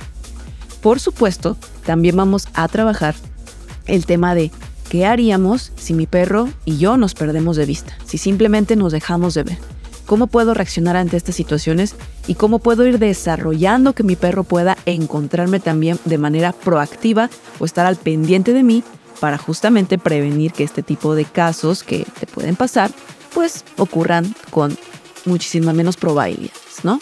Por 0.84 1.00
supuesto, 1.00 1.58
también 1.88 2.18
vamos 2.18 2.50
a 2.54 2.68
trabajar 2.68 3.16
el 3.88 4.06
tema 4.06 4.36
de 4.36 4.52
qué 4.90 5.08
haríamos 5.08 5.72
si 5.76 5.96
mi 5.96 6.06
perro 6.06 6.48
y 6.64 6.78
yo 6.78 6.98
nos 6.98 7.16
perdemos 7.16 7.58
de 7.58 7.66
vista, 7.66 7.98
si 8.06 8.20
simplemente 8.20 8.76
nos 8.76 8.92
dejamos 8.92 9.34
de 9.34 9.42
ver. 9.42 9.58
¿Cómo 10.06 10.28
puedo 10.28 10.54
reaccionar 10.54 10.98
ante 10.98 11.18
estas 11.18 11.34
situaciones 11.34 11.96
y 12.28 12.36
cómo 12.36 12.60
puedo 12.60 12.86
ir 12.86 13.00
desarrollando 13.00 13.94
que 13.94 14.04
mi 14.04 14.16
perro 14.16 14.44
pueda 14.44 14.78
encontrarme 14.86 15.60
también 15.60 15.98
de 16.06 16.20
manera 16.20 16.52
proactiva 16.52 17.32
o 17.58 17.66
estar 17.66 17.88
al 17.88 17.96
pendiente 17.96 18.54
de 18.54 18.62
mí 18.62 18.84
para 19.22 19.38
justamente 19.38 20.00
prevenir 20.00 20.52
que 20.52 20.64
este 20.64 20.82
tipo 20.82 21.14
de 21.14 21.26
casos 21.26 21.84
que 21.84 22.08
te 22.20 22.26
pueden 22.26 22.56
pasar, 22.56 22.90
pues 23.36 23.64
ocurran 23.78 24.34
con 24.50 24.76
muchísimas 25.26 25.76
menos 25.76 25.96
probabilidades, 25.96 26.84
¿no? 26.84 27.00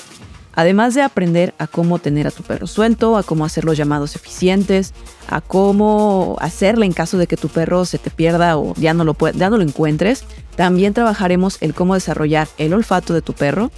Además 0.54 0.94
de 0.96 1.02
aprender 1.02 1.54
a 1.60 1.68
cómo 1.68 1.98
tener 1.98 2.28
a 2.28 2.32
tu 2.32 2.44
perro 2.44 2.68
suelto, 2.68 3.16
a 3.16 3.24
cómo 3.24 3.46
hacer 3.46 3.64
los 3.64 3.78
llamados 3.78 4.18
eficientes, 4.18 4.94
a 5.30 5.40
cómo 5.40 6.36
hacerle 6.42 6.86
en 6.86 6.92
caso 6.92 7.18
de 7.18 7.26
que 7.26 7.38
tu 7.38 7.48
perro 7.48 7.86
se 7.86 8.00
te 8.00 8.10
pierda 8.10 8.58
o 8.58 8.76
ya 8.76 8.94
no 8.94 9.06
lo, 9.06 9.16
ya 9.36 9.50
no 9.50 9.56
lo 9.56 9.64
encuentres, 9.64 10.26
también 10.58 10.94
trabajaremos 10.94 11.58
el 11.62 11.74
cómo 11.74 11.94
desarrollar 11.94 12.50
el 12.58 12.74
olfato 12.74 13.14
de 13.14 13.22
tu 13.22 13.32
perro, 13.32 13.72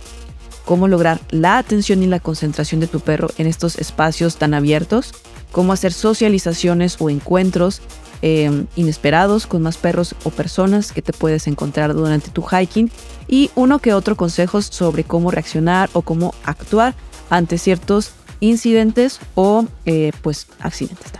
cómo 0.65 0.88
lograr 0.88 1.21
la 1.30 1.60
atención 1.60 2.01
y 2.01 2.08
la 2.08 2.19
concentración 2.19 2.82
de 2.82 2.88
tu 2.88 3.01
perro 3.01 3.30
en 3.38 3.45
estos 3.45 3.77
espacios 3.77 4.38
tan 4.38 4.56
abiertos, 4.56 5.13
cómo 5.51 5.73
hacer 5.73 5.93
socializaciones 5.93 6.95
o 6.99 7.12
encuentros 7.12 7.84
em, 8.21 8.67
inesperados 8.75 9.47
con 9.47 9.62
más 9.62 9.77
perros 9.77 10.15
o 10.23 10.29
personas 10.29 10.91
que 10.91 11.01
te 11.01 11.13
puedes 11.13 11.47
encontrar 11.47 11.93
durante 11.93 12.29
tu 12.29 12.43
hiking 12.43 12.91
y 13.27 13.51
uno 13.55 13.79
que 13.79 13.93
otro 13.93 14.15
consejos 14.15 14.65
sobre 14.65 15.03
cómo 15.03 15.31
reaccionar 15.31 15.89
o 15.93 16.01
cómo 16.01 16.34
actuar 16.43 16.95
ante 17.29 17.57
ciertos 17.57 18.12
incidentes 18.39 19.19
o 19.36 19.65
eh, 19.86 20.12
pues 20.21 20.47
accidentes. 20.60 21.12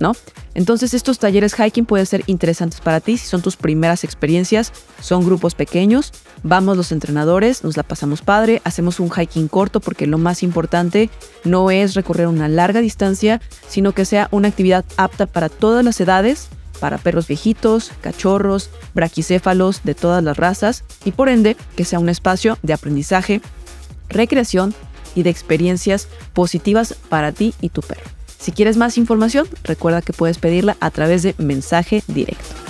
¿no? 0.00 0.16
Entonces 0.54 0.94
estos 0.94 1.20
talleres 1.20 1.54
hiking 1.54 1.84
pueden 1.84 2.06
ser 2.06 2.24
interesantes 2.26 2.80
para 2.80 3.00
ti 3.00 3.18
si 3.18 3.26
son 3.28 3.42
tus 3.42 3.56
primeras 3.56 4.02
experiencias, 4.02 4.72
son 5.00 5.24
grupos 5.24 5.54
pequeños, 5.54 6.12
vamos 6.42 6.76
los 6.76 6.92
entrenadores, 6.92 7.64
nos 7.64 7.76
la 7.76 7.82
pasamos 7.82 8.22
padre, 8.22 8.60
hacemos 8.64 9.00
un 9.00 9.10
hiking 9.10 9.48
corto 9.48 9.80
porque 9.80 10.06
lo 10.06 10.18
más 10.18 10.42
importante 10.42 11.10
no 11.44 11.70
es 11.70 11.94
recorrer 11.94 12.26
una 12.26 12.48
larga 12.48 12.80
distancia, 12.80 13.40
sino 13.68 13.92
que 13.92 14.04
sea 14.04 14.28
una 14.30 14.48
actividad 14.48 14.84
apta 14.96 15.26
para 15.26 15.48
todas 15.48 15.84
las 15.84 16.00
edades, 16.00 16.48
para 16.80 16.98
perros 16.98 17.28
viejitos, 17.28 17.92
cachorros, 18.00 18.70
braquicéfalos 18.94 19.82
de 19.84 19.94
todas 19.94 20.24
las 20.24 20.36
razas 20.36 20.84
y 21.04 21.12
por 21.12 21.28
ende 21.28 21.56
que 21.76 21.84
sea 21.84 21.98
un 21.98 22.08
espacio 22.08 22.58
de 22.62 22.72
aprendizaje, 22.72 23.40
recreación 24.08 24.74
y 25.14 25.22
de 25.22 25.30
experiencias 25.30 26.08
positivas 26.32 26.94
para 27.08 27.32
ti 27.32 27.54
y 27.60 27.68
tu 27.68 27.82
perro. 27.82 28.08
Si 28.38 28.52
quieres 28.52 28.78
más 28.78 28.96
información, 28.96 29.46
recuerda 29.64 30.00
que 30.00 30.14
puedes 30.14 30.38
pedirla 30.38 30.76
a 30.80 30.90
través 30.90 31.22
de 31.22 31.34
mensaje 31.36 32.02
directo. 32.06 32.69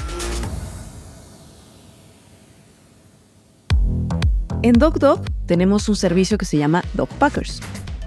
En 4.63 4.75
DogDog 4.75 5.23
tenemos 5.47 5.89
un 5.89 5.97
servicio 5.97 6.37
que 6.37 6.45
se 6.45 6.59
llama 6.59 6.85
Dog 6.93 7.09
Packers. 7.19 7.61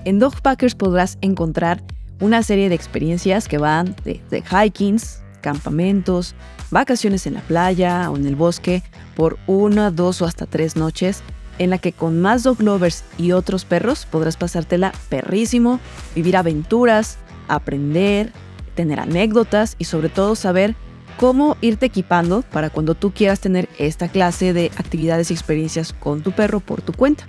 En 0.06 0.20
Dog 0.20 0.40
Packers 0.44 0.76
podrás 0.76 1.18
encontrar 1.22 1.82
una 2.20 2.44
serie 2.44 2.70
de 2.70 2.76
experiencias 2.76 3.48
que 3.48 3.58
van 3.58 3.96
de, 4.04 4.22
de 4.30 4.44
hikings, 4.52 5.24
campamentos, 5.42 6.36
vacaciones 6.70 7.26
en 7.26 7.34
la 7.34 7.42
playa 7.42 8.12
o 8.12 8.18
en 8.18 8.28
el 8.28 8.36
bosque 8.36 8.84
por 9.16 9.40
una, 9.48 9.90
dos 9.90 10.22
o 10.22 10.26
hasta 10.26 10.46
tres 10.46 10.76
noches 10.76 11.24
en 11.58 11.72
la 11.72 11.80
que 11.80 11.92
con 11.92 12.22
más 12.22 12.44
dog 12.44 12.62
lovers 12.62 13.04
y 13.18 13.32
otros 13.32 13.66
perros 13.66 14.06
podrás 14.06 14.38
pasártela 14.38 14.94
perrísimo, 15.10 15.80
vivir 16.14 16.38
aventuras, 16.38 17.18
aprender, 17.48 18.32
tener 18.76 19.00
anécdotas 19.00 19.76
y 19.80 19.86
sobre 19.86 20.10
todo 20.10 20.36
saber 20.36 20.76
cómo 21.18 21.58
irte 21.62 21.88
equipando 21.88 22.42
para 22.42 22.70
cuando 22.70 22.96
tú 22.96 23.12
quieras 23.12 23.40
tener 23.40 23.70
esta 23.78 24.08
clase 24.08 24.54
de 24.54 24.72
actividades 24.78 25.32
y 25.32 25.34
experiencias 25.34 25.94
con 25.94 26.22
tu 26.22 26.32
perro 26.32 26.60
por 26.60 26.82
tu 26.82 26.94
cuenta. 26.94 27.26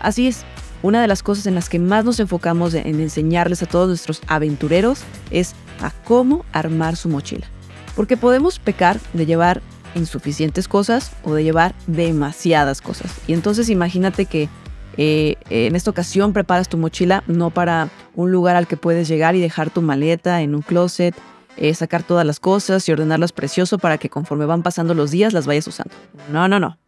Así 0.00 0.26
es, 0.26 0.44
una 0.82 1.02
de 1.02 1.08
las 1.08 1.22
cosas 1.22 1.46
en 1.46 1.54
las 1.54 1.68
que 1.68 1.78
más 1.78 2.04
nos 2.04 2.20
enfocamos 2.20 2.74
en 2.74 3.00
enseñarles 3.00 3.62
a 3.62 3.66
todos 3.66 3.88
nuestros 3.88 4.22
aventureros 4.26 5.02
es 5.30 5.54
a 5.82 5.90
cómo 6.04 6.44
armar 6.52 6.96
su 6.96 7.08
mochila. 7.08 7.46
Porque 7.94 8.16
podemos 8.16 8.58
pecar 8.58 8.98
de 9.12 9.26
llevar 9.26 9.60
insuficientes 9.94 10.68
cosas 10.68 11.12
o 11.24 11.34
de 11.34 11.44
llevar 11.44 11.74
demasiadas 11.86 12.80
cosas. 12.80 13.12
Y 13.26 13.34
entonces 13.34 13.68
imagínate 13.68 14.26
que 14.26 14.48
eh, 14.96 15.36
en 15.50 15.76
esta 15.76 15.90
ocasión 15.90 16.32
preparas 16.32 16.68
tu 16.68 16.76
mochila 16.76 17.24
no 17.26 17.50
para 17.50 17.88
un 18.14 18.32
lugar 18.32 18.56
al 18.56 18.66
que 18.66 18.76
puedes 18.76 19.08
llegar 19.08 19.34
y 19.34 19.40
dejar 19.40 19.70
tu 19.70 19.82
maleta 19.82 20.42
en 20.42 20.54
un 20.54 20.62
closet, 20.62 21.14
eh, 21.60 21.74
sacar 21.74 22.02
todas 22.02 22.26
las 22.26 22.40
cosas 22.40 22.88
y 22.88 22.92
ordenarlas 22.92 23.32
precioso 23.32 23.78
para 23.78 23.98
que 23.98 24.08
conforme 24.08 24.46
van 24.46 24.62
pasando 24.62 24.94
los 24.94 25.10
días 25.10 25.32
las 25.32 25.46
vayas 25.46 25.66
usando. 25.68 25.94
No, 26.32 26.48
no, 26.48 26.58
no. 26.58 26.78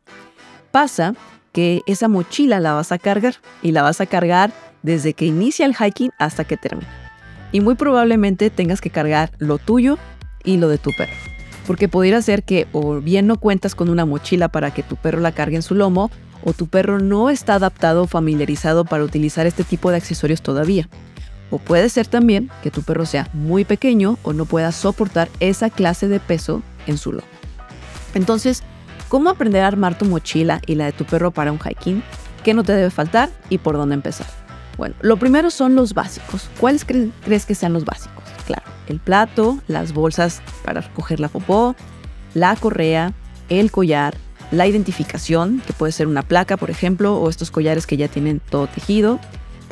Pasa 0.70 1.14
que 1.52 1.82
esa 1.87 2.08
mochila 2.08 2.58
la 2.58 2.72
vas 2.72 2.90
a 2.90 2.98
cargar 2.98 3.37
y 3.62 3.72
la 3.72 3.82
vas 3.82 4.00
a 4.00 4.06
cargar 4.06 4.52
desde 4.82 5.12
que 5.12 5.26
inicia 5.26 5.66
el 5.66 5.76
hiking 5.76 6.11
hasta 6.18 6.44
que 6.44 6.56
termina. 6.56 6.88
Y 7.52 7.61
muy 7.61 7.74
probablemente 7.74 8.48
tengas 8.48 8.80
que 8.80 8.90
cargar 8.90 9.30
lo 9.38 9.58
tuyo 9.58 9.98
y 10.42 10.56
lo 10.56 10.68
de 10.68 10.78
tu 10.78 10.90
perro. 10.96 11.12
Porque 11.66 11.88
pudiera 11.88 12.20
ser 12.22 12.42
que 12.42 12.66
o 12.72 13.00
bien 13.00 13.26
no 13.26 13.37
cuentas 13.37 13.74
con 13.74 13.90
una 13.90 14.06
mochila 14.06 14.48
para 14.48 14.72
que 14.72 14.82
tu 14.82 14.96
perro 14.96 15.20
la 15.20 15.32
cargue 15.32 15.56
en 15.56 15.62
su 15.62 15.74
lomo, 15.74 16.11
o 16.44 16.52
tu 16.52 16.66
perro 16.66 16.98
no 16.98 17.30
está 17.30 17.54
adaptado 17.54 18.02
o 18.02 18.06
familiarizado 18.06 18.85
para 18.85 19.04
utilizar 19.04 19.46
este 19.46 19.62
tipo 19.62 19.90
de 19.90 19.98
accesorios 19.98 20.42
todavía. 20.42 20.88
O 21.52 21.58
puede 21.58 21.90
ser 21.90 22.06
también 22.06 22.50
que 22.62 22.70
tu 22.70 22.82
perro 22.82 23.04
sea 23.04 23.28
muy 23.34 23.64
pequeño 23.66 24.18
o 24.22 24.32
no 24.32 24.46
pueda 24.46 24.72
soportar 24.72 25.28
esa 25.38 25.68
clase 25.68 26.08
de 26.08 26.18
peso 26.18 26.62
en 26.86 26.96
su 26.96 27.12
lomo. 27.12 27.26
Entonces, 28.14 28.62
¿cómo 29.08 29.28
aprender 29.28 29.62
a 29.62 29.66
armar 29.66 29.98
tu 29.98 30.06
mochila 30.06 30.62
y 30.66 30.76
la 30.76 30.86
de 30.86 30.92
tu 30.92 31.04
perro 31.04 31.30
para 31.30 31.52
un 31.52 31.58
hiking? 31.58 32.02
¿Qué 32.42 32.54
no 32.54 32.64
te 32.64 32.72
debe 32.72 32.90
faltar 32.90 33.28
y 33.50 33.58
por 33.58 33.76
dónde 33.76 33.94
empezar? 33.94 34.26
Bueno, 34.78 34.94
lo 35.02 35.18
primero 35.18 35.50
son 35.50 35.74
los 35.74 35.92
básicos. 35.92 36.48
¿Cuáles 36.58 36.86
crees 36.86 37.44
que 37.44 37.54
sean 37.54 37.74
los 37.74 37.84
básicos? 37.84 38.24
Claro, 38.46 38.64
el 38.88 38.98
plato, 38.98 39.58
las 39.68 39.92
bolsas 39.92 40.40
para 40.64 40.80
recoger 40.80 41.20
la 41.20 41.28
popó, 41.28 41.76
la 42.32 42.56
correa, 42.56 43.12
el 43.50 43.70
collar, 43.70 44.16
la 44.50 44.66
identificación, 44.66 45.62
que 45.66 45.74
puede 45.74 45.92
ser 45.92 46.06
una 46.06 46.22
placa, 46.22 46.56
por 46.56 46.70
ejemplo, 46.70 47.16
o 47.16 47.28
estos 47.28 47.50
collares 47.50 47.86
que 47.86 47.98
ya 47.98 48.08
tienen 48.08 48.40
todo 48.40 48.66
tejido. 48.66 49.20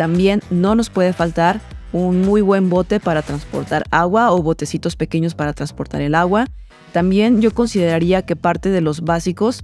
También 0.00 0.40
no 0.48 0.74
nos 0.74 0.88
puede 0.88 1.12
faltar 1.12 1.60
un 1.92 2.22
muy 2.22 2.40
buen 2.40 2.70
bote 2.70 3.00
para 3.00 3.20
transportar 3.20 3.84
agua 3.90 4.32
o 4.32 4.42
botecitos 4.42 4.96
pequeños 4.96 5.34
para 5.34 5.52
transportar 5.52 6.00
el 6.00 6.14
agua. 6.14 6.46
También 6.94 7.42
yo 7.42 7.50
consideraría 7.50 8.22
que 8.22 8.34
parte 8.34 8.70
de 8.70 8.80
los 8.80 9.02
básicos 9.02 9.62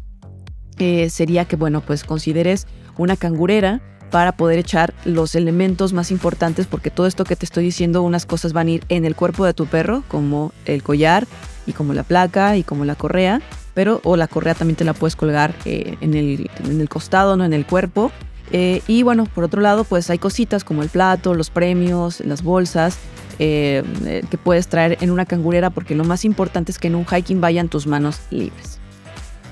eh, 0.77 1.09
sería 1.09 1.46
que, 1.46 1.57
bueno, 1.57 1.81
pues 1.81 2.05
consideres 2.05 2.66
una 2.99 3.16
cangurera 3.16 3.81
para 4.11 4.33
poder 4.33 4.59
echar 4.59 4.92
los 5.07 5.35
elementos 5.35 5.94
más 5.94 6.11
importantes, 6.11 6.66
porque 6.66 6.90
todo 6.90 7.07
esto 7.07 7.25
que 7.25 7.35
te 7.35 7.46
estoy 7.46 7.64
diciendo, 7.64 8.03
unas 8.03 8.27
cosas 8.27 8.53
van 8.53 8.66
a 8.66 8.72
ir 8.72 8.85
en 8.90 9.07
el 9.07 9.16
cuerpo 9.16 9.46
de 9.46 9.55
tu 9.55 9.64
perro, 9.64 10.05
como 10.07 10.53
el 10.66 10.83
collar 10.83 11.27
y 11.66 11.72
como 11.72 11.94
la 11.94 12.03
placa 12.03 12.59
y 12.59 12.62
como 12.62 12.85
la 12.85 12.94
correa, 12.94 13.40
pero 13.72 14.03
o 14.05 14.18
la 14.18 14.29
correa 14.29 14.53
también 14.53 14.77
te 14.77 14.85
la 14.85 14.92
puedes 14.92 15.16
colgar 15.16 15.55
eh, 15.64 15.96
en, 16.03 16.12
el, 16.12 16.51
en, 16.62 16.79
el, 16.79 16.90
costado, 16.90 17.38
no 17.38 17.46
en 17.46 17.55
el 17.55 17.64
cuerpo. 17.64 18.12
Eh, 18.52 18.82
y 18.87 19.02
bueno, 19.02 19.26
por 19.26 19.44
otro 19.44 19.61
lado, 19.61 19.85
pues 19.85 20.09
hay 20.11 20.18
cositas 20.18 20.64
como 20.64 20.82
el 20.82 20.88
plato, 20.88 21.35
los 21.35 21.50
premios, 21.50 22.20
las 22.20 22.42
bolsas, 22.42 22.98
eh, 23.38 23.82
que 24.30 24.38
puedes 24.38 24.68
traer 24.68 24.98
en 25.00 25.11
una 25.11 25.26
cangurera, 25.26 25.70
porque 25.70 25.94
lo 25.94 26.04
más 26.04 26.24
importante 26.24 26.72
es 26.72 26.78
que 26.78 26.88
en 26.88 26.94
un 26.94 27.04
hiking 27.04 27.40
vayan 27.40 27.68
tus 27.68 27.87
manos 27.87 28.20
libres. 28.30 28.78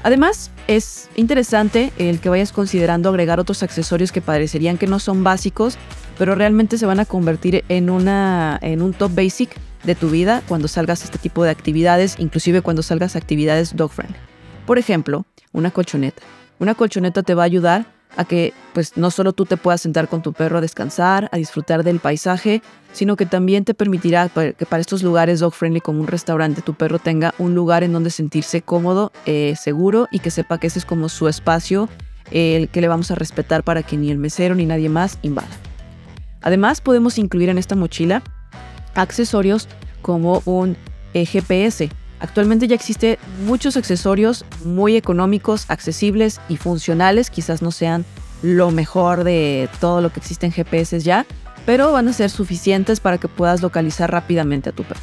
Además, 0.03 0.51
es 0.69 1.09
interesante 1.17 1.93
el 1.97 2.21
que 2.21 2.29
vayas 2.29 2.53
considerando 2.53 3.09
agregar 3.09 3.41
otros 3.41 3.63
accesorios 3.63 4.13
que 4.13 4.21
parecerían 4.21 4.77
que 4.77 4.87
no 4.87 4.99
son 4.99 5.25
básicos, 5.25 5.79
pero 6.19 6.35
realmente 6.35 6.79
se 6.79 6.87
van 6.87 7.01
a 7.01 7.07
convertir 7.07 7.65
en, 7.69 7.89
una, 7.89 8.59
en 8.61 8.83
un 8.83 8.93
top 8.93 9.15
basic 9.15 9.57
de 9.83 9.95
tu 9.95 10.11
vida 10.11 10.43
cuando 10.47 10.69
salgas 10.69 11.03
a 11.03 11.05
este 11.07 11.19
tipo 11.19 11.43
de 11.43 11.51
actividades, 11.51 12.17
inclusive 12.19 12.61
cuando 12.61 12.83
salgas 12.83 13.17
a 13.17 13.19
actividades 13.19 13.77
dog 13.77 13.93
friendly. 13.93 14.19
Por 14.67 14.79
ejemplo, 14.79 15.25
una 15.53 15.71
colchoneta. 15.71 16.23
Una 16.59 16.75
colchoneta 16.75 17.23
te 17.23 17.35
va 17.35 17.43
a 17.43 17.47
ayudar 17.47 17.87
a 18.17 18.25
que 18.25 18.53
pues 18.73 18.97
no 18.97 19.11
solo 19.11 19.33
tú 19.33 19.47
te 19.47 19.57
puedas 19.57 19.81
sentar 19.81 20.09
con 20.09 20.23
tu 20.23 20.33
perro 20.33 20.59
a 20.59 20.61
descansar, 20.61 21.29
a 21.33 21.37
disfrutar 21.37 21.85
del 21.85 22.01
paisaje, 22.01 22.63
sino 22.93 23.17
que 23.17 23.27
también 23.27 23.65
te 23.65 23.75
permitirá 23.75 24.29
que 24.29 24.67
para 24.67 24.81
estos 24.81 25.03
lugares 25.03 25.41
dog 25.41 25.53
friendly 25.53 25.81
como 25.81 26.01
un 26.01 26.07
restaurante 26.07 26.63
tu 26.63 26.75
perro 26.75 26.99
tenga 26.99 27.35
un 27.39 27.55
lugar 27.55 27.83
en 27.83 27.93
donde 27.93 28.11
sentirse 28.11 28.63
cómodo, 28.63 29.13
eh, 29.27 29.55
seguro 29.61 30.09
y 30.11 30.21
que 30.21 30.31
sepa 30.31 30.59
que 30.59 30.69
ese 30.69 30.79
es 30.79 30.85
como 30.85 31.09
su 31.09 31.29
espacio 31.29 31.89
el 32.31 32.69
que 32.69 32.81
le 32.81 32.89
vamos 32.89 33.11
a 33.11 33.15
respetar 33.15 33.65
para 33.65 33.83
que 33.83 33.97
ni 33.97 34.11
el 34.11 34.19
mesero 34.19 34.55
ni 34.55 34.67
nadie 34.67 34.89
más 34.89 35.19
invada. 35.23 35.49
Además 36.43 36.81
podemos 36.81 37.19
incluir 37.19 37.49
en 37.49 37.59
esta 37.59 37.75
mochila 37.75 38.23
accesorios 38.95 39.69
como 40.03 40.43
un 40.45 40.77
eh, 41.15 41.25
GPS. 41.27 41.91
Actualmente 42.25 42.67
ya 42.67 42.75
existen 42.75 43.19
muchos 43.45 43.77
accesorios 43.77 44.47
muy 44.65 44.97
económicos, 44.97 45.67
accesibles 45.69 46.41
y 46.49 46.57
funcionales. 46.57 47.29
Quizás 47.29 47.61
no 47.61 47.71
sean 47.71 48.07
lo 48.41 48.71
mejor 48.71 49.25
de 49.25 49.69
todo 49.79 50.01
lo 50.01 50.11
que 50.11 50.21
existe 50.21 50.47
en 50.47 50.53
GPS 50.53 51.01
ya, 51.01 51.27
pero 51.67 51.93
van 51.93 52.09
a 52.09 52.15
ser 52.15 52.31
suficientes 52.31 52.99
para 52.99 53.19
que 53.19 53.29
puedas 53.29 53.61
localizar 53.61 54.11
rápidamente 54.11 54.71
a 54.71 54.73
tu 54.73 54.85
perro. 54.85 55.03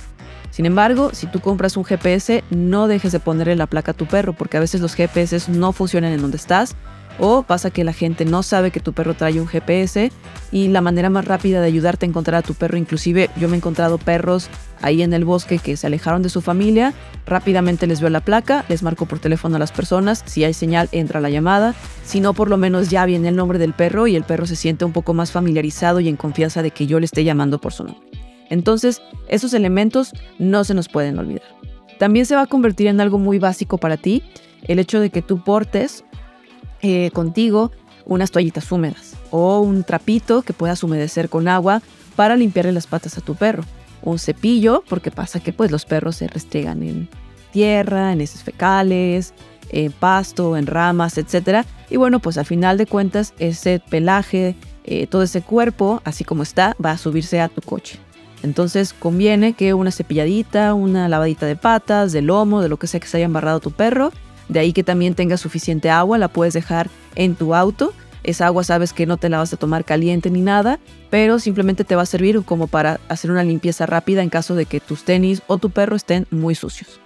Sin 0.49 0.65
embargo, 0.65 1.11
si 1.13 1.27
tú 1.27 1.41
compras 1.41 1.77
un 1.77 1.85
GPS, 1.85 2.43
no 2.49 2.87
dejes 2.87 3.11
de 3.11 3.19
ponerle 3.19 3.55
la 3.55 3.67
placa 3.67 3.91
a 3.91 3.95
tu 3.95 4.07
perro, 4.07 4.33
porque 4.33 4.57
a 4.57 4.59
veces 4.59 4.81
los 4.81 4.95
GPS 4.95 5.43
no 5.51 5.73
funcionan 5.73 6.13
en 6.13 6.21
donde 6.21 6.37
estás 6.37 6.75
o 7.19 7.43
pasa 7.43 7.69
que 7.69 7.83
la 7.83 7.93
gente 7.93 8.25
no 8.25 8.41
sabe 8.41 8.71
que 8.71 8.79
tu 8.79 8.93
perro 8.93 9.13
trae 9.13 9.39
un 9.39 9.47
GPS 9.47 10.11
y 10.51 10.69
la 10.69 10.81
manera 10.81 11.11
más 11.11 11.25
rápida 11.25 11.61
de 11.61 11.67
ayudarte 11.67 12.07
a 12.07 12.09
encontrar 12.09 12.37
a 12.37 12.41
tu 12.41 12.55
perro, 12.55 12.77
inclusive 12.77 13.29
yo 13.37 13.47
me 13.47 13.55
he 13.55 13.57
encontrado 13.57 13.99
perros 13.99 14.49
ahí 14.81 15.01
en 15.01 15.13
el 15.13 15.25
bosque 15.25 15.59
que 15.59 15.77
se 15.77 15.87
alejaron 15.87 16.21
de 16.21 16.29
su 16.29 16.41
familia, 16.41 16.93
rápidamente 17.25 17.87
les 17.87 18.01
veo 18.01 18.09
la 18.09 18.21
placa, 18.21 18.65
les 18.69 18.83
marco 18.83 19.05
por 19.05 19.19
teléfono 19.19 19.55
a 19.55 19.59
las 19.59 19.71
personas, 19.71 20.23
si 20.25 20.43
hay 20.43 20.53
señal 20.53 20.89
entra 20.91 21.21
la 21.21 21.29
llamada, 21.29 21.75
si 22.03 22.19
no 22.19 22.33
por 22.33 22.49
lo 22.49 22.57
menos 22.57 22.89
ya 22.89 23.05
viene 23.05 23.29
el 23.29 23.35
nombre 23.35 23.59
del 23.59 23.73
perro 23.73 24.07
y 24.07 24.15
el 24.15 24.23
perro 24.23 24.45
se 24.45 24.55
siente 24.55 24.85
un 24.85 24.91
poco 24.91 25.13
más 25.13 25.31
familiarizado 25.31 25.99
y 25.99 26.07
en 26.07 26.15
confianza 26.15 26.61
de 26.61 26.71
que 26.71 26.87
yo 26.87 26.99
le 26.99 27.05
esté 27.05 27.23
llamando 27.23 27.59
por 27.59 27.73
su 27.73 27.83
nombre. 27.83 28.07
Entonces, 28.49 29.01
esos 29.27 29.53
elementos 29.53 30.11
no 30.37 30.63
se 30.63 30.73
nos 30.73 30.89
pueden 30.89 31.17
olvidar. 31.17 31.43
También 31.99 32.25
se 32.25 32.35
va 32.35 32.41
a 32.41 32.47
convertir 32.47 32.87
en 32.87 32.99
algo 32.99 33.17
muy 33.17 33.39
básico 33.39 33.77
para 33.77 33.95
ti 33.95 34.23
el 34.67 34.79
hecho 34.79 34.99
de 34.99 35.09
que 35.09 35.21
tú 35.21 35.43
portes 35.43 36.03
eh, 36.81 37.11
contigo 37.11 37.71
unas 38.05 38.31
toallitas 38.31 38.71
húmedas 38.71 39.15
o 39.29 39.59
un 39.59 39.83
trapito 39.83 40.41
que 40.41 40.53
puedas 40.53 40.83
humedecer 40.83 41.29
con 41.29 41.47
agua 41.47 41.81
para 42.15 42.35
limpiarle 42.35 42.71
las 42.71 42.87
patas 42.87 43.17
a 43.17 43.21
tu 43.21 43.35
perro. 43.35 43.63
Un 44.03 44.19
cepillo, 44.19 44.83
porque 44.87 45.11
pasa 45.11 45.39
que 45.39 45.53
pues 45.53 45.71
los 45.71 45.85
perros 45.85 46.17
se 46.17 46.27
restriegan 46.27 46.83
en 46.83 47.09
tierra, 47.51 48.13
en 48.13 48.21
heces 48.21 48.43
fecales, 48.43 49.33
en 49.69 49.91
pasto, 49.91 50.57
en 50.57 50.67
ramas, 50.67 51.17
etc. 51.17 51.65
Y 51.89 51.97
bueno, 51.97 52.19
pues 52.19 52.37
al 52.37 52.45
final 52.45 52.77
de 52.77 52.85
cuentas 52.85 53.33
ese 53.39 53.81
pelaje, 53.89 54.55
eh, 54.83 55.07
todo 55.07 55.23
ese 55.23 55.41
cuerpo, 55.41 56.01
así 56.03 56.23
como 56.23 56.43
está, 56.43 56.75
va 56.83 56.91
a 56.91 56.97
subirse 56.97 57.41
a 57.41 57.49
tu 57.49 57.61
coche. 57.61 57.99
Entonces 58.43 58.93
conviene 58.93 59.53
que 59.53 59.73
una 59.73 59.91
cepilladita, 59.91 60.73
una 60.73 61.07
lavadita 61.07 61.45
de 61.45 61.55
patas, 61.55 62.11
de 62.11 62.21
lomo, 62.21 62.61
de 62.61 62.69
lo 62.69 62.77
que 62.77 62.87
sea 62.87 62.99
que 62.99 63.07
se 63.07 63.17
haya 63.17 63.25
embarrado 63.25 63.59
tu 63.59 63.71
perro, 63.71 64.11
de 64.49 64.59
ahí 64.59 64.73
que 64.73 64.83
también 64.83 65.13
tenga 65.13 65.37
suficiente 65.37 65.89
agua, 65.89 66.17
la 66.17 66.27
puedes 66.27 66.53
dejar 66.53 66.89
en 67.15 67.35
tu 67.35 67.53
auto. 67.53 67.93
Esa 68.23 68.45
agua 68.45 68.63
sabes 68.63 68.93
que 68.93 69.05
no 69.05 69.17
te 69.17 69.29
la 69.29 69.39
vas 69.39 69.53
a 69.53 69.57
tomar 69.57 69.83
caliente 69.83 70.29
ni 70.29 70.41
nada, 70.41 70.79
pero 71.09 71.39
simplemente 71.39 71.83
te 71.83 71.95
va 71.95 72.03
a 72.03 72.05
servir 72.05 72.41
como 72.43 72.67
para 72.67 72.99
hacer 73.09 73.31
una 73.31 73.43
limpieza 73.43 73.85
rápida 73.85 74.21
en 74.21 74.29
caso 74.29 74.55
de 74.55 74.65
que 74.65 74.79
tus 74.79 75.03
tenis 75.03 75.41
o 75.47 75.57
tu 75.57 75.71
perro 75.71 75.95
estén 75.95 76.27
muy 76.29 76.55
sucios. 76.55 76.99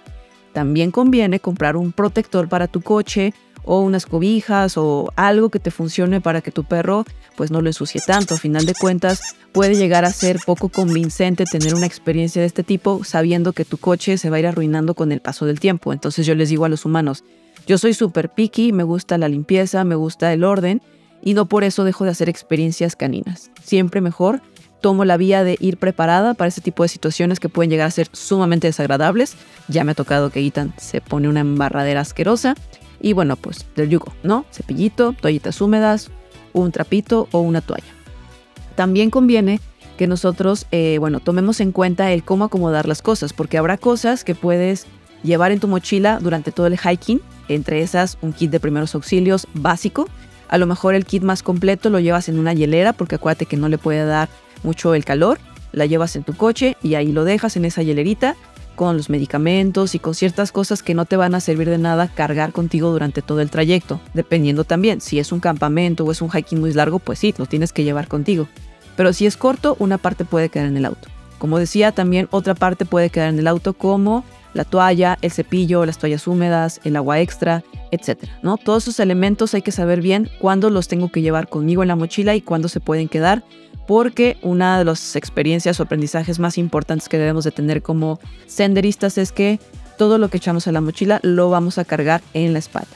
También 0.54 0.92
conviene 0.92 1.40
comprar 1.40 1.76
un 1.76 1.92
protector 1.92 2.48
para 2.48 2.68
tu 2.68 2.82
coche 2.82 3.34
o 3.66 3.82
unas 3.82 4.06
cobijas 4.06 4.78
o 4.78 5.12
algo 5.16 5.50
que 5.50 5.60
te 5.60 5.72
funcione 5.72 6.22
para 6.22 6.42
que 6.42 6.52
tu 6.52 6.64
perro 6.64 7.06
pues 7.36 7.52
no 7.52 7.62
lo 7.62 7.68
ensucie 7.68 8.02
tanto. 8.06 8.36
A 8.36 8.38
final 8.38 8.66
de 8.66 8.76
cuentas 8.76 9.36
puede 9.52 9.76
llegar 9.76 10.06
a 10.06 10.12
ser 10.12 10.40
poco 10.46 10.70
convincente 10.70 11.46
tener 11.46 11.76
una 11.76 11.86
experiencia 11.86 12.42
de 12.42 12.46
este 12.46 12.64
tipo 12.64 13.04
sabiendo 13.04 13.54
que 13.54 13.66
tu 13.66 13.78
coche 13.78 14.18
se 14.18 14.30
va 14.30 14.38
a 14.38 14.40
ir 14.40 14.48
arruinando 14.48 14.94
con 14.94 15.12
el 15.12 15.20
paso 15.20 15.46
del 15.46 15.60
tiempo. 15.60 15.94
Entonces 15.94 16.26
yo 16.26 16.36
les 16.36 16.50
digo 16.50 16.66
a 16.66 16.70
los 16.70 16.86
humanos, 16.86 17.24
yo 17.68 17.78
soy 17.78 17.94
súper 17.94 18.30
picky, 18.30 18.72
me 18.72 18.84
gusta 18.84 19.18
la 19.18 19.28
limpieza, 19.28 19.84
me 19.84 19.96
gusta 19.96 20.32
el 20.32 20.44
orden 20.44 20.82
y 21.22 21.34
no 21.34 21.46
por 21.46 21.64
eso 21.64 21.84
dejo 21.84 22.04
de 22.04 22.12
hacer 22.12 22.30
experiencias 22.30 22.96
caninas. 22.96 23.52
Siempre 23.64 24.02
mejor 24.02 24.42
tomo 24.82 25.04
la 25.04 25.18
vía 25.18 25.44
de 25.44 25.58
ir 25.60 25.78
preparada 25.78 26.36
para 26.36 26.48
este 26.48 26.62
tipo 26.62 26.84
de 26.84 26.90
situaciones 26.90 27.40
que 27.40 27.50
pueden 27.50 27.72
llegar 27.72 27.88
a 27.88 27.92
ser 27.92 28.08
sumamente 28.12 28.68
desagradables. 28.68 29.36
Ya 29.68 29.84
me 29.84 29.94
ha 29.94 29.96
tocado 29.96 30.30
que 30.30 30.46
Ethan 30.46 30.74
se 30.78 31.02
pone 31.02 31.28
una 31.28 31.40
embarradera 31.40 32.02
asquerosa. 32.02 32.56
Y 33.02 33.14
bueno, 33.14 33.36
pues 33.36 33.66
del 33.76 33.90
yugo, 33.90 34.14
¿no? 34.22 34.46
Cepillito, 34.52 35.14
toallitas 35.14 35.60
húmedas, 35.60 36.12
un 36.54 36.72
trapito 36.72 37.28
o 37.32 37.40
una 37.40 37.62
toalla. 37.62 37.84
También 38.76 39.10
conviene 39.10 39.60
que 39.98 40.08
nosotros, 40.08 40.68
eh, 40.72 40.98
bueno, 41.00 41.20
tomemos 41.20 41.62
en 41.62 41.72
cuenta 41.72 42.12
el 42.12 42.24
cómo 42.24 42.46
acomodar 42.46 42.88
las 42.88 43.02
cosas, 43.02 43.34
porque 43.34 43.58
habrá 43.58 43.78
cosas 43.78 44.24
que 44.24 44.36
puedes 44.36 44.86
llevar 45.24 45.52
en 45.52 45.60
tu 45.60 45.68
mochila 45.68 46.20
durante 46.22 46.52
todo 46.52 46.68
el 46.68 46.78
hiking, 46.78 47.22
entre 47.48 47.82
esas 47.82 48.18
un 48.22 48.34
kit 48.34 48.52
de 48.52 48.60
primeros 48.60 48.94
auxilios 48.96 49.48
básico. 49.54 50.08
A 50.48 50.58
lo 50.58 50.66
mejor 50.66 50.96
el 50.96 51.06
kit 51.06 51.24
más 51.24 51.44
completo 51.44 51.90
lo 51.90 52.00
llevas 52.00 52.30
en 52.30 52.40
una 52.40 52.54
hielera, 52.54 52.94
porque 52.94 53.16
acuérdate 53.16 53.46
que 53.46 53.58
no 53.58 53.70
le 53.70 53.78
puede 53.78 54.06
dar 54.06 54.30
mucho 54.64 54.94
el 54.94 55.06
calor, 55.06 55.40
la 55.72 55.86
llevas 55.86 56.16
en 56.16 56.24
tu 56.24 56.36
coche 56.36 56.78
y 56.82 56.96
ahí 56.96 57.12
lo 57.12 57.24
dejas 57.24 57.58
en 57.58 57.66
esa 57.66 57.82
hielerita 57.84 58.36
con 58.76 58.98
los 58.98 59.10
medicamentos 59.10 59.96
y 59.96 60.00
con 60.00 60.14
ciertas 60.14 60.52
cosas 60.52 60.84
que 60.84 60.94
no 60.94 61.06
te 61.06 61.18
van 61.18 61.34
a 61.34 61.40
servir 61.40 61.70
de 61.70 61.78
nada 61.78 62.08
cargar 62.08 62.52
contigo 62.52 62.92
durante 62.92 63.22
todo 63.22 63.42
el 63.42 63.50
trayecto. 63.50 64.00
Dependiendo 64.14 64.64
también, 64.64 65.02
si 65.02 65.18
es 65.20 65.32
un 65.32 65.40
campamento 65.40 66.04
o 66.04 66.12
es 66.12 66.22
un 66.22 66.30
hiking 66.30 66.60
muy 66.60 66.74
largo, 66.74 67.00
pues 67.00 67.20
sí, 67.20 67.34
lo 67.38 67.46
tienes 67.46 67.74
que 67.74 67.84
llevar 67.84 68.08
contigo. 68.08 68.48
Pero 68.96 69.14
si 69.14 69.26
es 69.26 69.38
corto, 69.38 69.76
una 69.80 69.98
parte 69.98 70.26
puede 70.26 70.50
quedar 70.50 70.68
en 70.68 70.78
el 70.78 70.86
auto. 70.86 71.08
Como 71.38 71.60
decía, 71.60 71.92
también 71.92 72.28
otra 72.32 72.54
parte 72.54 72.86
puede 72.86 73.10
quedar 73.10 73.30
en 73.30 73.40
el 73.40 73.48
auto 73.48 73.74
como 73.74 74.24
la 74.56 74.64
toalla, 74.64 75.20
el 75.22 75.32
cepillo, 75.32 75.86
las 75.86 76.00
toallas 76.00 76.26
húmedas, 76.26 76.82
el 76.84 76.96
agua 76.96 77.20
extra, 77.20 77.64
etc. 77.92 78.24
¿no? 78.42 78.58
Todos 78.58 78.84
esos 78.84 79.00
elementos 79.00 79.54
hay 79.54 79.62
que 79.62 79.72
saber 79.72 80.02
bien 80.02 80.30
cuándo 80.40 80.72
los 80.72 80.88
tengo 80.88 81.12
que 81.12 81.22
llevar 81.22 81.48
conmigo 81.48 81.84
en 81.84 81.90
la 81.90 81.96
mochila 81.96 82.34
y 82.36 82.42
cuándo 82.42 82.70
se 82.70 82.80
pueden 82.80 83.10
quedar 83.10 83.44
porque 83.88 84.38
una 84.42 84.80
de 84.80 84.86
las 84.86 85.16
experiencias 85.16 85.80
o 85.80 85.84
aprendizajes 85.84 86.40
más 86.40 86.58
importantes 86.58 87.10
que 87.10 87.18
debemos 87.18 87.44
de 87.44 87.52
tener 87.52 87.82
como 87.82 88.20
senderistas 88.48 89.18
es 89.18 89.32
que 89.32 89.60
todo 89.98 90.18
lo 90.18 90.30
que 90.30 90.38
echamos 90.38 90.68
a 90.68 90.72
la 90.72 90.82
mochila 90.82 91.20
lo 91.22 91.50
vamos 91.50 91.78
a 91.78 91.86
cargar 91.86 92.22
en 92.34 92.54
la 92.54 92.60
espalda. 92.60 92.90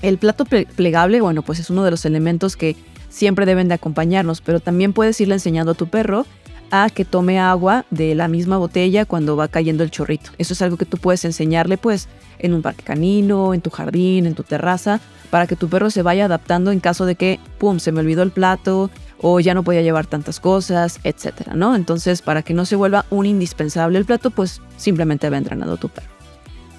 El 0.00 0.18
plato 0.18 0.44
plegable, 0.44 1.20
bueno, 1.20 1.42
pues 1.42 1.58
es 1.58 1.70
uno 1.70 1.84
de 1.84 1.90
los 1.90 2.04
elementos 2.04 2.56
que 2.56 2.76
siempre 3.08 3.46
deben 3.46 3.68
de 3.68 3.74
acompañarnos, 3.74 4.40
pero 4.40 4.60
también 4.60 4.92
puedes 4.92 5.20
irle 5.20 5.34
enseñando 5.34 5.72
a 5.72 5.74
tu 5.74 5.88
perro 5.88 6.24
a 6.70 6.90
que 6.90 7.04
tome 7.04 7.38
agua 7.38 7.84
de 7.90 8.14
la 8.14 8.28
misma 8.28 8.58
botella 8.58 9.04
cuando 9.04 9.36
va 9.36 9.48
cayendo 9.48 9.84
el 9.84 9.90
chorrito. 9.90 10.30
Eso 10.38 10.52
es 10.52 10.62
algo 10.62 10.76
que 10.76 10.84
tú 10.84 10.98
puedes 10.98 11.24
enseñarle 11.24 11.78
pues 11.78 12.08
en 12.38 12.54
un 12.54 12.62
parque 12.62 12.84
canino, 12.84 13.54
en 13.54 13.60
tu 13.60 13.70
jardín, 13.70 14.26
en 14.26 14.34
tu 14.34 14.42
terraza, 14.42 15.00
para 15.30 15.46
que 15.46 15.56
tu 15.56 15.68
perro 15.68 15.90
se 15.90 16.02
vaya 16.02 16.26
adaptando 16.26 16.70
en 16.70 16.80
caso 16.80 17.04
de 17.04 17.16
que, 17.16 17.40
¡pum!, 17.58 17.78
se 17.78 17.92
me 17.92 18.00
olvidó 18.00 18.22
el 18.22 18.30
plato, 18.30 18.90
o 19.20 19.40
ya 19.40 19.54
no 19.54 19.64
podía 19.64 19.82
llevar 19.82 20.06
tantas 20.06 20.40
cosas, 20.40 21.00
etcétera, 21.02 21.54
¿no? 21.54 21.74
Entonces, 21.74 22.22
para 22.22 22.42
que 22.42 22.54
no 22.54 22.64
se 22.64 22.76
vuelva 22.76 23.04
un 23.10 23.26
indispensable 23.26 23.98
el 23.98 24.04
plato, 24.04 24.30
pues 24.30 24.62
simplemente 24.76 25.28
va 25.28 25.38
entrenado 25.38 25.76
tu 25.76 25.88
perro. 25.88 26.08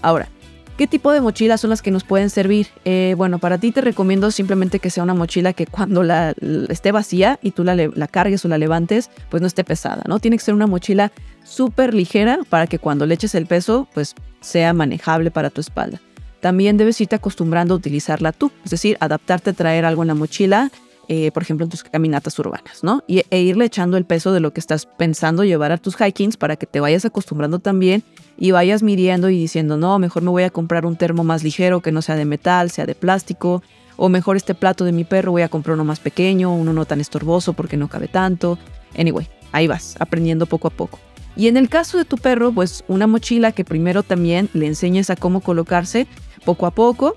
Ahora, 0.02 0.30
¿qué 0.80 0.88
tipo 0.88 1.12
de 1.12 1.20
mochilas 1.20 1.60
son 1.60 1.72
las 1.72 1.82
que 1.82 1.92
nos 1.92 2.06
pueden 2.06 2.30
servir? 2.30 2.68
Eh, 2.86 3.14
bueno, 3.18 3.38
para 3.38 3.58
ti 3.58 3.74
te 3.74 3.82
recomiendo 3.82 4.32
simplemente 4.32 4.80
que 4.80 4.90
sea 4.90 5.04
una 5.04 5.14
mochila 5.14 5.52
que 5.52 5.66
cuando 5.66 6.04
la, 6.04 6.34
esté 6.70 6.94
vacía 6.94 7.38
y 7.42 7.52
tú 7.52 7.66
la, 7.66 8.08
cargues 8.08 8.46
o 8.46 8.48
la 8.48 8.58
levantes, 8.58 9.10
pues 9.30 9.42
no 9.42 9.48
esté 9.48 9.66
pesada, 9.66 10.04
¿no? 10.08 10.20
Tiene 10.20 10.38
que 10.38 10.44
ser 10.46 10.54
una 10.54 10.68
mochila 10.68 11.12
súper 11.44 11.94
ligera 11.94 12.40
para 12.48 12.66
que 12.66 12.80
cuando 12.80 13.06
le 13.06 13.16
eches 13.16 13.36
el 13.36 13.46
peso, 13.46 13.90
pues 13.94 14.16
sea 14.40 14.72
manejable 14.72 15.32
para 15.32 15.50
tu 15.50 15.60
espalda. 15.60 16.00
También 16.40 16.78
debes 16.78 17.02
irte 17.02 17.18
acostumbrando 17.18 17.74
a 17.74 17.78
utilizarla 17.78 18.32
tú, 18.32 18.50
es 18.64 18.72
decir, 18.72 18.96
adaptarte 19.02 19.50
a 19.50 19.54
traer 19.54 19.84
algo 19.84 20.04
en 20.04 20.08
la 20.08 20.16
mochila 20.16 20.72
eh, 21.12 21.32
por 21.32 21.42
ejemplo, 21.42 21.64
en 21.64 21.72
tus 21.72 21.84
caminatas 21.84 22.38
urbanas, 22.38 22.84
¿no? 22.84 23.04
Y, 23.08 23.24
e 23.32 23.42
irle 23.42 23.66
echando 23.66 23.98
el 23.98 24.06
peso 24.06 24.32
de 24.32 24.40
lo 24.40 24.54
que 24.54 24.60
estás 24.60 24.86
pensando 24.86 25.44
llevar 25.44 25.72
a 25.72 25.78
tus 25.80 26.00
hikings 26.00 26.38
para 26.38 26.56
que 26.56 26.68
te 26.68 26.80
vayas 26.80 27.04
acostumbrando 27.04 27.58
también 27.58 28.04
y 28.38 28.52
vayas 28.52 28.84
midiendo 28.84 29.32
y 29.32 29.40
diciendo, 29.40 29.76
no, 29.76 29.98
mejor 29.98 30.22
me 30.22 30.30
voy 30.30 30.44
a 30.44 30.52
comprar 30.52 30.86
un 30.86 30.96
termo 30.96 31.24
más 31.24 31.44
ligero 31.44 31.82
que 31.82 31.92
no 31.92 32.04
sea 32.04 32.16
de 32.16 32.26
metal, 32.26 32.70
sea 32.70 32.86
de 32.86 32.94
plástico, 32.94 33.64
o 33.98 34.08
mejor 34.08 34.38
este 34.38 34.54
plato 34.54 34.86
de 34.86 34.92
mi 34.92 35.04
perro 35.04 35.32
voy 35.32 35.42
a 35.42 35.50
comprar 35.50 35.74
uno 35.74 35.84
más 35.84 36.00
pequeño, 36.00 36.54
uno 36.54 36.74
no 36.74 36.86
tan 36.86 37.02
estorboso 37.02 37.54
porque 37.54 37.76
no 37.76 37.88
cabe 37.88 38.08
tanto. 38.08 38.60
Anyway, 38.96 39.28
ahí 39.52 39.66
vas, 39.66 39.96
aprendiendo 40.00 40.46
poco 40.46 40.68
a 40.68 40.72
poco. 40.72 41.00
Y 41.36 41.48
en 41.48 41.58
el 41.58 41.70
caso 41.70 41.98
de 41.98 42.06
tu 42.06 42.18
perro, 42.18 42.52
pues 42.52 42.84
una 42.88 43.08
mochila 43.08 43.52
que 43.52 43.66
primero 43.66 44.04
también 44.04 44.48
le 44.54 44.68
enseñes 44.68 45.10
a 45.10 45.16
cómo 45.16 45.42
colocarse 45.42 46.06
poco 46.46 46.68
a 46.68 46.72
poco 46.72 47.16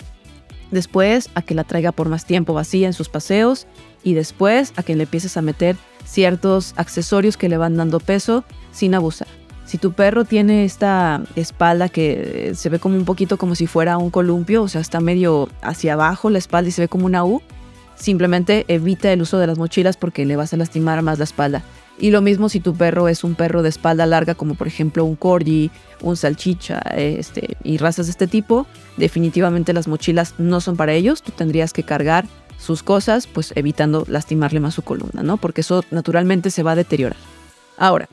después 0.73 1.31
a 1.35 1.43
que 1.43 1.55
la 1.55 1.63
traiga 1.63 1.93
por 1.93 2.09
más 2.09 2.25
tiempo 2.25 2.55
vacía 2.55 2.89
en 2.89 2.93
sus 2.93 3.09
paseos 3.09 3.69
y 4.03 4.15
después 4.15 4.73
a 4.77 4.83
que 4.83 4.97
le 4.97 5.05
empieces 5.05 5.37
a 5.37 5.43
meter 5.43 5.77
ciertos 6.05 6.75
accesorios 6.77 7.37
que 7.37 7.49
le 7.49 7.57
van 7.57 7.77
dando 7.77 8.01
peso 8.01 8.43
sin 8.73 8.97
abusar. 8.97 9.29
Si 9.65 9.79
tu 9.79 9.93
perro 9.93 10.25
tiene 10.25 10.65
esta 10.65 11.23
espalda 11.37 11.89
que 11.89 12.53
se 12.57 12.69
ve 12.69 12.81
como 12.81 12.97
un 12.97 13.05
poquito 13.05 13.39
como 13.39 13.55
si 13.55 13.69
fuera 13.69 13.97
un 13.97 14.11
columpio, 14.11 14.65
o 14.65 14.69
sea, 14.69 14.81
está 14.81 14.99
medio 15.01 15.49
hacia 15.63 15.93
abajo 15.93 16.31
la 16.31 16.39
espalda 16.39 16.69
y 16.69 16.73
se 16.73 16.83
ve 16.83 16.89
como 16.89 17.07
una 17.07 17.25
U, 17.25 17.41
simplemente 17.95 18.65
evita 18.69 19.13
el 19.13 19.23
uso 19.23 19.39
de 19.39 19.47
las 19.47 19.59
mochilas 19.59 19.97
porque 19.97 20.27
le 20.27 20.37
vas 20.37 20.53
a 20.53 20.57
lastimar 20.57 21.01
más 21.03 21.19
la 21.19 21.25
espalda. 21.25 21.63
Y 22.03 22.11
lo 22.11 22.21
mismo 22.21 22.49
si 22.49 22.59
tu 22.59 22.75
perro 22.75 23.07
es 23.07 23.23
un 23.23 23.37
perro 23.37 23.63
de 23.63 23.69
espalda 23.69 24.07
larga, 24.07 24.35
como 24.35 24.57
por 24.57 24.67
ejemplo 24.67 25.05
un 25.05 25.15
corgi, 25.15 25.71
un 26.01 26.17
salchicha 26.17 26.81
este, 26.97 27.57
y 27.63 27.77
razas 27.77 28.07
de 28.07 28.11
este 28.11 28.27
tipo, 28.27 28.67
definitivamente 28.97 29.73
las 29.73 29.87
mochilas 29.87 30.35
no 30.37 30.61
son 30.61 30.77
para 30.77 30.95
ellos. 30.95 31.23
Tú 31.23 31.31
tendrías 31.31 31.73
que 31.73 31.85
cargar 31.85 32.27
sus 32.59 32.83
cosas, 32.83 33.29
pues 33.29 33.53
evitando 33.55 34.05
lastimarle 34.09 34.59
más 34.59 34.75
su 34.75 34.83
columna, 34.83 35.23
¿no? 35.23 35.37
Porque 35.37 35.61
eso 35.61 35.85
naturalmente 35.93 36.51
se 36.51 36.65
va 36.65 36.73
a 36.73 36.75
deteriorar. 36.75 37.17
Ahora, 37.77 38.09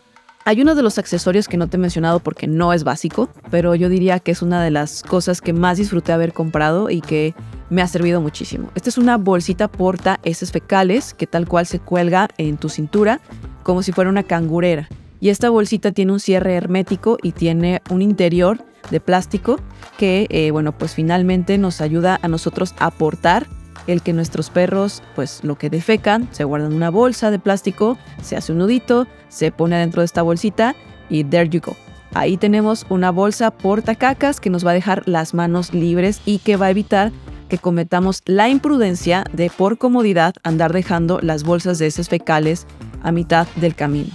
hay 0.50 0.64
uno 0.64 0.74
de 0.74 0.82
los 0.82 0.98
accesorios 0.98 1.48
que 1.48 1.58
no 1.58 1.68
te 1.68 1.78
he 1.78 1.80
mencionado 1.80 2.22
porque 2.22 2.48
no 2.48 2.74
es 2.74 2.84
básico, 2.84 3.30
pero 3.52 3.76
yo 3.76 3.88
diría 3.88 4.20
que 4.20 4.32
es 4.32 4.42
una 4.42 4.64
de 4.64 4.72
las 4.72 5.04
cosas 5.04 5.42
que 5.42 5.54
más 5.54 5.78
disfruté 5.78 6.12
haber 6.12 6.34
comprado 6.34 6.90
y 6.90 7.02
que 7.02 7.36
me 7.70 7.84
ha 7.84 7.88
servido 7.88 8.20
muchísimo. 8.20 8.72
Esta 8.74 8.90
es 8.90 8.98
una 8.98 9.18
bolsita 9.18 9.68
porta 9.68 10.20
heces 10.24 10.52
fecales 10.52 11.14
que 11.14 11.28
tal 11.28 11.48
cual 11.48 11.68
se 11.68 11.78
cuelga 11.78 12.30
en 12.40 12.58
tu 12.58 12.68
cintura 12.68 13.22
como 13.62 13.84
si 13.84 13.92
fuera 13.92 14.10
una 14.10 14.24
cangurera. 14.24 14.90
Y 15.20 15.30
esta 15.30 15.52
bolsita 15.52 15.92
tiene 15.92 16.14
un 16.14 16.20
cierre 16.20 16.56
hermético 16.56 17.20
y 17.22 17.34
tiene 17.34 17.84
un 17.92 18.02
interior 18.02 18.58
de 18.90 19.00
plástico 19.00 19.60
que, 20.00 20.26
eh, 20.32 20.50
bueno, 20.50 20.72
pues 20.76 20.96
finalmente 20.96 21.60
nos 21.60 21.80
ayuda 21.80 22.18
a 22.24 22.28
nosotros 22.28 22.74
a 22.80 22.88
aportar 22.88 23.46
el 23.86 24.02
que 24.02 24.14
nuestros 24.14 24.50
perros, 24.50 25.04
pues 25.16 25.44
lo 25.44 25.60
que 25.60 25.70
defecan, 25.70 26.28
se 26.32 26.44
guardan 26.44 26.72
en 26.72 26.78
una 26.78 26.90
bolsa 26.90 27.30
de 27.30 27.40
plástico, 27.40 27.98
se 28.22 28.36
hace 28.36 28.52
un 28.52 28.58
nudito, 28.60 29.08
se 29.30 29.52
pone 29.52 29.78
dentro 29.78 30.02
de 30.02 30.06
esta 30.06 30.22
bolsita 30.22 30.76
y 31.10 31.24
there 31.24 31.50
you 31.50 31.62
go. 31.62 31.76
Ahí 32.14 32.38
tenemos 32.38 32.86
una 32.90 33.12
bolsa 33.12 33.52
portacacas 33.52 34.40
que 34.40 34.50
nos 34.50 34.66
va 34.66 34.72
a 34.72 34.74
dejar 34.74 35.04
las 35.08 35.34
manos 35.34 35.74
libres 35.74 36.22
y 36.26 36.40
que 36.40 36.58
va 36.58 36.68
a 36.68 36.72
evitar 36.72 37.12
que 37.50 37.58
cometamos 37.58 38.22
la 38.26 38.50
imprudencia 38.50 39.24
de 39.34 39.50
por 39.50 39.78
comodidad 39.78 40.34
andar 40.44 40.74
dejando 40.74 41.20
las 41.22 41.44
bolsas 41.44 41.80
de 41.80 41.88
heces 41.88 42.10
fecales 42.10 42.68
a 43.02 43.12
mitad 43.12 43.48
del 43.56 43.76
camino. 43.76 44.12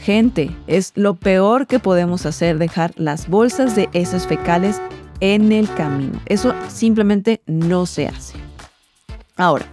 Gente, 0.00 0.50
es 0.66 0.92
lo 0.96 1.14
peor 1.14 1.66
que 1.66 1.78
podemos 1.78 2.26
hacer 2.26 2.58
dejar 2.58 2.92
las 2.96 3.28
bolsas 3.28 3.76
de 3.76 3.88
heces 3.92 4.26
fecales 4.26 4.80
en 5.20 5.52
el 5.52 5.72
camino. 5.74 6.20
Eso 6.26 6.54
simplemente 6.68 7.40
no 7.46 7.86
se 7.86 8.08
hace. 8.08 8.34
Ahora, 9.36 9.66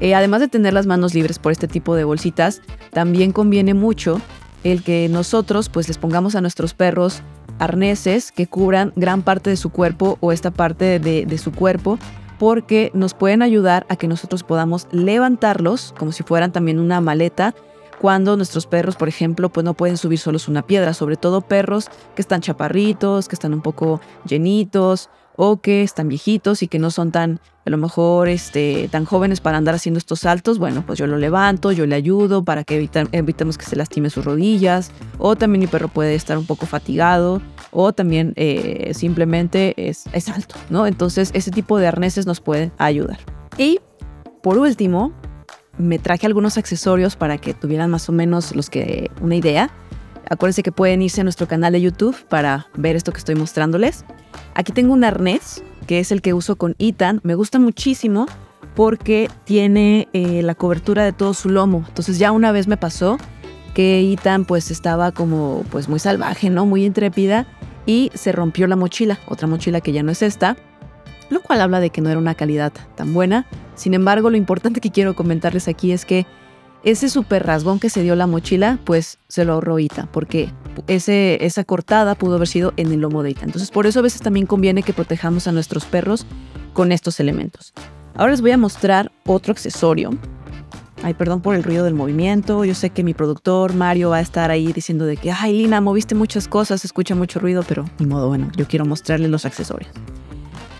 eh, 0.00 0.14
además 0.14 0.40
de 0.40 0.48
tener 0.48 0.72
las 0.72 0.86
manos 0.86 1.14
libres 1.14 1.38
por 1.38 1.52
este 1.52 1.68
tipo 1.68 1.94
de 1.94 2.04
bolsitas, 2.04 2.62
también 2.90 3.32
conviene 3.32 3.74
mucho 3.74 4.20
el 4.64 4.82
que 4.82 5.08
nosotros 5.08 5.68
pues 5.68 5.88
les 5.88 5.98
pongamos 5.98 6.34
a 6.34 6.40
nuestros 6.40 6.74
perros 6.74 7.22
arneses 7.58 8.32
que 8.32 8.46
cubran 8.46 8.92
gran 8.96 9.22
parte 9.22 9.50
de 9.50 9.56
su 9.56 9.70
cuerpo 9.70 10.18
o 10.20 10.32
esta 10.32 10.50
parte 10.50 10.98
de, 10.98 11.26
de 11.26 11.38
su 11.38 11.52
cuerpo 11.52 11.98
porque 12.38 12.90
nos 12.94 13.14
pueden 13.14 13.42
ayudar 13.42 13.84
a 13.88 13.96
que 13.96 14.06
nosotros 14.06 14.44
podamos 14.44 14.86
levantarlos 14.92 15.94
como 15.98 16.12
si 16.12 16.22
fueran 16.22 16.52
también 16.52 16.78
una 16.78 17.00
maleta 17.00 17.54
cuando 18.00 18.36
nuestros 18.36 18.66
perros, 18.66 18.94
por 18.94 19.08
ejemplo, 19.08 19.48
pues 19.48 19.64
no 19.64 19.74
pueden 19.74 19.96
subir 19.96 20.20
solos 20.20 20.46
una 20.46 20.62
piedra, 20.62 20.94
sobre 20.94 21.16
todo 21.16 21.40
perros 21.40 21.88
que 22.14 22.22
están 22.22 22.40
chaparritos, 22.40 23.26
que 23.26 23.34
están 23.34 23.52
un 23.52 23.60
poco 23.60 24.00
llenitos 24.24 25.10
o 25.40 25.60
que 25.60 25.84
están 25.84 26.08
viejitos 26.08 26.64
y 26.64 26.68
que 26.68 26.80
no 26.80 26.90
son 26.90 27.12
tan, 27.12 27.38
a 27.64 27.70
lo 27.70 27.78
mejor, 27.78 28.28
este, 28.28 28.88
tan 28.90 29.04
jóvenes 29.04 29.40
para 29.40 29.56
andar 29.56 29.76
haciendo 29.76 29.98
estos 29.98 30.18
saltos, 30.18 30.58
bueno, 30.58 30.82
pues 30.84 30.98
yo 30.98 31.06
lo 31.06 31.16
levanto, 31.16 31.70
yo 31.70 31.86
le 31.86 31.94
ayudo 31.94 32.42
para 32.42 32.64
que 32.64 32.88
evitemos 33.12 33.56
que 33.56 33.64
se 33.64 33.76
lastime 33.76 34.10
sus 34.10 34.24
rodillas, 34.24 34.90
o 35.16 35.36
también 35.36 35.60
mi 35.60 35.68
perro 35.68 35.86
puede 35.86 36.16
estar 36.16 36.36
un 36.36 36.44
poco 36.44 36.66
fatigado, 36.66 37.40
o 37.70 37.92
también 37.92 38.32
eh, 38.34 38.90
simplemente 38.94 39.74
es, 39.76 40.06
es 40.12 40.28
alto, 40.28 40.56
¿no? 40.70 40.88
Entonces 40.88 41.30
ese 41.32 41.52
tipo 41.52 41.78
de 41.78 41.86
arneses 41.86 42.26
nos 42.26 42.40
pueden 42.40 42.72
ayudar. 42.76 43.20
Y 43.56 43.78
por 44.42 44.58
último, 44.58 45.12
me 45.78 46.00
traje 46.00 46.26
algunos 46.26 46.58
accesorios 46.58 47.14
para 47.14 47.38
que 47.38 47.54
tuvieran 47.54 47.92
más 47.92 48.08
o 48.08 48.12
menos 48.12 48.56
los 48.56 48.70
que 48.70 49.08
una 49.20 49.36
idea. 49.36 49.70
Acuérdense 50.30 50.62
que 50.62 50.72
pueden 50.72 51.02
irse 51.02 51.20
a 51.20 51.24
nuestro 51.24 51.48
canal 51.48 51.72
de 51.72 51.80
YouTube 51.80 52.16
para 52.28 52.66
ver 52.74 52.96
esto 52.96 53.12
que 53.12 53.18
estoy 53.18 53.34
mostrándoles. 53.34 54.04
Aquí 54.54 54.72
tengo 54.72 54.92
un 54.92 55.04
arnés, 55.04 55.62
que 55.86 56.00
es 56.00 56.12
el 56.12 56.20
que 56.20 56.34
uso 56.34 56.56
con 56.56 56.74
Ethan. 56.78 57.20
Me 57.22 57.34
gusta 57.34 57.58
muchísimo 57.58 58.26
porque 58.74 59.30
tiene 59.44 60.08
eh, 60.12 60.42
la 60.42 60.54
cobertura 60.54 61.04
de 61.04 61.12
todo 61.12 61.34
su 61.34 61.48
lomo. 61.48 61.84
Entonces 61.88 62.18
ya 62.18 62.32
una 62.32 62.52
vez 62.52 62.68
me 62.68 62.76
pasó 62.76 63.18
que 63.74 64.12
Ethan 64.12 64.44
pues 64.44 64.70
estaba 64.70 65.12
como 65.12 65.64
pues 65.70 65.88
muy 65.88 65.98
salvaje, 65.98 66.50
¿no? 66.50 66.66
Muy 66.66 66.84
intrépida 66.84 67.46
y 67.86 68.10
se 68.14 68.32
rompió 68.32 68.66
la 68.66 68.76
mochila, 68.76 69.18
otra 69.26 69.46
mochila 69.46 69.80
que 69.80 69.92
ya 69.92 70.02
no 70.02 70.12
es 70.12 70.20
esta, 70.20 70.56
lo 71.30 71.40
cual 71.40 71.62
habla 71.62 71.80
de 71.80 71.90
que 71.90 72.00
no 72.00 72.10
era 72.10 72.18
una 72.18 72.34
calidad 72.34 72.72
tan 72.96 73.14
buena. 73.14 73.46
Sin 73.76 73.94
embargo, 73.94 74.28
lo 74.28 74.36
importante 74.36 74.80
que 74.80 74.90
quiero 74.90 75.16
comentarles 75.16 75.68
aquí 75.68 75.92
es 75.92 76.04
que 76.04 76.26
ese 76.90 77.08
super 77.08 77.46
rasgón 77.46 77.78
que 77.78 77.90
se 77.90 78.02
dio 78.02 78.16
la 78.16 78.26
mochila, 78.26 78.78
pues 78.84 79.18
se 79.28 79.44
lo 79.44 79.54
ahorró 79.54 79.78
Ita, 79.78 80.08
porque 80.12 80.50
ese, 80.86 81.44
esa 81.44 81.64
cortada 81.64 82.14
pudo 82.14 82.36
haber 82.36 82.48
sido 82.48 82.72
en 82.76 82.92
el 82.92 83.00
lomo 83.00 83.22
de 83.22 83.30
Ita. 83.30 83.44
Entonces, 83.44 83.70
por 83.70 83.86
eso 83.86 83.98
a 83.98 84.02
veces 84.02 84.22
también 84.22 84.46
conviene 84.46 84.82
que 84.82 84.92
protejamos 84.92 85.46
a 85.46 85.52
nuestros 85.52 85.84
perros 85.84 86.26
con 86.72 86.92
estos 86.92 87.20
elementos. 87.20 87.74
Ahora 88.14 88.32
les 88.32 88.40
voy 88.40 88.52
a 88.52 88.58
mostrar 88.58 89.12
otro 89.26 89.52
accesorio. 89.52 90.10
Ay, 91.02 91.14
perdón 91.14 91.40
por 91.40 91.54
el 91.54 91.62
ruido 91.62 91.84
del 91.84 91.94
movimiento. 91.94 92.64
Yo 92.64 92.74
sé 92.74 92.90
que 92.90 93.04
mi 93.04 93.14
productor 93.14 93.74
Mario 93.74 94.10
va 94.10 94.16
a 94.16 94.20
estar 94.20 94.50
ahí 94.50 94.72
diciendo 94.72 95.04
de 95.04 95.16
que, 95.16 95.30
ay, 95.30 95.52
Lina, 95.52 95.80
moviste 95.80 96.14
muchas 96.14 96.48
cosas, 96.48 96.84
escucha 96.84 97.14
mucho 97.14 97.38
ruido, 97.38 97.62
pero 97.66 97.84
ni 97.98 98.06
modo, 98.06 98.28
bueno, 98.28 98.50
yo 98.56 98.66
quiero 98.66 98.84
mostrarles 98.84 99.30
los 99.30 99.44
accesorios. 99.44 99.92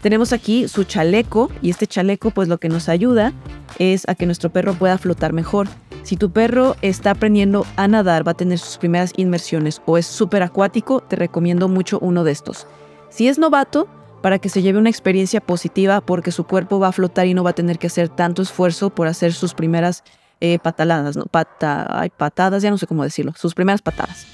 Tenemos 0.03 0.33
aquí 0.33 0.68
su 0.68 0.85
chaleco 0.85 1.51
y 1.61 1.71
este 1.71 1.87
chaleco 1.87 2.31
pues 2.31 2.49
lo 2.49 2.59
que 2.59 2.68
nos 2.68 2.88
ayuda 2.88 3.33
es 3.79 4.09
a 4.09 4.14
que 4.14 4.27
nuestro 4.27 4.51
perro 4.51 4.75
pueda 4.75 4.97
flotar 4.99 5.33
mejor. 5.33 5.68
Si 6.09 6.16
tu 6.16 6.31
perro 6.31 6.75
está 6.81 7.11
aprendiendo 7.11 7.66
a 7.77 7.87
nadar, 7.87 8.27
va 8.27 8.33
a 8.33 8.35
tener 8.35 8.59
sus 8.59 8.79
primeras 8.79 9.12
inmersiones 9.18 9.83
o 9.85 9.99
es 9.99 10.07
súper 10.07 10.42
acuático, 10.42 11.03
te 11.03 11.16
recomiendo 11.16 11.68
mucho 11.68 11.99
uno 11.99 12.25
de 12.25 12.33
estos. 12.33 12.66
Si 13.11 13.29
es 13.29 13.38
novato, 13.38 13.88
para 14.23 14.38
que 14.38 14.49
se 14.49 14.62
lleve 14.62 14.79
una 14.79 14.88
experiencia 14.88 15.42
positiva 15.42 16.01
porque 16.01 16.33
su 16.33 16.44
cuerpo 16.44 16.79
va 16.81 16.88
a 16.88 16.92
flotar 16.92 17.27
y 17.27 17.35
no 17.35 17.44
va 17.44 17.51
a 17.51 17.53
tener 17.53 17.79
que 17.79 17.88
hacer 17.88 18.09
tanto 18.09 18.40
esfuerzo 18.40 18.88
por 18.88 19.07
hacer 19.07 19.35
sus 19.35 19.53
primeras 19.53 20.03
eh, 20.40 20.59
pataladas, 20.59 21.14
¿no? 21.14 21.27
Pata, 21.27 22.09
patadas, 22.16 22.62
ya 22.62 22.71
no 22.71 22.79
sé 22.79 22.87
cómo 22.87 23.05
decirlo, 23.05 23.35
sus 23.37 23.53
primeras 23.53 23.83
patadas. 23.83 24.27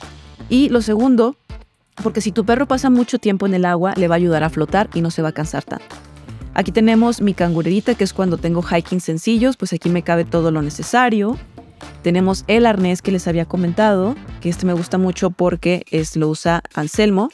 Y 0.48 0.68
lo 0.68 0.80
segundo 0.80 1.34
porque 2.04 2.20
si 2.20 2.30
tu 2.30 2.44
perro 2.44 2.68
pasa 2.68 2.88
mucho 2.88 3.18
tiempo 3.18 3.46
en 3.46 3.54
el 3.54 3.64
agua, 3.64 3.94
le 3.96 4.06
va 4.06 4.14
a 4.14 4.18
ayudar 4.18 4.44
a 4.44 4.48
flotar 4.48 4.90
y 4.94 5.00
no 5.00 5.10
se 5.10 5.22
va 5.22 5.30
a 5.30 5.32
cansar 5.32 5.64
tanto. 5.64 5.96
Aquí 6.54 6.70
tenemos 6.70 7.20
mi 7.20 7.34
cangurerita, 7.34 7.96
que 7.96 8.04
es 8.04 8.12
cuando 8.12 8.36
tengo 8.36 8.62
hiking 8.62 9.00
sencillos, 9.00 9.56
pues 9.56 9.72
aquí 9.72 9.88
me 9.88 10.02
cabe 10.04 10.24
todo 10.24 10.52
lo 10.52 10.62
necesario. 10.62 11.36
Tenemos 12.02 12.44
el 12.48 12.66
arnés 12.66 13.02
que 13.02 13.12
les 13.12 13.26
había 13.28 13.46
comentado, 13.46 14.14
que 14.40 14.48
este 14.48 14.66
me 14.66 14.72
gusta 14.72 14.98
mucho 14.98 15.30
porque 15.30 15.84
es, 15.90 16.16
lo 16.16 16.28
usa 16.28 16.62
Anselmo 16.74 17.30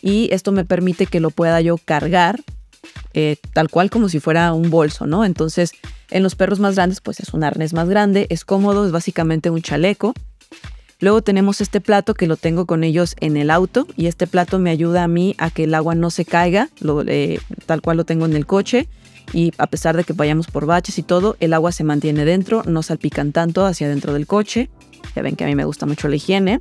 y 0.00 0.28
esto 0.32 0.52
me 0.52 0.64
permite 0.64 1.06
que 1.06 1.20
lo 1.20 1.30
pueda 1.30 1.60
yo 1.60 1.76
cargar 1.78 2.40
eh, 3.14 3.36
tal 3.52 3.68
cual 3.68 3.90
como 3.90 4.08
si 4.08 4.20
fuera 4.20 4.52
un 4.54 4.70
bolso, 4.70 5.06
¿no? 5.06 5.24
Entonces, 5.24 5.72
en 6.10 6.22
los 6.22 6.34
perros 6.34 6.60
más 6.60 6.74
grandes, 6.74 7.00
pues 7.00 7.20
es 7.20 7.34
un 7.34 7.44
arnés 7.44 7.74
más 7.74 7.88
grande, 7.88 8.26
es 8.30 8.44
cómodo, 8.44 8.86
es 8.86 8.92
básicamente 8.92 9.50
un 9.50 9.60
chaleco. 9.60 10.14
Luego 10.98 11.20
tenemos 11.20 11.60
este 11.60 11.80
plato 11.80 12.14
que 12.14 12.26
lo 12.26 12.36
tengo 12.36 12.64
con 12.64 12.84
ellos 12.84 13.16
en 13.20 13.36
el 13.36 13.50
auto 13.50 13.86
y 13.96 14.06
este 14.06 14.26
plato 14.26 14.58
me 14.58 14.70
ayuda 14.70 15.02
a 15.02 15.08
mí 15.08 15.34
a 15.38 15.50
que 15.50 15.64
el 15.64 15.74
agua 15.74 15.94
no 15.94 16.10
se 16.10 16.24
caiga, 16.24 16.70
eh, 17.06 17.40
tal 17.66 17.82
cual 17.82 17.96
lo 17.96 18.04
tengo 18.04 18.24
en 18.24 18.34
el 18.34 18.46
coche 18.46 18.88
y 19.32 19.52
a 19.58 19.66
pesar 19.66 19.96
de 19.96 20.04
que 20.04 20.12
vayamos 20.12 20.46
por 20.46 20.66
baches 20.66 20.98
y 20.98 21.02
todo, 21.02 21.36
el 21.40 21.54
agua 21.54 21.72
se 21.72 21.84
mantiene 21.84 22.24
dentro, 22.24 22.62
no 22.66 22.82
salpican 22.82 23.32
tanto 23.32 23.64
hacia 23.66 23.88
dentro 23.88 24.12
del 24.12 24.26
coche. 24.26 24.70
Ya 25.16 25.22
ven 25.22 25.36
que 25.36 25.44
a 25.44 25.46
mí 25.46 25.54
me 25.54 25.64
gusta 25.64 25.86
mucho 25.86 26.08
la 26.08 26.16
higiene. 26.16 26.60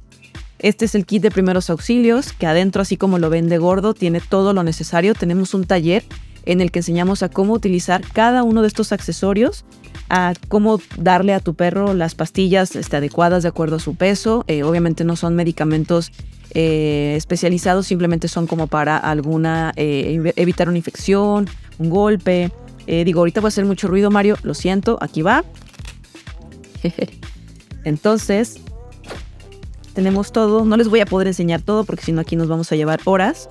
Este 0.59 0.85
es 0.85 0.95
el 0.95 1.05
kit 1.05 1.23
de 1.23 1.31
primeros 1.31 1.69
auxilios, 1.69 2.33
que 2.33 2.45
adentro, 2.45 2.81
así 2.81 2.95
como 2.95 3.17
lo 3.17 3.29
ven 3.29 3.49
de 3.49 3.57
gordo, 3.57 3.93
tiene 3.93 4.21
todo 4.21 4.53
lo 4.53 4.63
necesario. 4.63 5.15
Tenemos 5.15 5.53
un 5.53 5.65
taller 5.65 6.03
en 6.45 6.61
el 6.61 6.71
que 6.71 6.79
enseñamos 6.79 7.23
a 7.23 7.29
cómo 7.29 7.53
utilizar 7.53 8.01
cada 8.13 8.43
uno 8.43 8.61
de 8.61 8.67
estos 8.67 8.91
accesorios 8.91 9.65
a 10.09 10.33
cómo 10.49 10.81
darle 10.97 11.33
a 11.33 11.39
tu 11.39 11.53
perro 11.53 11.93
las 11.93 12.15
pastillas 12.15 12.75
este, 12.75 12.97
adecuadas 12.97 13.43
de 13.43 13.49
acuerdo 13.49 13.77
a 13.77 13.79
su 13.79 13.95
peso. 13.95 14.43
Eh, 14.47 14.63
obviamente 14.63 15.05
no 15.05 15.15
son 15.15 15.35
medicamentos 15.35 16.11
eh, 16.53 17.13
especializados, 17.15 17.87
simplemente 17.87 18.27
son 18.27 18.45
como 18.45 18.67
para 18.67 18.97
alguna, 18.97 19.71
eh, 19.77 20.33
evitar 20.35 20.67
una 20.67 20.77
infección, 20.77 21.47
un 21.77 21.89
golpe. 21.89 22.51
digo, 22.85 23.19
ahorita 23.19 23.41
voy 23.41 23.47
a 23.47 23.49
hacer 23.49 23.65
mucho 23.65 23.87
ruido, 23.87 24.11
Mario, 24.11 24.37
lo 24.43 24.53
siento, 24.53 24.97
aquí 25.01 25.21
va. 25.21 25.43
Entonces, 27.83 28.59
tenemos 29.93 30.31
todo. 30.31 30.65
No 30.65 30.77
les 30.77 30.87
voy 30.87 31.01
a 31.01 31.05
poder 31.05 31.27
enseñar 31.27 31.61
todo 31.61 31.83
porque 31.83 32.03
si 32.03 32.11
no 32.11 32.21
aquí 32.21 32.35
nos 32.35 32.47
vamos 32.47 32.71
a 32.71 32.75
llevar 32.75 32.99
horas. 33.05 33.49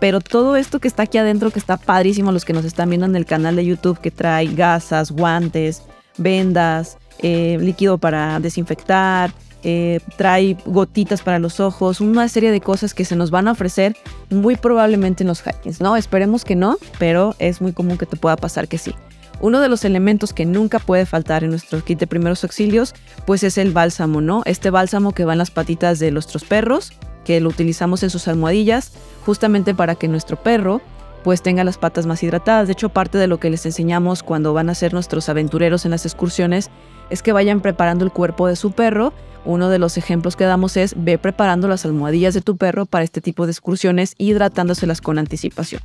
Pero 0.00 0.20
todo 0.20 0.56
esto 0.56 0.80
que 0.80 0.88
está 0.88 1.04
aquí 1.04 1.18
adentro, 1.18 1.50
que 1.50 1.60
está 1.60 1.76
padrísimo, 1.76 2.32
los 2.32 2.44
que 2.44 2.52
nos 2.52 2.64
están 2.64 2.88
viendo 2.88 3.06
en 3.06 3.14
el 3.14 3.24
canal 3.24 3.54
de 3.54 3.64
YouTube, 3.64 4.00
que 4.00 4.10
trae 4.10 4.46
gasas, 4.52 5.12
guantes, 5.12 5.82
vendas, 6.18 6.98
eh, 7.20 7.56
líquido 7.60 7.98
para 7.98 8.40
desinfectar, 8.40 9.32
eh, 9.62 10.00
trae 10.16 10.56
gotitas 10.66 11.22
para 11.22 11.38
los 11.38 11.60
ojos, 11.60 12.00
una 12.00 12.28
serie 12.28 12.50
de 12.50 12.60
cosas 12.60 12.94
que 12.94 13.04
se 13.04 13.16
nos 13.16 13.30
van 13.30 13.48
a 13.48 13.52
ofrecer 13.52 13.96
muy 14.30 14.56
probablemente 14.56 15.22
en 15.22 15.28
los 15.28 15.42
hikings, 15.46 15.80
¿no? 15.80 15.96
Esperemos 15.96 16.44
que 16.44 16.56
no, 16.56 16.78
pero 16.98 17.34
es 17.38 17.60
muy 17.60 17.72
común 17.72 17.98
que 17.98 18.06
te 18.06 18.16
pueda 18.16 18.36
pasar 18.36 18.68
que 18.68 18.78
sí. 18.78 18.94
Uno 19.40 19.60
de 19.60 19.68
los 19.68 19.84
elementos 19.84 20.32
que 20.32 20.46
nunca 20.46 20.78
puede 20.78 21.04
faltar 21.04 21.42
en 21.42 21.50
nuestro 21.50 21.82
kit 21.84 21.98
de 21.98 22.06
primeros 22.06 22.44
auxilios, 22.44 22.94
pues 23.26 23.42
es 23.42 23.58
el 23.58 23.72
bálsamo, 23.72 24.20
¿no? 24.20 24.42
Este 24.44 24.70
bálsamo 24.70 25.12
que 25.12 25.24
va 25.24 25.32
en 25.32 25.38
las 25.38 25.50
patitas 25.50 25.98
de 25.98 26.12
nuestros 26.12 26.44
perros, 26.44 26.92
que 27.24 27.40
lo 27.40 27.48
utilizamos 27.48 28.02
en 28.02 28.10
sus 28.10 28.28
almohadillas, 28.28 28.92
justamente 29.24 29.74
para 29.74 29.94
que 29.94 30.08
nuestro 30.08 30.36
perro 30.40 30.80
pues 31.22 31.42
tenga 31.42 31.64
las 31.64 31.78
patas 31.78 32.06
más 32.06 32.22
hidratadas. 32.22 32.66
De 32.66 32.72
hecho, 32.72 32.88
parte 32.88 33.18
de 33.18 33.26
lo 33.26 33.38
que 33.38 33.50
les 33.50 33.64
enseñamos 33.66 34.22
cuando 34.22 34.52
van 34.54 34.70
a 34.70 34.74
ser 34.74 34.92
nuestros 34.92 35.28
aventureros 35.28 35.84
en 35.84 35.92
las 35.92 36.04
excursiones 36.04 36.70
es 37.10 37.22
que 37.22 37.32
vayan 37.32 37.60
preparando 37.60 38.04
el 38.04 38.12
cuerpo 38.12 38.46
de 38.46 38.56
su 38.56 38.72
perro. 38.72 39.12
Uno 39.44 39.68
de 39.68 39.78
los 39.78 39.96
ejemplos 39.96 40.36
que 40.36 40.44
damos 40.44 40.76
es 40.76 40.94
ve 40.96 41.18
preparando 41.18 41.68
las 41.68 41.84
almohadillas 41.84 42.34
de 42.34 42.40
tu 42.40 42.56
perro 42.56 42.86
para 42.86 43.04
este 43.04 43.20
tipo 43.20 43.46
de 43.46 43.52
excursiones, 43.52 44.14
hidratándoselas 44.18 45.00
con 45.00 45.18
anticipación. 45.18 45.82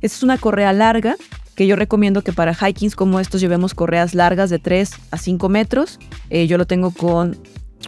Esta 0.00 0.16
es 0.16 0.22
una 0.22 0.38
correa 0.38 0.72
larga 0.72 1.16
que 1.54 1.66
yo 1.66 1.74
recomiendo 1.74 2.22
que 2.22 2.32
para 2.32 2.52
hikings 2.54 2.94
como 2.94 3.18
estos 3.18 3.40
llevemos 3.40 3.74
correas 3.74 4.14
largas 4.14 4.48
de 4.50 4.58
3 4.58 4.92
a 5.10 5.18
5 5.18 5.48
metros. 5.48 5.98
Eh, 6.30 6.46
yo 6.46 6.56
lo 6.56 6.66
tengo 6.66 6.92
con 6.92 7.36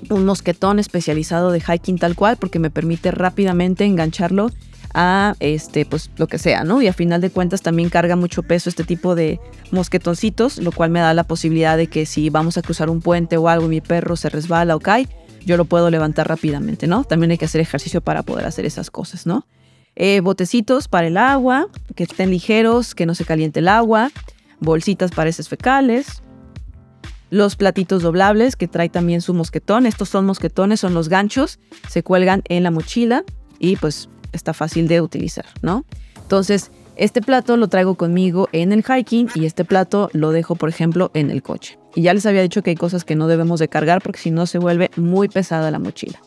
un 0.08 0.24
mosquetón 0.24 0.78
especializado 0.78 1.52
de 1.52 1.60
hiking 1.60 1.98
tal 1.98 2.16
cual 2.16 2.36
porque 2.36 2.58
me 2.58 2.70
permite 2.70 3.10
rápidamente 3.10 3.84
engancharlo 3.84 4.50
a 4.94 5.34
este 5.40 5.84
pues 5.84 6.10
lo 6.16 6.26
que 6.26 6.38
sea, 6.38 6.64
¿no? 6.64 6.82
Y 6.82 6.88
a 6.88 6.92
final 6.92 7.20
de 7.20 7.30
cuentas 7.30 7.62
también 7.62 7.88
carga 7.88 8.16
mucho 8.16 8.42
peso 8.42 8.68
este 8.68 8.84
tipo 8.84 9.14
de 9.14 9.40
mosquetoncitos, 9.70 10.58
lo 10.58 10.72
cual 10.72 10.90
me 10.90 11.00
da 11.00 11.14
la 11.14 11.24
posibilidad 11.24 11.76
de 11.76 11.86
que 11.86 12.06
si 12.06 12.30
vamos 12.30 12.58
a 12.58 12.62
cruzar 12.62 12.90
un 12.90 13.00
puente 13.00 13.36
o 13.36 13.48
algo 13.48 13.66
y 13.66 13.70
mi 13.70 13.80
perro 13.80 14.16
se 14.16 14.28
resbala 14.28 14.76
o 14.76 14.80
cae, 14.80 15.08
yo 15.44 15.56
lo 15.56 15.64
puedo 15.64 15.90
levantar 15.90 16.28
rápidamente, 16.28 16.86
¿no? 16.86 17.04
También 17.04 17.30
hay 17.30 17.38
que 17.38 17.44
hacer 17.44 17.60
ejercicio 17.60 18.00
para 18.00 18.22
poder 18.22 18.46
hacer 18.46 18.66
esas 18.66 18.90
cosas, 18.90 19.26
¿no? 19.26 19.46
Eh, 19.96 20.20
botecitos 20.20 20.88
para 20.88 21.06
el 21.06 21.16
agua, 21.16 21.68
que 21.94 22.04
estén 22.04 22.30
ligeros, 22.30 22.94
que 22.94 23.06
no 23.06 23.14
se 23.14 23.24
caliente 23.24 23.60
el 23.60 23.68
agua, 23.68 24.10
bolsitas 24.60 25.10
para 25.10 25.30
heces 25.30 25.48
fecales, 25.48 26.22
los 27.30 27.56
platitos 27.56 28.02
doblables 28.02 28.56
que 28.56 28.68
trae 28.68 28.88
también 28.88 29.20
su 29.20 29.34
mosquetón. 29.34 29.86
Estos 29.86 30.08
son 30.08 30.26
mosquetones, 30.26 30.80
son 30.80 30.94
los 30.94 31.08
ganchos, 31.08 31.58
se 31.88 32.02
cuelgan 32.02 32.42
en 32.48 32.62
la 32.64 32.70
mochila 32.70 33.24
y 33.58 33.76
pues 33.76 34.08
está 34.32 34.54
fácil 34.54 34.88
de 34.88 35.00
utilizar, 35.00 35.46
¿no? 35.62 35.84
Entonces, 36.22 36.70
este 36.96 37.22
plato 37.22 37.56
lo 37.56 37.68
traigo 37.68 37.94
conmigo 37.94 38.48
en 38.52 38.72
el 38.72 38.84
hiking 38.84 39.28
y 39.34 39.46
este 39.46 39.64
plato 39.64 40.10
lo 40.12 40.32
dejo, 40.32 40.54
por 40.54 40.68
ejemplo, 40.68 41.10
en 41.14 41.30
el 41.30 41.42
coche. 41.42 41.78
Y 41.94 42.02
ya 42.02 42.14
les 42.14 42.26
había 42.26 42.42
dicho 42.42 42.62
que 42.62 42.70
hay 42.70 42.76
cosas 42.76 43.04
que 43.04 43.16
no 43.16 43.26
debemos 43.26 43.58
de 43.58 43.68
cargar 43.68 44.02
porque 44.02 44.20
si 44.20 44.30
no 44.30 44.46
se 44.46 44.58
vuelve 44.58 44.90
muy 44.96 45.28
pesada 45.28 45.70
la 45.70 45.78
mochila. 45.78 46.20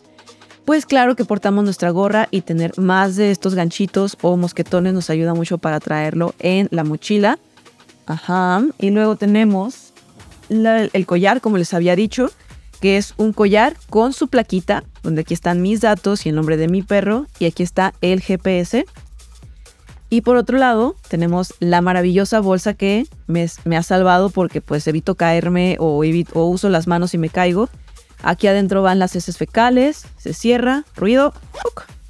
Pues 0.65 0.85
claro 0.85 1.15
que 1.15 1.25
portamos 1.25 1.63
nuestra 1.63 1.89
gorra 1.89 2.27
y 2.31 2.41
tener 2.41 2.77
más 2.79 3.17
de 3.17 3.31
estos 3.31 3.53
ganchitos 3.53 4.17
o 4.21 4.37
mosquetones 4.37 4.93
nos 4.93 5.09
ayuda 5.09 5.33
mucho 5.33 5.57
para 5.57 5.79
traerlo 5.79 6.33
en 6.39 6.69
la 6.71 6.83
mochila. 6.83 7.37
Ajá. 8.05 8.63
Y 8.79 8.89
luego 8.89 9.15
tenemos 9.15 9.93
el 10.49 11.05
collar, 11.05 11.41
como 11.41 11.57
les 11.57 11.73
había 11.73 11.95
dicho, 11.95 12.31
que 12.81 12.97
es 12.97 13.13
un 13.17 13.33
collar 13.33 13.75
con 13.89 14.13
su 14.13 14.27
plaquita, 14.27 14.83
donde 15.03 15.21
aquí 15.21 15.33
están 15.33 15.61
mis 15.61 15.81
datos 15.81 16.25
y 16.25 16.29
el 16.29 16.35
nombre 16.35 16.57
de 16.57 16.67
mi 16.67 16.81
perro, 16.81 17.27
y 17.39 17.45
aquí 17.45 17.61
está 17.61 17.93
el 18.01 18.21
GPS. 18.21 18.85
Y 20.09 20.21
por 20.21 20.37
otro 20.37 20.57
lado, 20.57 20.95
tenemos 21.07 21.53
la 21.59 21.81
maravillosa 21.81 22.39
bolsa 22.39 22.73
que 22.73 23.07
me, 23.27 23.47
ha 23.75 23.83
salvado 23.83 24.29
porque 24.29 24.61
pues 24.61 24.87
evito 24.87 25.15
caerme 25.15 25.77
o, 25.79 26.03
o 26.33 26.45
uso 26.45 26.69
las 26.69 26.87
manos 26.87 27.13
y 27.13 27.17
me 27.17 27.29
caigo. 27.29 27.69
Aquí 28.21 28.47
adentro 28.47 28.81
van 28.81 28.99
las 28.99 29.15
heces 29.15 29.37
fecales, 29.37 30.05
se 30.17 30.33
cierra, 30.33 30.85
ruido, 30.95 31.33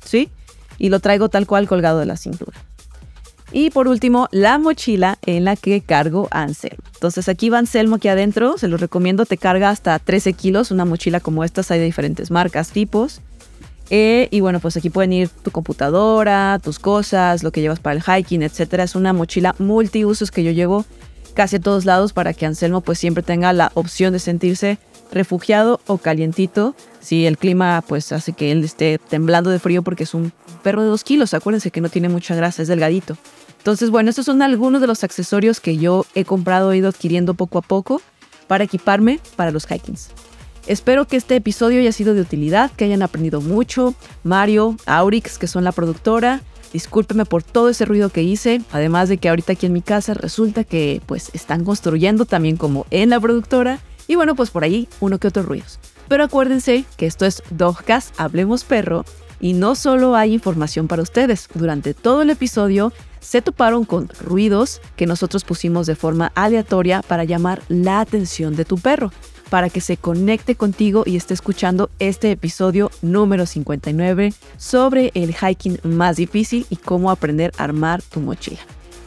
¿sí? 0.05 0.29
Y 0.77 0.89
lo 0.89 0.99
traigo 0.99 1.29
tal 1.29 1.47
cual 1.47 1.67
colgado 1.67 1.99
de 1.99 2.05
la 2.05 2.17
cintura. 2.17 2.57
Y 3.55 3.69
por 3.69 3.87
último, 3.87 4.27
la 4.31 4.57
mochila 4.57 5.19
en 5.27 5.45
la 5.45 5.55
que 5.55 5.79
cargo 5.81 6.27
Anselmo. 6.31 6.83
Entonces 6.95 7.29
aquí 7.29 7.49
va 7.51 7.59
Anselmo 7.59 7.97
aquí 7.97 8.07
adentro, 8.07 8.57
se 8.57 8.67
lo 8.67 8.77
recomiendo, 8.77 9.27
te 9.27 9.37
carga 9.37 9.69
hasta 9.69 9.99
13 9.99 10.33
kilos, 10.33 10.71
una 10.71 10.85
mochila 10.85 11.19
como 11.19 11.43
estas, 11.43 11.69
hay 11.69 11.77
de 11.77 11.85
diferentes 11.85 12.31
marcas, 12.31 12.71
tipos. 12.71 13.21
Eh, 13.91 14.27
y 14.31 14.39
bueno, 14.39 14.59
pues 14.59 14.75
aquí 14.75 14.89
pueden 14.89 15.13
ir 15.13 15.29
tu 15.29 15.51
computadora, 15.51 16.59
tus 16.63 16.79
cosas, 16.79 17.43
lo 17.43 17.51
que 17.51 17.61
llevas 17.61 17.79
para 17.79 17.95
el 17.95 18.01
hiking, 18.01 18.41
etc. 18.41 18.73
Es 18.79 18.95
una 18.95 19.13
mochila 19.13 19.53
multiusos 19.59 20.31
que 20.31 20.43
yo 20.43 20.49
llevo 20.49 20.83
casi 21.35 21.57
a 21.57 21.59
todos 21.59 21.85
lados 21.85 22.11
para 22.11 22.33
que 22.33 22.47
Anselmo 22.47 22.81
pues 22.81 22.97
siempre 22.97 23.21
tenga 23.21 23.53
la 23.53 23.71
opción 23.75 24.13
de 24.13 24.19
sentirse 24.19 24.79
refugiado 25.11 25.79
o 25.85 25.99
calientito 25.99 26.75
si 26.99 27.27
el 27.27 27.37
clima 27.37 27.83
pues 27.87 28.11
hace 28.11 28.33
que 28.33 28.51
él 28.51 28.63
esté 28.63 28.97
temblando 28.97 29.51
de 29.51 29.59
frío 29.59 29.83
porque 29.83 30.03
es 30.03 30.13
un 30.15 30.31
perro 30.63 30.81
de 30.81 30.87
dos 30.87 31.03
kilos, 31.03 31.33
acuérdense 31.33 31.69
que 31.69 31.81
no 31.81 31.89
tiene 31.89 32.09
mucha 32.09 32.35
grasa, 32.35 32.61
es 32.63 32.67
delgadito. 32.67 33.17
Entonces, 33.63 33.91
bueno, 33.91 34.09
estos 34.09 34.25
son 34.25 34.41
algunos 34.41 34.81
de 34.81 34.87
los 34.87 35.05
accesorios 35.05 35.61
que 35.61 35.77
yo 35.77 36.05
he 36.15 36.25
comprado 36.25 36.73
e 36.73 36.77
ido 36.79 36.89
adquiriendo 36.89 37.33
poco 37.33 37.59
a 37.59 37.61
poco 37.61 38.01
para 38.47 38.65
equiparme 38.65 39.21
para 39.37 39.51
los 39.51 39.71
hikings. 39.71 40.09
Espero 40.67 41.07
que 41.07 41.15
este 41.15 41.37
episodio 41.37 41.79
haya 41.79 41.93
sido 41.93 42.13
de 42.13 42.19
utilidad, 42.19 42.71
que 42.71 42.83
hayan 42.83 43.01
aprendido 43.01 43.39
mucho. 43.39 43.95
Mario, 44.23 44.75
Aurix, 44.85 45.37
que 45.37 45.47
son 45.47 45.63
la 45.63 45.71
productora, 45.71 46.41
discúlpeme 46.73 47.23
por 47.23 47.41
todo 47.41 47.69
ese 47.69 47.85
ruido 47.85 48.09
que 48.09 48.21
hice, 48.21 48.61
además 48.73 49.07
de 49.07 49.17
que 49.17 49.29
ahorita 49.29 49.53
aquí 49.53 49.67
en 49.67 49.71
mi 49.71 49.81
casa 49.81 50.13
resulta 50.13 50.65
que 50.65 51.01
pues 51.05 51.31
están 51.31 51.63
construyendo 51.63 52.25
también 52.25 52.57
como 52.57 52.85
en 52.91 53.11
la 53.11 53.19
productora 53.21 53.79
y 54.09 54.15
bueno, 54.15 54.35
pues 54.35 54.49
por 54.49 54.65
ahí 54.65 54.89
uno 54.99 55.19
que 55.19 55.29
otro 55.29 55.43
ruidos. 55.43 55.79
Pero 56.09 56.25
acuérdense 56.25 56.83
que 56.97 57.05
esto 57.05 57.25
es 57.25 57.41
Dogcast, 57.49 58.13
Hablemos 58.19 58.65
Perro, 58.65 59.05
y 59.43 59.51
no 59.51 59.75
solo 59.75 60.15
hay 60.15 60.33
información 60.33 60.87
para 60.87 61.01
ustedes. 61.01 61.49
Durante 61.53 61.93
todo 61.93 62.21
el 62.21 62.29
episodio 62.29 62.93
se 63.19 63.41
toparon 63.41 63.83
con 63.83 64.07
ruidos 64.21 64.79
que 64.95 65.05
nosotros 65.05 65.43
pusimos 65.43 65.85
de 65.85 65.95
forma 65.95 66.31
aleatoria 66.33 67.01
para 67.01 67.25
llamar 67.25 67.61
la 67.67 67.99
atención 67.99 68.55
de 68.55 68.63
tu 68.63 68.77
perro, 68.77 69.11
para 69.49 69.69
que 69.69 69.81
se 69.81 69.97
conecte 69.97 70.55
contigo 70.55 71.03
y 71.05 71.17
esté 71.17 71.33
escuchando 71.33 71.89
este 71.99 72.31
episodio 72.31 72.89
número 73.01 73.45
59 73.45 74.33
sobre 74.55 75.11
el 75.13 75.35
hiking 75.35 75.77
más 75.83 76.15
difícil 76.15 76.65
y 76.69 76.77
cómo 76.77 77.11
aprender 77.11 77.51
a 77.57 77.65
armar 77.65 78.01
tu 78.01 78.21
mochila. 78.21 78.61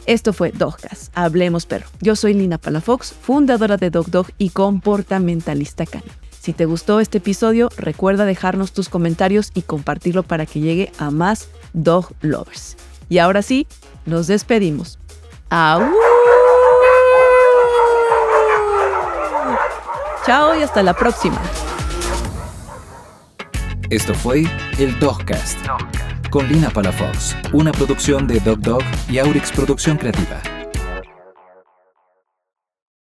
Esto 0.05 0.33
fue 0.33 0.51
Dogcast, 0.51 1.11
Hablemos 1.15 1.65
Perro. 1.65 1.87
Yo 1.99 2.15
soy 2.15 2.35
Lina 2.35 2.59
Palafox, 2.59 3.11
fundadora 3.11 3.77
de 3.77 3.89
Dog 3.89 4.11
Dog 4.11 4.27
y 4.37 4.51
comportamentalista 4.51 5.87
canino. 5.87 6.26
Si 6.47 6.53
te 6.53 6.63
gustó 6.63 7.01
este 7.01 7.17
episodio, 7.17 7.67
recuerda 7.75 8.23
dejarnos 8.23 8.71
tus 8.71 8.87
comentarios 8.87 9.51
y 9.53 9.63
compartirlo 9.63 10.23
para 10.23 10.45
que 10.45 10.61
llegue 10.61 10.93
a 10.97 11.11
más 11.11 11.49
dog 11.73 12.13
lovers. 12.21 12.77
Y 13.09 13.17
ahora 13.17 13.41
sí, 13.41 13.67
nos 14.05 14.27
despedimos. 14.27 14.97
Chao 20.25 20.57
y 20.57 20.63
hasta 20.63 20.83
la 20.83 20.93
próxima. 20.93 21.41
Esto 23.89 24.13
fue 24.13 24.45
el 24.79 24.97
Dogcast 25.01 25.59
con 26.29 26.47
Lina 26.47 26.69
Palafox, 26.69 27.35
una 27.51 27.73
producción 27.73 28.25
de 28.25 28.39
Dog 28.39 28.61
Dog 28.61 28.83
y 29.09 29.17
Aurix 29.17 29.51
Producción 29.51 29.97
Creativa. 29.97 30.41